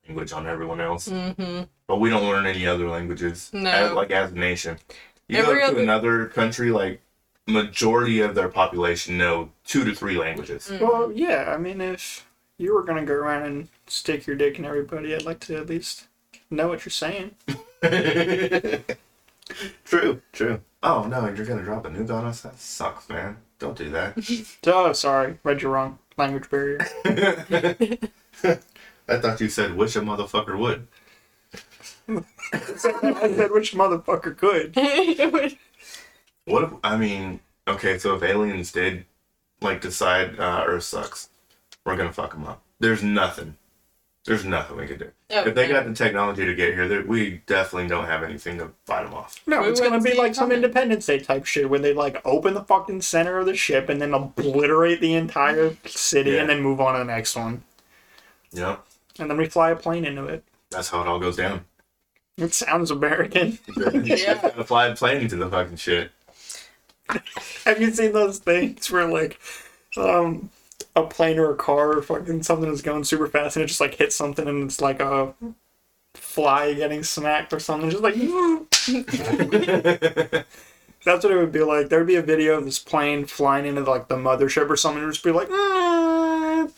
language 0.07 0.33
on 0.33 0.47
everyone 0.47 0.81
else. 0.81 1.07
Mm-hmm. 1.07 1.63
But 1.87 1.99
we 1.99 2.09
don't 2.09 2.23
learn 2.27 2.45
any 2.47 2.65
other 2.65 2.87
languages. 2.89 3.51
No. 3.53 3.69
As, 3.69 3.91
like 3.93 4.09
as 4.11 4.31
a 4.31 4.35
nation. 4.35 4.79
You 5.27 5.37
Every 5.39 5.55
go 5.55 5.59
to 5.59 5.65
other- 5.73 5.81
another 5.81 6.25
country, 6.25 6.71
like 6.71 7.01
majority 7.47 8.21
of 8.21 8.33
their 8.35 8.49
population 8.49 9.17
know 9.17 9.51
two 9.65 9.83
to 9.85 9.93
three 9.95 10.17
languages. 10.17 10.67
Mm. 10.71 10.81
well, 10.81 11.11
yeah. 11.11 11.53
I 11.53 11.57
mean, 11.57 11.79
if 11.79 12.25
you 12.61 12.73
were 12.73 12.83
gonna 12.83 13.05
go 13.05 13.13
around 13.13 13.43
and 13.43 13.67
stick 13.87 14.27
your 14.27 14.35
dick 14.35 14.59
in 14.59 14.65
everybody, 14.65 15.15
I'd 15.15 15.25
like 15.25 15.39
to 15.41 15.57
at 15.57 15.67
least 15.67 16.07
know 16.49 16.67
what 16.67 16.85
you're 16.85 16.91
saying. 16.91 17.35
true, 19.83 20.21
true. 20.31 20.61
Oh 20.83 21.03
no, 21.03 21.27
you're 21.29 21.45
gonna 21.45 21.63
drop 21.63 21.85
a 21.85 21.89
nuke 21.89 22.11
on 22.11 22.25
us? 22.25 22.41
That 22.41 22.59
sucks, 22.59 23.07
man. 23.09 23.37
Don't 23.59 23.77
do 23.77 23.89
that. 23.91 24.17
Oh, 24.67 24.93
sorry, 24.93 25.37
read 25.43 25.61
you 25.61 25.69
wrong. 25.69 25.99
Language 26.17 26.49
barrier. 26.49 26.79
I 27.05 28.07
thought 29.17 29.41
you 29.41 29.49
said 29.49 29.75
wish 29.75 29.95
a 29.95 30.01
motherfucker 30.01 30.57
would. 30.57 30.87
I 32.07 32.23
said 32.77 33.51
which 33.51 33.73
motherfucker 33.73 34.37
could. 34.37 34.75
What 36.45 36.63
if 36.63 36.71
I 36.83 36.97
mean? 36.97 37.39
Okay, 37.67 37.97
so 37.97 38.15
if 38.15 38.23
aliens 38.23 38.71
did 38.71 39.05
like 39.61 39.81
decide 39.81 40.39
uh, 40.39 40.63
Earth 40.65 40.83
sucks, 40.83 41.29
we're 41.85 41.95
gonna 41.97 42.13
fuck 42.13 42.31
them 42.33 42.45
up. 42.45 42.61
There's 42.79 43.03
nothing. 43.03 43.57
There's 44.25 44.45
nothing 44.45 44.77
we 44.77 44.85
could 44.85 44.99
do. 44.99 45.11
if 45.31 45.55
they 45.55 45.67
got 45.67 45.85
the 45.85 45.93
technology 45.95 46.45
to 46.45 46.53
get 46.53 46.75
here, 46.75 47.03
we 47.07 47.41
definitely 47.47 47.87
don't 47.89 48.05
have 48.05 48.21
anything 48.21 48.59
to 48.59 48.69
fight 48.85 49.03
them 49.03 49.15
off. 49.15 49.41
No, 49.47 49.61
We 49.61 49.69
it's 49.69 49.79
gonna 49.81 49.99
be 49.99 50.13
like 50.13 50.35
some 50.35 50.43
coming. 50.49 50.57
Independence 50.57 51.07
Day 51.07 51.17
type 51.19 51.45
shit 51.45 51.67
where 51.69 51.79
they 51.79 51.93
like 51.93 52.21
open 52.23 52.53
the 52.53 52.63
fucking 52.63 53.01
center 53.01 53.39
of 53.39 53.47
the 53.47 53.55
ship 53.55 53.89
and 53.89 53.99
then 53.99 54.13
obliterate 54.13 55.01
the 55.01 55.15
entire 55.15 55.75
city 55.87 56.31
Yeah. 56.31 56.41
and 56.41 56.49
then 56.49 56.61
move 56.61 56.79
on 56.79 56.93
to 56.93 56.99
the 56.99 57.05
next 57.05 57.35
one. 57.35 57.63
Yeah, 58.51 58.77
And 59.17 59.29
then 59.29 59.37
we 59.37 59.47
fly 59.47 59.71
a 59.71 59.75
plane 59.75 60.05
into 60.05 60.25
it. 60.25 60.43
that's 60.69 60.89
how 60.89 61.01
it 61.01 61.07
all 61.07 61.19
goes 61.19 61.37
down. 61.37 61.65
It 62.37 62.53
sounds 62.53 62.91
American. 62.91 63.57
Yeah. 64.03 64.39
Gotta 64.39 64.63
fly 64.63 64.87
a 64.87 64.95
plane 64.95 65.21
into 65.21 65.35
the 65.35 65.49
fucking 65.49 65.77
shit. 65.77 66.11
Have 67.65 67.81
you 67.81 67.91
seen 67.91 68.13
those 68.13 68.37
things 68.39 68.89
where 68.91 69.05
like 69.07 69.39
um 69.97 70.49
a 70.95 71.03
plane 71.03 71.39
or 71.39 71.51
a 71.51 71.55
car 71.55 71.97
or 71.97 72.01
fucking 72.01 72.43
something 72.43 72.71
is 72.71 72.81
going 72.81 73.03
super 73.03 73.27
fast 73.27 73.55
and 73.55 73.63
it 73.63 73.67
just 73.67 73.81
like 73.81 73.95
hits 73.95 74.15
something 74.15 74.47
and 74.47 74.63
it's 74.65 74.81
like 74.81 74.99
a 74.99 75.33
fly 76.13 76.73
getting 76.73 77.03
smacked 77.03 77.53
or 77.53 77.59
something 77.59 77.89
just 77.89 78.03
like 78.03 78.15
that's 81.05 81.23
what 81.23 81.31
it 81.31 81.37
would 81.37 81.51
be 81.51 81.61
like 81.61 81.89
there'd 81.89 82.07
be 82.07 82.15
a 82.15 82.21
video 82.21 82.57
of 82.57 82.65
this 82.65 82.79
plane 82.79 83.25
flying 83.25 83.65
into 83.65 83.81
like 83.83 84.07
the 84.09 84.17
mothership 84.17 84.69
or 84.69 84.75
something 84.75 85.01
and 85.01 85.05
it'd 85.05 85.15
just 85.15 85.23
be 85.23 85.31
like 85.31 85.47
"Mm." 85.47 86.71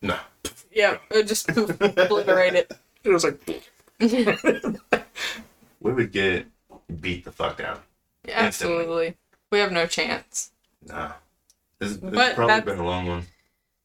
No. 0.00 0.16
Yeah, 0.72 0.96
it 1.10 1.16
would 1.16 1.28
just 1.28 1.48
obliterate 1.50 2.54
it. 2.54 2.72
it 3.04 3.10
was 3.10 3.24
like 3.24 3.38
We 5.80 5.92
would 5.92 6.12
get 6.12 6.46
beat 7.00 7.24
the 7.24 7.32
fuck 7.32 7.58
down. 7.58 7.78
Absolutely. 8.28 9.16
We 9.50 9.58
have 9.58 9.72
no 9.72 9.86
chance. 9.86 10.50
Nah. 10.86 11.12
This, 11.78 11.96
this 11.96 12.14
But 12.14 12.26
has 12.26 12.34
probably 12.34 12.60
been 12.60 12.78
a 12.78 12.86
long 12.86 13.06
one. 13.06 13.22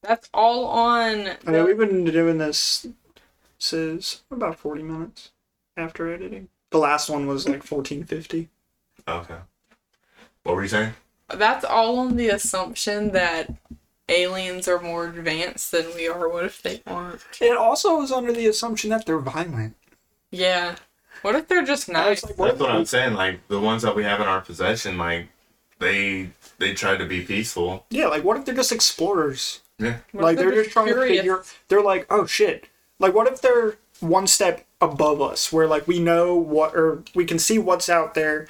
That's 0.02 0.28
all 0.32 0.66
on. 0.66 1.28
I 1.46 1.50
mean, 1.50 1.64
we've 1.64 1.76
been 1.78 2.04
doing 2.04 2.38
this 2.38 2.86
since 3.58 4.22
about 4.30 4.58
40 4.58 4.82
minutes 4.82 5.32
after 5.76 6.12
editing 6.12 6.48
the 6.70 6.78
last 6.78 7.08
one 7.08 7.26
was 7.26 7.46
like 7.46 7.68
1450 7.68 8.48
Okay. 9.06 9.38
What 10.42 10.56
were 10.56 10.62
you 10.62 10.68
saying? 10.68 10.92
That's 11.34 11.64
all 11.64 11.98
on 11.98 12.16
the 12.16 12.28
assumption 12.28 13.12
that 13.12 13.50
aliens 14.08 14.68
are 14.68 14.80
more 14.80 15.06
advanced 15.06 15.70
than 15.72 15.86
we 15.94 16.08
are. 16.08 16.28
What 16.28 16.44
if 16.44 16.60
they 16.60 16.82
aren't? 16.86 17.24
it 17.40 17.56
also 17.56 18.02
is 18.02 18.12
under 18.12 18.32
the 18.32 18.46
assumption 18.46 18.90
that 18.90 19.06
they're 19.06 19.18
violent 19.18 19.76
Yeah. 20.30 20.76
What 21.22 21.36
if 21.36 21.48
they're 21.48 21.64
just 21.64 21.88
nice? 21.88 22.22
was 22.22 22.38
like, 22.38 22.50
That's 22.50 22.60
what 22.60 22.70
I'm 22.70 22.84
saying. 22.84 23.14
Like 23.14 23.46
the 23.48 23.60
ones 23.60 23.82
that 23.82 23.96
we 23.96 24.04
have 24.04 24.20
in 24.20 24.26
our 24.26 24.42
possession, 24.42 24.98
like 24.98 25.28
they 25.78 26.30
they 26.58 26.74
tried 26.74 26.98
to 26.98 27.06
be 27.06 27.22
peaceful. 27.22 27.86
Yeah, 27.88 28.08
like 28.08 28.24
what 28.24 28.36
if 28.36 28.44
they're 28.44 28.54
just 28.54 28.72
explorers? 28.72 29.62
Yeah. 29.78 29.98
What 30.12 30.20
if 30.20 30.22
like 30.22 30.36
they're, 30.38 30.50
just 30.52 30.70
trying 30.70 30.86
curious? 30.86 31.08
to 31.08 31.16
figure. 31.16 31.42
They're 31.68 31.82
like, 31.82 32.06
oh 32.10 32.26
shit. 32.26 32.68
Like 32.98 33.14
what 33.14 33.26
if 33.26 33.40
they're 33.40 33.76
one 34.00 34.26
step 34.26 34.66
above 34.80 35.20
us, 35.20 35.52
where 35.52 35.66
like 35.66 35.86
we 35.86 35.98
know 35.98 36.34
what 36.34 36.74
or 36.74 37.02
we 37.14 37.24
can 37.24 37.38
see 37.38 37.58
what's 37.58 37.88
out 37.88 38.14
there, 38.14 38.46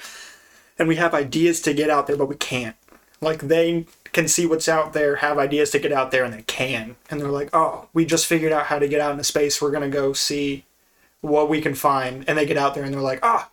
and 0.78 0.88
we 0.88 0.96
have 0.96 1.14
ideas 1.14 1.60
to 1.62 1.74
get 1.74 1.90
out 1.90 2.06
there, 2.06 2.16
but 2.16 2.28
we 2.28 2.36
can't. 2.36 2.76
Like 3.20 3.40
they 3.42 3.86
can 4.12 4.28
see 4.28 4.46
what's 4.46 4.68
out 4.68 4.92
there, 4.92 5.16
have 5.16 5.38
ideas 5.38 5.70
to 5.70 5.78
get 5.78 5.92
out 5.92 6.10
there, 6.10 6.24
and 6.24 6.32
they 6.32 6.42
can. 6.42 6.96
And 7.10 7.20
they're 7.20 7.28
like, 7.28 7.50
oh, 7.52 7.88
we 7.92 8.06
just 8.06 8.26
figured 8.26 8.52
out 8.52 8.66
how 8.66 8.78
to 8.78 8.88
get 8.88 9.00
out 9.00 9.12
into 9.12 9.24
space. 9.24 9.60
We're 9.60 9.70
gonna 9.70 9.88
go 9.88 10.12
see 10.12 10.64
what 11.20 11.48
we 11.48 11.60
can 11.60 11.74
find, 11.74 12.24
and 12.28 12.38
they 12.38 12.46
get 12.46 12.56
out 12.56 12.74
there, 12.74 12.84
and 12.84 12.94
they're 12.94 13.00
like, 13.00 13.20
ah, 13.22 13.50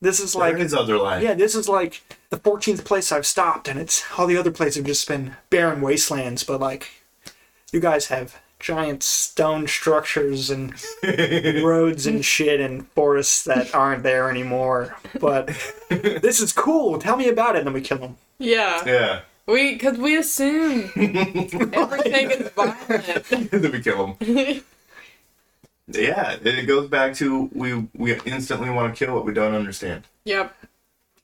this 0.00 0.18
is 0.18 0.34
Like 0.34 0.54
like 0.54 0.62
his 0.62 0.74
other 0.74 0.98
life. 0.98 1.22
yeah, 1.22 1.34
this 1.34 1.54
is 1.54 1.68
like 1.68 2.02
the 2.30 2.36
14th 2.36 2.84
place 2.84 3.12
I've 3.12 3.26
stopped, 3.26 3.68
and 3.68 3.78
it's 3.78 4.02
all 4.18 4.26
the 4.26 4.36
other 4.36 4.50
places 4.50 4.76
have 4.76 4.86
just 4.86 5.06
been 5.06 5.36
barren 5.50 5.80
wastelands. 5.80 6.42
But 6.42 6.58
like, 6.60 6.90
you 7.72 7.80
guys 7.80 8.06
have 8.06 8.40
giant 8.58 9.02
stone 9.02 9.66
structures 9.66 10.48
and 10.50 10.72
roads 11.64 12.06
and 12.06 12.24
shit 12.24 12.60
and 12.60 12.86
forests 12.88 13.44
that 13.44 13.74
aren't 13.74 14.04
there 14.04 14.30
anymore. 14.30 14.96
But 15.20 15.48
this 15.88 16.40
is 16.40 16.52
cool. 16.52 16.98
Tell 16.98 17.16
me 17.16 17.28
about 17.28 17.56
it. 17.56 17.58
And 17.58 17.66
then 17.66 17.74
we 17.74 17.80
kill 17.80 17.98
them. 17.98 18.16
Yeah. 18.38 18.82
Yeah. 18.86 19.20
We, 19.46 19.72
because 19.72 19.98
we 19.98 20.16
assume 20.16 20.90
everything 20.94 22.30
is 22.30 22.48
violent. 22.50 23.24
then 23.50 23.72
we 23.72 23.80
kill 23.80 24.14
them. 24.18 24.62
Yeah, 25.88 26.32
it 26.34 26.46
it 26.46 26.66
goes 26.66 26.88
back 26.88 27.14
to 27.14 27.50
we 27.52 27.88
we 27.94 28.18
instantly 28.20 28.70
want 28.70 28.94
to 28.94 29.04
kill 29.04 29.14
what 29.14 29.24
we 29.24 29.34
don't 29.34 29.54
understand. 29.54 30.04
yep. 30.24 30.54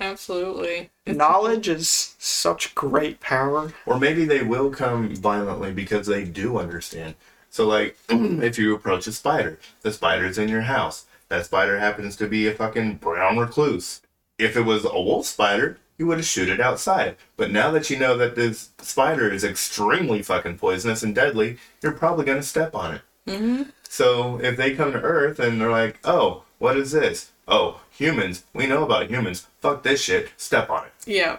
Absolutely. 0.01 0.91
Knowledge 1.17 1.69
is 1.69 2.15
such 2.19 2.75
great 2.75 3.21
power. 3.21 3.73
Or 3.87 3.99
maybe 3.99 4.25
they 4.25 4.43
will 4.43 4.71
come 4.71 5.15
violently 5.15 5.73
because 5.73 6.07
they 6.07 6.25
do 6.25 6.59
understand. 6.59 7.15
So, 7.51 7.67
like, 7.67 7.97
if 8.09 8.59
you 8.59 8.75
approach 8.75 9.07
a 9.07 9.13
spider, 9.13 9.59
the 9.83 9.93
spider's 9.93 10.39
in 10.39 10.49
your 10.49 10.63
house. 10.63 11.07
That 11.29 11.47
spider 11.47 11.79
happens 11.79 12.17
to 12.17 12.27
be 12.27 12.47
a 12.47 12.55
fucking 12.55 12.97
brown 12.97 13.39
recluse. 13.39 14.01
If 14.39 14.57
it 14.57 14.63
was 14.63 14.85
a 14.85 15.01
wolf 15.01 15.27
spider, 15.27 15.79
you 15.99 16.07
would 16.07 16.19
have 16.19 16.27
shoot 16.27 16.49
it 16.49 16.61
outside. 16.61 17.17
But 17.37 17.51
now 17.51 17.71
that 17.73 17.91
you 17.91 17.99
know 17.99 18.17
that 18.17 18.37
this 18.37 18.71
spider 18.79 19.31
is 19.31 19.45
extremely 19.45 20.23
fucking 20.23 20.59
poisonous 20.59 21.03
and 21.03 21.15
deadly, 21.15 21.59
you're 21.83 21.93
probably 21.93 22.25
gonna 22.25 22.43
step 22.43 22.75
on 22.75 22.95
it. 22.95 23.03
Mm-hmm. 23.27 23.63
So 23.89 24.41
if 24.41 24.57
they 24.57 24.75
come 24.75 24.93
to 24.93 25.01
Earth 25.01 25.39
and 25.39 25.61
they're 25.61 25.71
like, 25.71 25.99
"Oh, 26.05 26.45
what 26.59 26.77
is 26.77 26.93
this? 26.93 27.33
Oh, 27.49 27.81
humans. 27.91 28.45
We 28.53 28.67
know 28.67 28.85
about 28.85 29.09
humans. 29.11 29.47
Fuck 29.61 29.83
this 29.83 30.03
shit. 30.03 30.31
Step 30.37 30.69
on 30.71 30.85
it." 30.85 30.93
Yeah. 31.07 31.39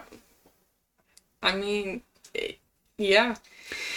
I 1.42 1.54
mean, 1.54 2.02
it- 2.34 2.58
yeah. 2.98 3.36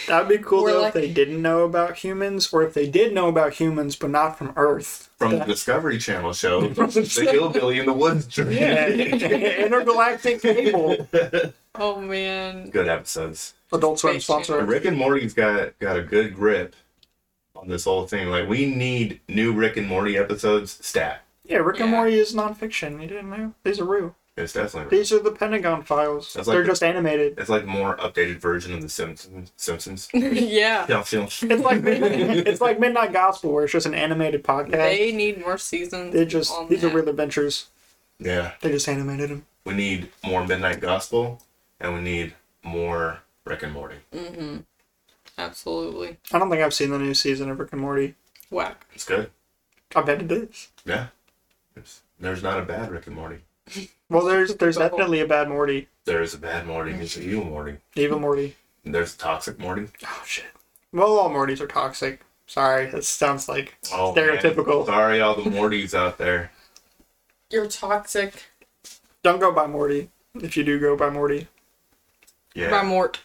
That'd 0.06 0.28
be 0.28 0.38
cool 0.38 0.60
Or 0.62 0.70
though 0.70 0.80
like- 0.82 0.88
if 0.94 0.94
they 0.94 1.10
didn't 1.12 1.42
know 1.42 1.64
about 1.64 1.96
humans, 1.96 2.52
or 2.52 2.62
if 2.62 2.74
they 2.74 2.86
did 2.88 3.12
know 3.12 3.28
about 3.28 3.54
humans 3.54 3.96
but 3.96 4.10
not 4.10 4.38
from 4.38 4.52
Earth. 4.56 5.10
From 5.18 5.38
the 5.38 5.44
Discovery 5.44 5.98
Channel 5.98 6.32
show, 6.32 6.60
the 6.68 7.28
hillbilly 7.30 7.80
in 7.80 7.86
the 7.86 7.92
woods 7.92 8.26
dream. 8.34 8.52
yeah, 8.52 8.86
intergalactic 8.88 10.40
cable. 10.42 11.08
Oh 11.74 12.00
man. 12.00 12.70
Good 12.70 12.86
episodes. 12.88 13.54
Adult 13.72 13.98
Swim 13.98 14.20
sponsor. 14.20 14.64
Rick 14.64 14.84
and 14.84 14.96
Morty's 14.96 15.34
got 15.34 15.76
got 15.80 15.96
a 15.96 16.02
good 16.02 16.34
grip 16.36 16.76
on 17.56 17.68
this 17.68 17.84
whole 17.84 18.06
thing. 18.06 18.28
Like 18.28 18.48
we 18.48 18.66
need 18.72 19.20
new 19.28 19.52
Rick 19.52 19.76
and 19.76 19.88
Morty 19.88 20.16
episodes 20.16 20.78
stat. 20.86 21.23
Yeah, 21.44 21.58
Rick 21.58 21.80
and 21.80 21.90
Yeah. 21.90 21.96
Morty 21.96 22.18
is 22.18 22.34
nonfiction. 22.34 23.00
You 23.02 23.06
didn't 23.08 23.30
know? 23.30 23.54
These 23.64 23.80
are 23.80 23.84
Rue. 23.84 24.14
It's 24.36 24.52
definitely 24.52 24.80
real. 24.90 24.90
These 24.90 25.12
are 25.12 25.20
the 25.20 25.30
Pentagon 25.30 25.82
files. 25.84 26.32
That's 26.34 26.48
like 26.48 26.54
They're 26.56 26.62
the- 26.64 26.68
just 26.70 26.82
animated. 26.82 27.38
It's 27.38 27.48
like 27.50 27.64
more 27.66 27.96
updated 27.98 28.38
version 28.38 28.74
of 28.74 28.82
the 28.82 28.88
Simpsons. 28.88 29.52
Simpsons. 29.56 30.08
yeah. 30.14 30.86
Yeah, 30.88 30.98
I 31.00 31.02
feel. 31.04 31.22
It's 31.42 31.42
like 31.42 31.82
it's 31.84 32.60
like 32.60 32.80
Midnight 32.80 33.12
Gospel, 33.12 33.52
where 33.52 33.64
it's 33.64 33.72
just 33.72 33.86
an 33.86 33.94
animated 33.94 34.42
podcast. 34.42 34.72
They 34.72 35.12
need 35.12 35.40
more 35.40 35.56
seasons. 35.58 36.12
They 36.14 36.24
just 36.26 36.50
on 36.52 36.68
these 36.68 36.82
are 36.82 36.88
real 36.88 37.08
adventures. 37.08 37.66
Yeah, 38.18 38.52
They 38.60 38.70
just 38.70 38.88
animated 38.88 39.28
them. 39.30 39.46
we 39.64 39.74
need 39.74 40.08
more 40.24 40.46
Midnight 40.46 40.80
Gospel, 40.80 41.42
and 41.80 41.94
we 41.94 42.00
need 42.00 42.34
more 42.62 43.20
Rick 43.44 43.62
and 43.64 43.72
Morty. 43.72 43.96
Mm-hmm. 44.12 44.58
Absolutely. 45.36 46.16
I 46.32 46.38
don't 46.38 46.48
think 46.50 46.62
I've 46.62 46.74
seen 46.74 46.90
the 46.90 46.98
new 46.98 47.14
season 47.14 47.50
of 47.50 47.58
Rick 47.58 47.72
and 47.72 47.80
Morty. 47.80 48.14
Whack. 48.50 48.86
It's 48.94 49.04
good. 49.04 49.30
I 49.96 50.02
bet 50.02 50.22
it 50.22 50.32
is. 50.32 50.68
Yeah. 50.84 51.08
There's, 51.74 52.00
there's 52.20 52.42
not 52.42 52.58
a 52.60 52.62
bad 52.62 52.90
Rick 52.90 53.06
and 53.06 53.16
Morty. 53.16 53.38
Well, 54.10 54.26
there's 54.26 54.54
there's 54.56 54.76
definitely 54.76 55.20
a 55.20 55.26
bad 55.26 55.48
Morty, 55.48 55.88
There 56.04 56.22
is 56.22 56.34
a 56.34 56.38
bad 56.38 56.66
Morty. 56.66 56.92
There's 56.92 57.16
a 57.16 57.22
evil 57.22 57.44
Morty. 57.46 57.78
evil 57.96 58.20
Morty. 58.20 58.54
And 58.84 58.94
there's 58.94 59.16
toxic 59.16 59.58
Morty. 59.58 59.88
Oh 60.04 60.22
shit. 60.26 60.44
Well, 60.92 61.18
all 61.18 61.30
Mortys 61.30 61.60
are 61.60 61.66
toxic. 61.66 62.20
Sorry, 62.46 62.86
that 62.90 63.02
sounds 63.04 63.48
like 63.48 63.74
Oh, 63.92 64.14
man. 64.14 64.36
stereotypical. 64.36 64.84
Sorry, 64.86 65.20
all 65.22 65.34
the 65.34 65.50
Mortys 65.50 65.94
out 65.94 66.18
there. 66.18 66.52
You're 67.50 67.66
toxic. 67.66 68.44
Don't 69.22 69.40
go 69.40 69.50
by 69.52 69.66
Morty. 69.66 70.10
If 70.34 70.56
you 70.56 70.62
do 70.64 70.78
go 70.78 70.96
by 70.96 71.08
Morty, 71.08 71.48
Yeah. 72.54 72.70
By 72.70 72.82
Mort. 72.84 73.20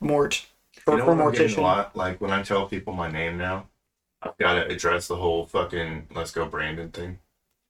Mort. 0.00 0.44
You 0.86 0.96
know 0.98 1.04
for 1.04 1.14
what 1.14 1.26
I'm 1.28 1.32
getting 1.32 1.56
a 1.58 1.62
lot? 1.62 1.96
Like 1.96 2.20
when 2.20 2.32
I 2.32 2.42
tell 2.42 2.66
people 2.66 2.92
my 2.92 3.10
name 3.10 3.38
now, 3.38 3.66
I've 4.20 4.36
got 4.36 4.54
to 4.54 4.66
address 4.66 5.06
the 5.06 5.16
whole 5.16 5.46
fucking 5.46 6.08
"Let's 6.14 6.32
go 6.32 6.44
Brandon" 6.44 6.90
thing. 6.90 7.20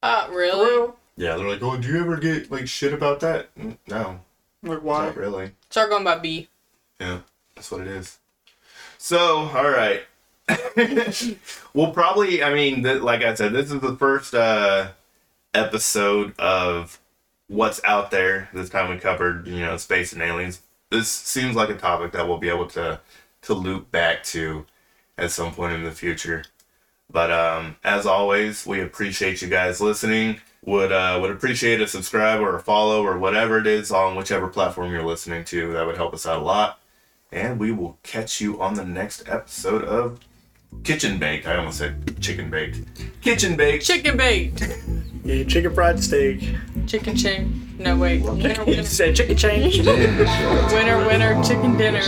Uh, 0.04 0.28
really? 0.30 0.70
real? 0.70 0.96
Yeah, 1.16 1.36
they're 1.36 1.48
like, 1.48 1.62
"Oh, 1.62 1.78
do 1.78 1.88
you 1.88 1.98
ever 2.00 2.18
get 2.18 2.50
like 2.50 2.68
shit 2.68 2.92
about 2.92 3.20
that?" 3.20 3.48
No, 3.88 4.20
Like 4.62 4.82
why? 4.82 5.06
not 5.06 5.16
really. 5.16 5.52
Start 5.70 5.88
going 5.88 6.04
by 6.04 6.18
B. 6.18 6.48
Yeah, 7.00 7.20
that's 7.54 7.70
what 7.70 7.80
it 7.80 7.86
is. 7.86 8.18
So, 8.98 9.48
all 9.48 9.70
right. 9.70 10.02
we'll 11.74 11.92
probably, 11.92 12.42
I 12.42 12.52
mean, 12.52 12.82
th- 12.82 13.00
like 13.00 13.22
I 13.22 13.32
said, 13.32 13.54
this 13.54 13.72
is 13.72 13.80
the 13.80 13.96
first 13.96 14.34
uh, 14.34 14.88
episode 15.54 16.38
of 16.38 17.00
what's 17.48 17.80
out 17.84 18.10
there. 18.10 18.50
This 18.52 18.68
time 18.68 18.90
we 18.90 18.98
covered, 18.98 19.46
you 19.46 19.60
know, 19.60 19.78
space 19.78 20.12
and 20.12 20.20
aliens. 20.20 20.60
This 20.90 21.08
seems 21.08 21.56
like 21.56 21.70
a 21.70 21.76
topic 21.76 22.12
that 22.12 22.28
we'll 22.28 22.38
be 22.38 22.50
able 22.50 22.66
to 22.68 23.00
to 23.42 23.54
loop 23.54 23.90
back 23.90 24.22
to 24.24 24.66
at 25.16 25.30
some 25.30 25.54
point 25.54 25.72
in 25.72 25.82
the 25.82 25.92
future. 25.92 26.44
But 27.14 27.30
um, 27.30 27.76
as 27.84 28.06
always, 28.06 28.66
we 28.66 28.80
appreciate 28.80 29.40
you 29.40 29.46
guys 29.46 29.80
listening. 29.80 30.40
Would 30.66 30.90
uh, 30.90 31.16
would 31.22 31.30
appreciate 31.30 31.80
a 31.80 31.86
subscribe 31.86 32.40
or 32.40 32.56
a 32.56 32.60
follow 32.60 33.06
or 33.06 33.16
whatever 33.16 33.56
it 33.58 33.68
is 33.68 33.92
on 33.92 34.16
whichever 34.16 34.48
platform 34.48 34.90
you're 34.90 35.04
listening 35.04 35.44
to. 35.44 35.72
That 35.74 35.86
would 35.86 35.96
help 35.96 36.12
us 36.12 36.26
out 36.26 36.40
a 36.40 36.44
lot. 36.44 36.80
And 37.30 37.60
we 37.60 37.70
will 37.70 37.98
catch 38.02 38.40
you 38.40 38.60
on 38.60 38.74
the 38.74 38.84
next 38.84 39.28
episode 39.28 39.84
of 39.84 40.18
Kitchen 40.82 41.20
Baked. 41.20 41.46
I 41.46 41.56
almost 41.56 41.78
said 41.78 42.20
Chicken 42.20 42.50
Baked. 42.50 42.80
Kitchen 43.20 43.56
Baked. 43.56 43.84
Chicken 43.86 44.16
Baked. 44.16 44.62
Yeah, 45.24 45.42
chicken 45.44 45.74
fried 45.74 46.04
steak. 46.04 46.54
Chicken 46.86 47.16
chain. 47.16 47.74
No, 47.78 47.96
wait. 47.96 48.20
Winner, 48.20 48.62
You 48.66 48.84
said 48.84 49.16
chicken 49.16 49.38
change. 49.38 49.78
winner, 49.86 51.06
winner, 51.06 51.42
chicken 51.42 51.78
dinner. 51.78 52.02